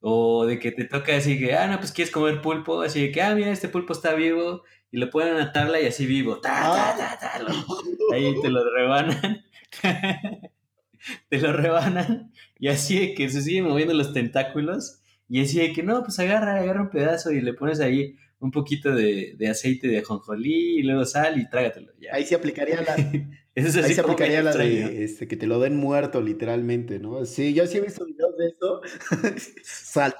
O 0.00 0.46
de 0.46 0.58
que 0.58 0.72
te 0.72 0.84
toca 0.84 1.16
así 1.16 1.38
que, 1.38 1.54
ah, 1.54 1.66
no, 1.68 1.78
pues 1.78 1.92
quieres 1.92 2.12
comer 2.12 2.40
pulpo, 2.42 2.82
así 2.82 3.00
de 3.02 3.12
que, 3.12 3.22
ah, 3.22 3.34
mira, 3.34 3.50
este 3.50 3.68
pulpo 3.68 3.92
está 3.92 4.14
vivo, 4.14 4.62
y 4.90 4.98
le 4.98 5.06
ponen 5.08 5.34
una 5.34 5.52
tabla 5.52 5.80
y 5.80 5.86
así 5.86 6.06
vivo, 6.06 6.40
ta, 6.40 6.94
ta, 6.96 6.96
ta, 6.96 7.18
ta, 7.18 7.38
lo- 7.42 7.48
ahí 8.14 8.34
te 8.40 8.48
lo 8.50 8.62
rebanan, 8.74 9.42
te 11.28 11.38
lo 11.38 11.52
rebanan, 11.52 12.32
y 12.58 12.68
así 12.68 12.98
de 12.98 13.14
que 13.14 13.28
se 13.28 13.42
siguen 13.42 13.64
moviendo 13.64 13.94
los 13.94 14.12
tentáculos, 14.12 15.00
y 15.28 15.42
así 15.42 15.58
de 15.58 15.72
que, 15.72 15.82
no, 15.82 16.02
pues 16.02 16.18
agarra, 16.18 16.56
agarra 16.60 16.82
un 16.82 16.90
pedazo 16.90 17.32
y 17.32 17.40
le 17.40 17.52
pones 17.54 17.80
ahí 17.80 18.16
un 18.38 18.50
poquito 18.50 18.94
de, 18.94 19.34
de 19.36 19.48
aceite 19.48 19.88
de 19.88 20.02
jonjolí 20.02 20.78
y 20.78 20.82
luego 20.82 21.04
sal 21.04 21.40
y 21.40 21.48
trágatelo. 21.48 21.92
Ya. 22.00 22.14
Ahí 22.14 22.24
se 22.24 22.34
aplicaría 22.34 22.82
la, 22.82 22.96
Eso 23.56 23.82
ahí 23.82 23.94
se 23.94 24.02
aplicaría 24.02 24.42
la 24.42 24.52
de 24.52 25.02
este, 25.02 25.26
que 25.26 25.36
te 25.36 25.46
lo 25.46 25.58
den 25.58 25.76
muerto, 25.76 26.20
literalmente, 26.20 26.98
¿no? 26.98 27.24
Sí, 27.24 27.54
yo 27.54 27.66
sí 27.66 27.78
he 27.78 27.80
visto 27.80 28.04
videos 28.04 28.36
de 28.36 28.48
eso. 28.48 28.82
Salta. 29.64 30.18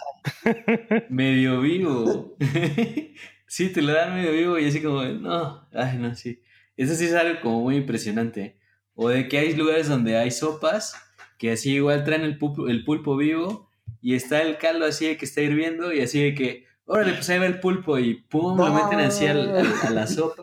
medio 1.10 1.60
vivo. 1.60 2.36
sí, 3.46 3.68
te 3.72 3.82
lo 3.82 3.92
dan 3.92 4.14
medio 4.14 4.32
vivo 4.32 4.58
y 4.58 4.64
así 4.64 4.80
como, 4.80 5.04
no, 5.04 5.68
ay, 5.74 5.98
no, 5.98 6.14
sí. 6.14 6.40
Eso 6.78 6.94
sí 6.94 7.04
es 7.04 7.12
algo 7.12 7.40
como 7.42 7.60
muy 7.60 7.76
impresionante. 7.76 8.56
O 8.94 9.10
de 9.10 9.28
que 9.28 9.38
hay 9.38 9.54
lugares 9.54 9.88
donde 9.88 10.16
hay 10.16 10.30
sopas 10.30 10.94
que 11.36 11.52
así 11.52 11.74
igual 11.74 12.04
traen 12.04 12.22
el 12.22 12.38
pulpo, 12.38 12.68
el 12.68 12.84
pulpo 12.84 13.18
vivo 13.18 13.70
y 14.00 14.14
está 14.14 14.40
el 14.40 14.56
caldo 14.56 14.86
así 14.86 15.06
de 15.06 15.16
que 15.18 15.26
está 15.26 15.42
hirviendo 15.42 15.92
y 15.92 16.00
así 16.00 16.22
de 16.22 16.34
que, 16.34 16.65
órale, 16.86 17.12
pues 17.14 17.28
ahí 17.30 17.38
va 17.38 17.46
el 17.46 17.60
pulpo 17.60 17.98
y 17.98 18.14
pum, 18.14 18.56
lo 18.56 18.72
meten 18.72 19.00
así 19.00 19.26
al- 19.26 19.56
al- 19.56 19.72
a 19.82 19.90
la 19.90 20.06
sopa. 20.06 20.42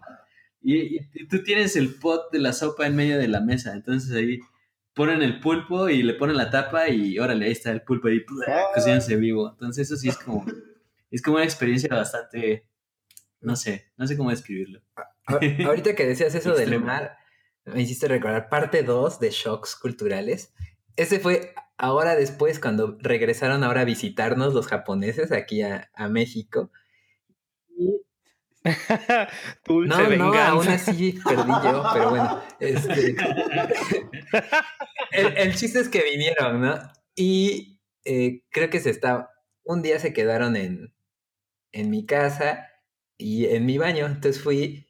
Y, 0.62 0.98
y 1.14 1.28
tú 1.28 1.44
tienes 1.44 1.76
el 1.76 1.96
pot 1.96 2.32
de 2.32 2.40
la 2.40 2.54
sopa 2.54 2.88
en 2.88 2.96
medio 2.96 3.18
de 3.18 3.28
la 3.28 3.42
mesa, 3.42 3.74
entonces 3.74 4.12
ahí 4.16 4.40
ponen 4.94 5.22
el 5.22 5.40
pulpo 5.40 5.90
y 5.90 6.04
le 6.04 6.14
ponen 6.14 6.38
la 6.38 6.50
tapa 6.50 6.88
y 6.90 7.18
órale, 7.20 7.46
ahí 7.48 7.52
está 7.52 7.72
el 7.72 7.82
pulpo 7.82 8.08
ahí 8.08 8.24
Ah. 8.48 8.66
cocinándose 8.74 9.16
vivo. 9.18 9.50
Entonces 9.52 9.88
eso 9.88 9.98
sí 9.98 10.08
es 10.10 10.18
como, 10.18 10.46
es 11.12 11.22
como 11.22 11.36
una 11.38 11.46
experiencia 11.46 11.90
bastante, 11.94 12.66
no 13.42 13.56
sé, 13.56 13.92
no 13.98 14.08
sé 14.08 14.16
cómo 14.16 14.30
describirlo. 14.30 14.82
A- 14.96 15.40
Ahorita 15.66 15.96
que 15.96 16.06
decías 16.06 16.34
eso 16.36 16.54
del 16.56 16.80
mar, 16.80 17.18
me 17.66 17.82
hiciste 17.82 18.08
recordar 18.08 18.48
parte 18.50 18.84
2 18.84 19.20
de 19.20 19.32
Shocks 19.32 19.76
Culturales. 19.76 20.54
Ese 20.96 21.20
fue 21.20 21.54
ahora 21.84 22.16
después, 22.16 22.60
cuando 22.60 22.98
regresaron 23.02 23.64
ahora 23.64 23.82
a 23.82 23.86
visitarnos 23.86 24.54
los 24.54 24.68
japoneses 24.68 25.32
aquí 25.32 25.62
a, 25.64 25.90
a 25.96 26.08
México. 26.08 26.72
Dulce 29.66 29.90
No, 29.90 30.04
no, 30.04 30.10
venganza. 30.10 30.48
aún 30.48 30.68
así 30.70 31.20
perdí 31.28 31.52
yo, 31.64 31.84
pero 31.94 32.10
bueno. 32.10 32.42
Este, 32.60 33.16
el, 35.12 35.38
el 35.38 35.56
chiste 35.56 35.80
es 35.80 35.90
que 35.90 36.02
vinieron, 36.04 36.62
¿no? 36.62 36.80
Y 37.16 37.80
eh, 38.06 38.44
creo 38.50 38.70
que 38.70 38.80
se 38.80 38.90
está. 38.90 39.30
Un 39.64 39.82
día 39.82 40.00
se 40.00 40.14
quedaron 40.14 40.56
en, 40.56 40.94
en 41.72 41.90
mi 41.90 42.06
casa 42.06 42.70
y 43.18 43.46
en 43.48 43.66
mi 43.66 43.78
baño. 43.78 44.06
Entonces 44.06 44.42
fui, 44.42 44.88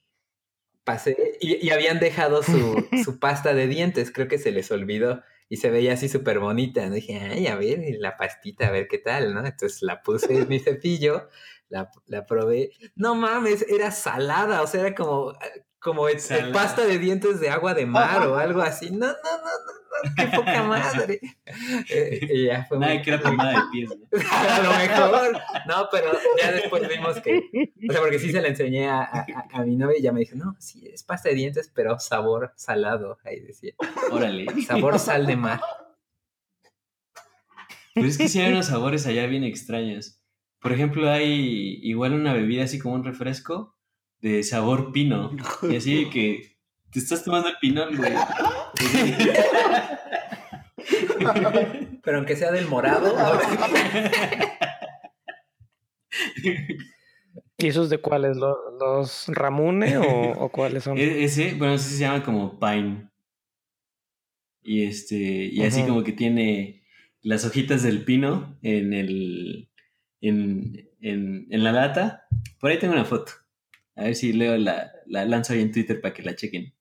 pasé 0.84 1.18
y, 1.42 1.66
y 1.66 1.72
habían 1.72 2.00
dejado 2.00 2.44
su, 2.44 2.86
su 3.04 3.20
pasta 3.20 3.54
de 3.54 3.68
dientes. 3.68 4.12
Creo 4.12 4.28
que 4.28 4.40
se 4.40 4.52
les 4.52 4.72
olvidó 4.72 5.24
y 5.54 5.58
se 5.58 5.70
veía 5.70 5.94
así 5.94 6.10
súper 6.10 6.40
bonita. 6.40 6.90
Dije, 6.90 7.20
ay, 7.20 7.46
a 7.46 7.56
ver, 7.56 7.80
la 8.00 8.18
pastita, 8.18 8.70
a 8.70 8.72
ver 8.72 8.88
qué 8.88 8.98
tal, 8.98 9.36
¿no? 9.36 9.46
Entonces 9.46 9.84
la 9.84 10.02
puse 10.02 10.36
en 10.36 10.50
mi 10.50 10.58
cepillo, 10.58 11.30
la, 11.70 11.92
la 12.08 12.26
probé. 12.26 12.72
No 12.96 13.14
mames, 13.14 13.64
era 13.70 13.92
salada, 13.92 14.64
o 14.64 14.68
sea, 14.68 14.82
era 14.82 14.96
como, 14.96 15.32
como 15.84 16.08
pasta 16.54 16.86
de 16.86 16.98
dientes 16.98 17.40
de 17.40 17.50
agua 17.50 17.74
de 17.74 17.86
mar 17.86 18.26
o 18.28 18.38
algo 18.38 18.62
así. 18.62 18.90
No, 18.92 19.08
no, 19.08 19.14
no, 19.14 19.14
no, 19.14 20.10
no, 20.10 20.16
qué 20.16 20.38
poca 20.38 20.64
madre. 20.68 21.20
Eh, 21.90 22.28
y 22.34 22.46
ya 22.48 22.66
fue 22.66 22.80
Nada 22.80 22.94
muy- 22.94 23.02
que 23.04 23.10
era 23.12 23.22
pomada 23.22 23.52
de 23.52 23.62
pies, 23.72 23.90
¿no? 23.90 24.08
a 24.32 24.60
lo 24.62 24.70
mejor. 24.78 25.38
No, 25.68 25.88
pero 25.92 26.12
ya 26.42 26.52
después 26.52 26.88
vimos 26.88 27.20
que. 27.22 27.38
O 27.90 27.92
sea, 27.92 28.02
porque 28.02 28.20
sí 28.20 28.32
se 28.32 28.42
la 28.42 28.48
enseñé 28.48 28.88
a, 28.90 29.04
a- 29.52 29.64
mi 29.66 29.76
novia 29.76 30.00
y 30.00 30.02
ya 30.02 30.12
me 30.12 30.22
dijo, 30.22 30.36
no, 30.36 30.56
sí, 30.60 30.88
es 30.92 31.04
pasta 31.04 31.30
de 31.30 31.36
dientes, 31.36 31.70
pero 31.74 32.00
sabor 32.00 32.54
salado. 32.56 33.18
Ahí 33.26 33.42
decía. 33.42 33.74
Órale. 34.12 34.46
Sabor 34.66 34.98
sal 35.00 35.26
de 35.26 35.36
mar. 35.36 35.62
Pues 37.94 38.08
es 38.08 38.18
que 38.18 38.28
sí 38.30 38.40
hay 38.42 38.52
unos 38.52 38.68
sabores 38.68 39.06
allá 39.06 39.28
bien 39.28 39.44
extraños. 39.44 40.20
Por 40.60 40.72
ejemplo, 40.72 41.10
hay 41.12 41.80
igual 41.84 42.14
una 42.14 42.34
bebida 42.34 42.64
así 42.64 42.80
como 42.80 42.96
un 42.96 43.04
refresco 43.04 43.76
de 44.24 44.42
sabor 44.42 44.92
pino. 44.94 45.32
Y 45.70 45.76
así 45.76 46.10
que 46.10 46.56
te 46.92 47.00
estás 47.00 47.24
tomando 47.26 47.50
el 47.50 47.56
pinol, 47.62 47.96
güey. 47.98 48.14
Pero 52.04 52.18
aunque 52.18 52.36
sea 52.38 52.52
del 52.52 52.68
morado. 52.68 53.14
¿Y 57.58 57.68
esos 57.68 57.90
de 57.90 57.98
cuáles? 58.00 58.38
¿Los, 58.38 58.56
los 58.80 59.26
Ramune 59.28 59.98
o, 59.98 60.32
o 60.32 60.50
cuáles 60.50 60.84
son? 60.84 60.98
E- 60.98 61.24
Ese, 61.24 61.54
bueno, 61.56 61.74
ese 61.74 61.90
se 61.90 62.00
llama 62.00 62.24
como 62.24 62.60
pine. 62.60 63.10
Y 64.62 64.84
este, 64.86 65.16
y 65.18 65.62
así 65.64 65.84
como 65.84 66.04
que 66.04 66.14
tiene 66.14 66.86
las 67.22 67.46
hojitas 67.46 67.84
del 67.84 68.06
pino 68.06 68.58
en 68.62 68.94
el, 68.94 69.70
en, 70.22 70.90
en, 71.02 71.48
en 71.50 71.64
la 71.64 71.72
lata. 71.74 72.26
Por 72.60 72.72
ahí 72.72 72.80
tengo 72.80 72.94
una 72.94 73.06
foto. 73.06 73.34
A 73.96 74.06
ver 74.06 74.16
si 74.16 74.34
leo 74.34 74.58
la, 74.58 74.92
la 75.06 75.26
lanzo 75.26 75.54
ahí 75.54 75.62
en 75.62 75.72
Twitter 75.72 76.02
para 76.02 76.14
que 76.14 76.24
la 76.24 76.36
chequen. 76.36 76.74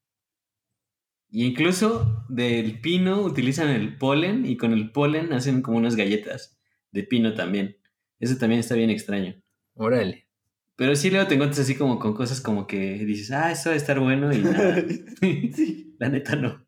Y 1.31 1.47
incluso 1.47 2.27
del 2.29 2.81
pino 2.81 3.23
utilizan 3.23 3.71
el 3.71 3.97
polen 3.97 4.45
y 4.45 4.59
con 4.59 4.73
el 4.73 4.93
polen 4.93 5.33
hacen 5.33 5.63
como 5.63 5.79
unas 5.79 5.97
galletas 5.97 6.59
de 6.91 7.05
pino 7.05 7.35
también. 7.35 7.79
Eso 8.21 8.37
también 8.37 8.61
está 8.61 8.75
bien 8.75 8.91
extraño. 8.91 9.43
Órale. 9.75 10.29
Pero 10.77 10.95
sí 10.95 11.11
luego 11.11 11.27
te 11.27 11.35
encuentras 11.35 11.61
así 11.61 11.75
como 11.75 11.99
con 11.99 12.15
cosas 12.15 12.41
como 12.41 12.67
que 12.67 12.79
dices, 13.05 13.31
ah, 13.31 13.51
esto 13.51 13.71
debe 13.71 13.79
estar 13.79 13.99
bueno 13.99 14.33
y 14.33 14.39
nada. 14.39 14.83
Sí. 15.21 15.97
La 15.99 16.09
neta 16.09 16.37
no. 16.37 16.67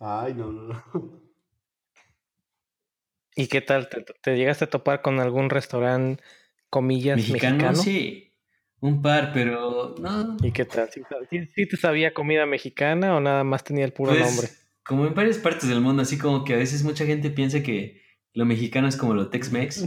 Ay, 0.00 0.34
no, 0.34 0.52
no, 0.52 0.68
no. 0.68 1.22
¿Y 3.36 3.46
qué 3.46 3.60
tal? 3.60 3.88
¿Te, 3.88 4.02
te 4.02 4.36
llegaste 4.36 4.64
a 4.64 4.70
topar 4.70 5.02
con 5.02 5.20
algún 5.20 5.50
restaurante, 5.50 6.22
comillas, 6.70 7.16
Mexicano, 7.16 7.56
mexicano? 7.56 7.82
sí. 7.82 8.26
Un 8.82 9.02
par, 9.02 9.32
pero 9.34 9.94
no. 10.00 10.38
¿Y 10.42 10.52
qué 10.52 10.64
tal? 10.64 10.88
¿Sí, 10.90 11.66
te 11.66 11.76
sabía 11.76 12.14
comida 12.14 12.46
mexicana 12.46 13.14
o 13.14 13.20
nada 13.20 13.44
más 13.44 13.62
tenía 13.62 13.84
el 13.84 13.92
puro 13.92 14.12
Pues, 14.12 14.24
nombre? 14.24 14.48
Como 14.82 15.06
en 15.06 15.14
varias 15.14 15.36
partes 15.36 15.68
del 15.68 15.82
mundo, 15.82 16.00
así 16.00 16.16
como 16.16 16.44
que 16.44 16.54
a 16.54 16.56
veces 16.56 16.82
mucha 16.82 17.04
gente 17.04 17.28
piensa 17.28 17.62
que 17.62 18.00
lo 18.32 18.46
mexicano 18.46 18.88
es 18.88 18.96
como 18.96 19.12
lo 19.12 19.28
Tex-Mex 19.28 19.86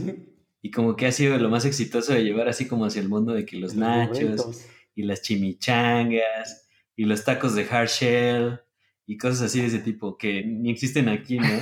y 0.62 0.70
como 0.70 0.94
que 0.94 1.06
ha 1.06 1.12
sido 1.12 1.36
lo 1.38 1.48
más 1.48 1.64
exitoso 1.64 2.12
de 2.12 2.22
llevar 2.22 2.48
así 2.48 2.68
como 2.68 2.84
hacia 2.84 3.02
el 3.02 3.08
mundo 3.08 3.32
de 3.34 3.44
que 3.44 3.56
los 3.56 3.74
nachos 3.74 4.64
y 4.94 5.02
las 5.02 5.22
chimichangas 5.22 6.68
y 6.94 7.04
los 7.04 7.24
tacos 7.24 7.54
de 7.54 7.66
hard 7.68 7.88
shell 7.88 8.60
y 9.06 9.16
cosas 9.18 9.42
así 9.42 9.60
de 9.60 9.66
ese 9.66 9.78
tipo 9.80 10.16
que 10.16 10.44
ni 10.44 10.70
existen 10.70 11.08
aquí, 11.08 11.38
¿no? 11.38 11.48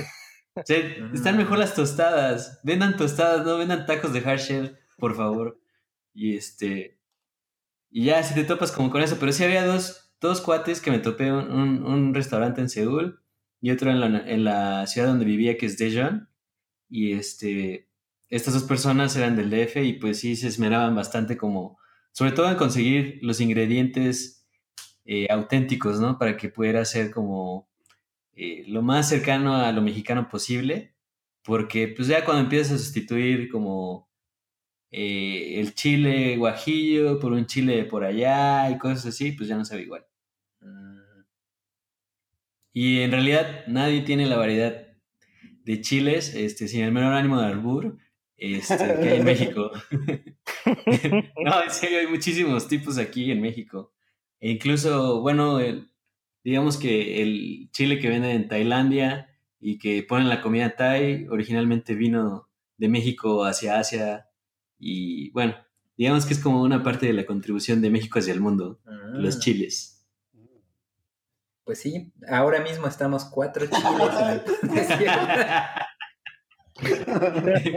O 0.55 0.61
sea, 0.63 0.77
están 1.11 1.35
mejor 1.35 1.57
las 1.57 1.73
tostadas. 1.73 2.59
Vendan 2.63 2.95
tostadas, 2.95 3.43
no 3.43 3.57
vendan 3.57 3.87
tacos 3.87 4.13
de 4.13 4.19
hard 4.19 4.37
shell, 4.39 4.77
por 4.97 5.15
favor. 5.15 5.59
Y 6.13 6.35
este. 6.37 6.99
Y 7.91 8.05
ya, 8.05 8.23
si 8.23 8.33
te 8.35 8.43
topas 8.43 8.71
como 8.71 8.89
con 8.91 9.01
eso. 9.01 9.17
Pero 9.19 9.31
sí 9.33 9.43
había 9.43 9.65
dos, 9.65 10.13
dos 10.21 10.41
cuates 10.41 10.81
que 10.81 10.91
me 10.91 10.99
topé 10.99 11.31
un, 11.31 11.83
un- 11.85 12.13
restaurante 12.13 12.61
en 12.61 12.69
Seúl 12.69 13.21
y 13.61 13.71
otro 13.71 13.91
en 13.91 13.99
la, 14.01 14.07
en 14.29 14.43
la 14.43 14.87
ciudad 14.87 15.07
donde 15.07 15.25
vivía, 15.25 15.57
que 15.57 15.65
es 15.67 15.77
Daejeon. 15.77 16.29
Y 16.89 17.13
este. 17.13 17.89
Estas 18.29 18.53
dos 18.55 18.63
personas 18.63 19.15
eran 19.15 19.35
del 19.35 19.49
DF 19.51 19.77
y 19.85 19.93
pues 19.93 20.19
sí 20.19 20.35
se 20.35 20.47
esmeraban 20.47 20.95
bastante 20.95 21.37
como. 21.37 21.77
Sobre 22.11 22.31
todo 22.31 22.49
en 22.49 22.57
conseguir 22.57 23.19
los 23.21 23.41
ingredientes 23.41 24.47
eh, 25.05 25.27
auténticos, 25.29 25.99
¿no? 25.99 26.17
Para 26.19 26.37
que 26.37 26.49
pudiera 26.49 26.85
ser 26.85 27.11
como 27.11 27.69
eh, 28.35 28.63
lo 28.67 28.81
más 28.81 29.09
cercano 29.09 29.55
a 29.57 29.71
lo 29.71 29.81
mexicano 29.81 30.29
posible, 30.29 30.95
porque 31.43 31.87
pues 31.89 32.07
ya 32.07 32.25
cuando 32.25 32.43
empiezas 32.43 32.73
a 32.73 32.77
sustituir 32.83 33.49
como 33.49 34.09
eh, 34.93 35.59
el 35.59 35.75
chile 35.75 36.37
guajillo 36.37 37.19
por 37.19 37.33
un 37.33 37.47
chile 37.47 37.77
de 37.77 37.85
por 37.85 38.05
allá 38.05 38.69
y 38.71 38.77
cosas 38.79 39.07
así, 39.07 39.33
pues 39.33 39.49
ya 39.49 39.57
no 39.57 39.65
sabe 39.65 39.83
igual. 39.83 40.05
Mm, 40.61 40.99
Y 42.73 43.01
en 43.01 43.11
realidad 43.11 43.65
nadie 43.67 44.01
tiene 44.01 44.25
la 44.25 44.37
variedad 44.37 44.87
de 45.63 45.81
chiles, 45.81 46.33
este, 46.35 46.67
sin 46.67 46.83
el 46.83 46.91
menor 46.91 47.13
ánimo 47.13 47.39
de 47.39 47.47
albur, 47.47 47.97
este, 48.37 48.75
que 48.99 49.09
hay 49.09 49.17
en 49.17 49.25
México. 49.25 49.71
no, 51.45 51.63
en 51.63 51.71
serio, 51.71 51.99
hay 51.99 52.07
muchísimos 52.07 52.67
tipos 52.67 52.97
aquí 52.97 53.31
en 53.31 53.41
México. 53.41 53.93
E 54.39 54.51
incluso, 54.51 55.21
bueno, 55.21 55.59
el- 55.59 55.89
digamos 56.43 56.77
que 56.77 57.21
el 57.21 57.69
chile 57.71 57.99
que 57.99 58.09
venden 58.09 58.31
en 58.31 58.47
Tailandia 58.47 59.29
y 59.59 59.77
que 59.77 60.03
ponen 60.03 60.27
la 60.29 60.41
comida 60.41 60.75
Thai, 60.75 61.27
originalmente 61.29 61.95
vino 61.95 62.49
de 62.77 62.89
México 62.89 63.45
hacia 63.45 63.79
Asia. 63.79 64.27
Y 64.85 65.31
bueno, 65.31 65.55
digamos 65.95 66.25
que 66.25 66.33
es 66.33 66.39
como 66.39 66.61
una 66.61 66.83
parte 66.83 67.05
de 67.05 67.13
la 67.13 67.25
contribución 67.25 67.81
de 67.81 67.89
México 67.89 68.19
hacia 68.19 68.33
el 68.33 68.41
mundo, 68.41 68.81
los 69.13 69.37
mm. 69.37 69.39
chiles. 69.39 70.05
Pues 71.63 71.79
sí, 71.79 72.11
ahora 72.27 72.61
mismo 72.61 72.87
estamos 72.87 73.23
cuatro 73.23 73.65
chiles. 73.65 74.43
en 76.75 77.71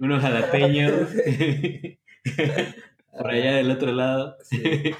Uno 0.00 0.20
jalapeño. 0.20 0.90
Por 3.18 3.30
allá 3.30 3.56
del 3.56 3.70
otro 3.72 3.90
lado. 3.92 4.36
Sí. 4.44 4.94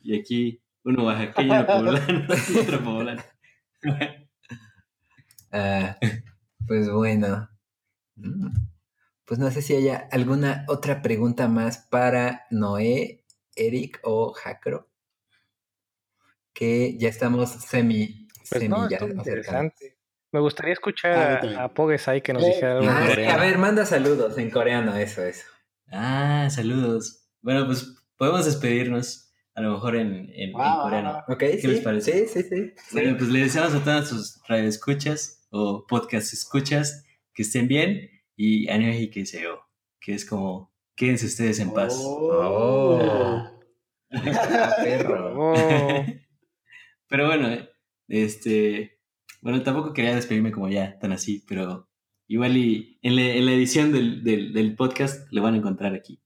Y 0.00 0.20
aquí 0.20 0.62
uno 0.84 1.06
oaxaqueño, 1.06 1.66
poblano, 1.66 2.26
otro 2.60 2.84
poblano. 2.84 3.22
Ah, 5.50 5.96
pues 6.68 6.88
bueno. 6.88 7.48
Mm. 8.14 8.75
Pues 9.26 9.38
no 9.40 9.50
sé 9.50 9.60
si 9.60 9.74
haya 9.74 10.08
alguna 10.12 10.64
otra 10.68 11.02
pregunta 11.02 11.48
más 11.48 11.78
para 11.78 12.46
Noé, 12.50 13.24
Eric 13.56 14.00
o 14.04 14.32
Jacro. 14.32 14.88
Que 16.54 16.96
ya 16.98 17.08
estamos 17.08 17.50
semi, 17.50 18.28
Pues 18.48 18.48
semi 18.48 18.68
no, 18.68 18.88
ya 18.88 18.96
estuvo 18.96 19.20
acercando. 19.20 19.64
interesante. 19.64 19.98
Me 20.32 20.40
gustaría 20.40 20.72
Ah, 20.72 20.74
escuchar 20.74 21.42
yo 21.52 21.58
a, 21.60 21.64
a 21.64 21.74
Pogesai 21.74 22.22
que 22.22 22.32
nos 22.32 22.42
Eh, 22.44 22.46
dijera 22.46 22.72
algo 22.72 22.84
en 22.84 22.90
Ah, 23.28 23.34
a 23.34 23.36
ver, 23.38 23.58
manda 23.58 23.84
saludos 23.84 24.36
en 24.38 24.50
coreano, 24.50 24.94
eso, 24.96 25.22
eso. 25.24 25.44
Ah, 25.90 26.48
saludos. 26.50 27.28
Bueno, 27.42 27.66
pues 27.66 27.94
podemos 28.16 28.44
despedirnos 28.44 29.32
a 29.54 29.60
lo 29.62 29.72
mejor 29.72 29.96
en, 29.96 30.14
en, 30.14 30.50
en 30.50 30.52
Ah, 30.56 30.80
coreano. 30.82 31.24
¿Qué 31.38 31.58
sí, 31.58 31.66
les 31.66 31.80
parece? 31.80 32.26
Sí, 32.26 32.42
sí, 32.42 32.48
sí. 32.48 32.72
sí. 32.76 32.92
Bueno, 32.92 33.16
pues 33.18 33.30
le 33.30 33.40
deseamos 33.40 33.74
a 33.74 33.82
todas 33.84 34.08
sus 34.08 34.40
radioescuchas 34.48 35.46
o 35.50 35.86
podcast 35.86 36.32
escuchas 36.32 37.04
que 37.34 37.42
estén 37.42 37.68
bien 37.68 38.10
y 38.36 38.68
anime 38.68 39.10
que 39.10 39.24
que 40.00 40.14
es 40.14 40.24
como 40.24 40.72
quédense 40.94 41.26
ustedes 41.26 41.58
en 41.60 41.72
paz. 41.72 41.94
Oh. 41.98 43.50
Oh. 44.08 45.54
Pero 47.08 47.26
bueno, 47.26 47.48
este. 48.08 48.98
Bueno, 49.42 49.62
tampoco 49.62 49.92
quería 49.92 50.14
despedirme 50.14 50.52
como 50.52 50.68
ya, 50.68 50.98
tan 50.98 51.12
así, 51.12 51.44
pero 51.46 51.88
igual 52.26 52.56
y 52.56 52.98
en, 53.02 53.16
la 53.16 53.52
edición 53.52 53.92
del, 53.92 54.74
podcast 54.76 55.30
lo 55.32 55.42
van 55.42 55.54
a 55.54 55.58
encontrar 55.58 55.94
aquí. 55.94 56.20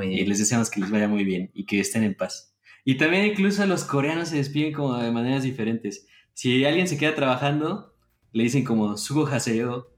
Y 0.00 0.24
les 0.24 0.38
deseamos 0.38 0.70
que 0.70 0.80
les 0.80 0.90
vaya 0.90 1.08
muy 1.08 1.24
bien 1.24 1.50
y 1.54 1.66
que 1.66 1.80
estén 1.80 2.02
en 2.02 2.14
paz. 2.14 2.56
Y 2.84 2.96
también 2.96 3.26
incluso 3.26 3.66
los 3.66 3.84
coreanos 3.84 4.28
se 4.28 4.36
despiden 4.36 4.72
como 4.72 4.96
de 4.96 5.10
maneras 5.10 5.42
diferentes. 5.42 6.06
Si 6.32 6.64
alguien 6.64 6.88
se 6.88 6.98
queda 6.98 7.14
trabajando, 7.14 7.94
le 8.32 8.44
dicen 8.44 8.64
como 8.64 8.96
sugo 8.96 9.26
haseo, 9.26 9.93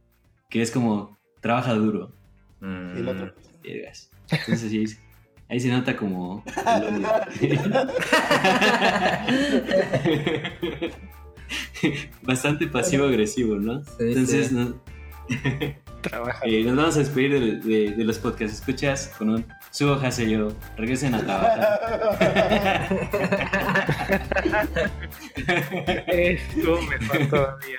que 0.49 0.63
es 0.63 0.71
como 0.71 1.17
trabaja 1.41 1.75
duro. 1.75 2.13
El 2.61 3.09
otro. 3.09 3.35
Entonces 3.65 4.71
sí, 4.71 4.85
ahí 5.49 5.61
se 5.61 5.69
nota 5.69 5.97
como... 5.97 6.45
Bastante 12.23 12.67
pasivo-agresivo, 12.67 13.55
¿no? 13.57 13.83
Entonces, 14.01 14.51
eh, 16.45 16.65
nos 16.65 16.77
vamos 16.77 16.97
a 16.97 16.99
despedir 17.01 17.63
de, 17.63 18.05
los 18.05 18.19
podcasts. 18.19 18.59
Escuchas 18.59 19.13
con 19.19 19.31
un 19.31 19.45
subo 19.71 20.01
yo 20.09 20.49
regresen 20.77 21.15
a 21.15 21.23
trabajar. 21.23 21.81
Esto 26.09 26.81
me 26.83 26.99
faltó 27.07 27.37
todavía. 27.37 27.79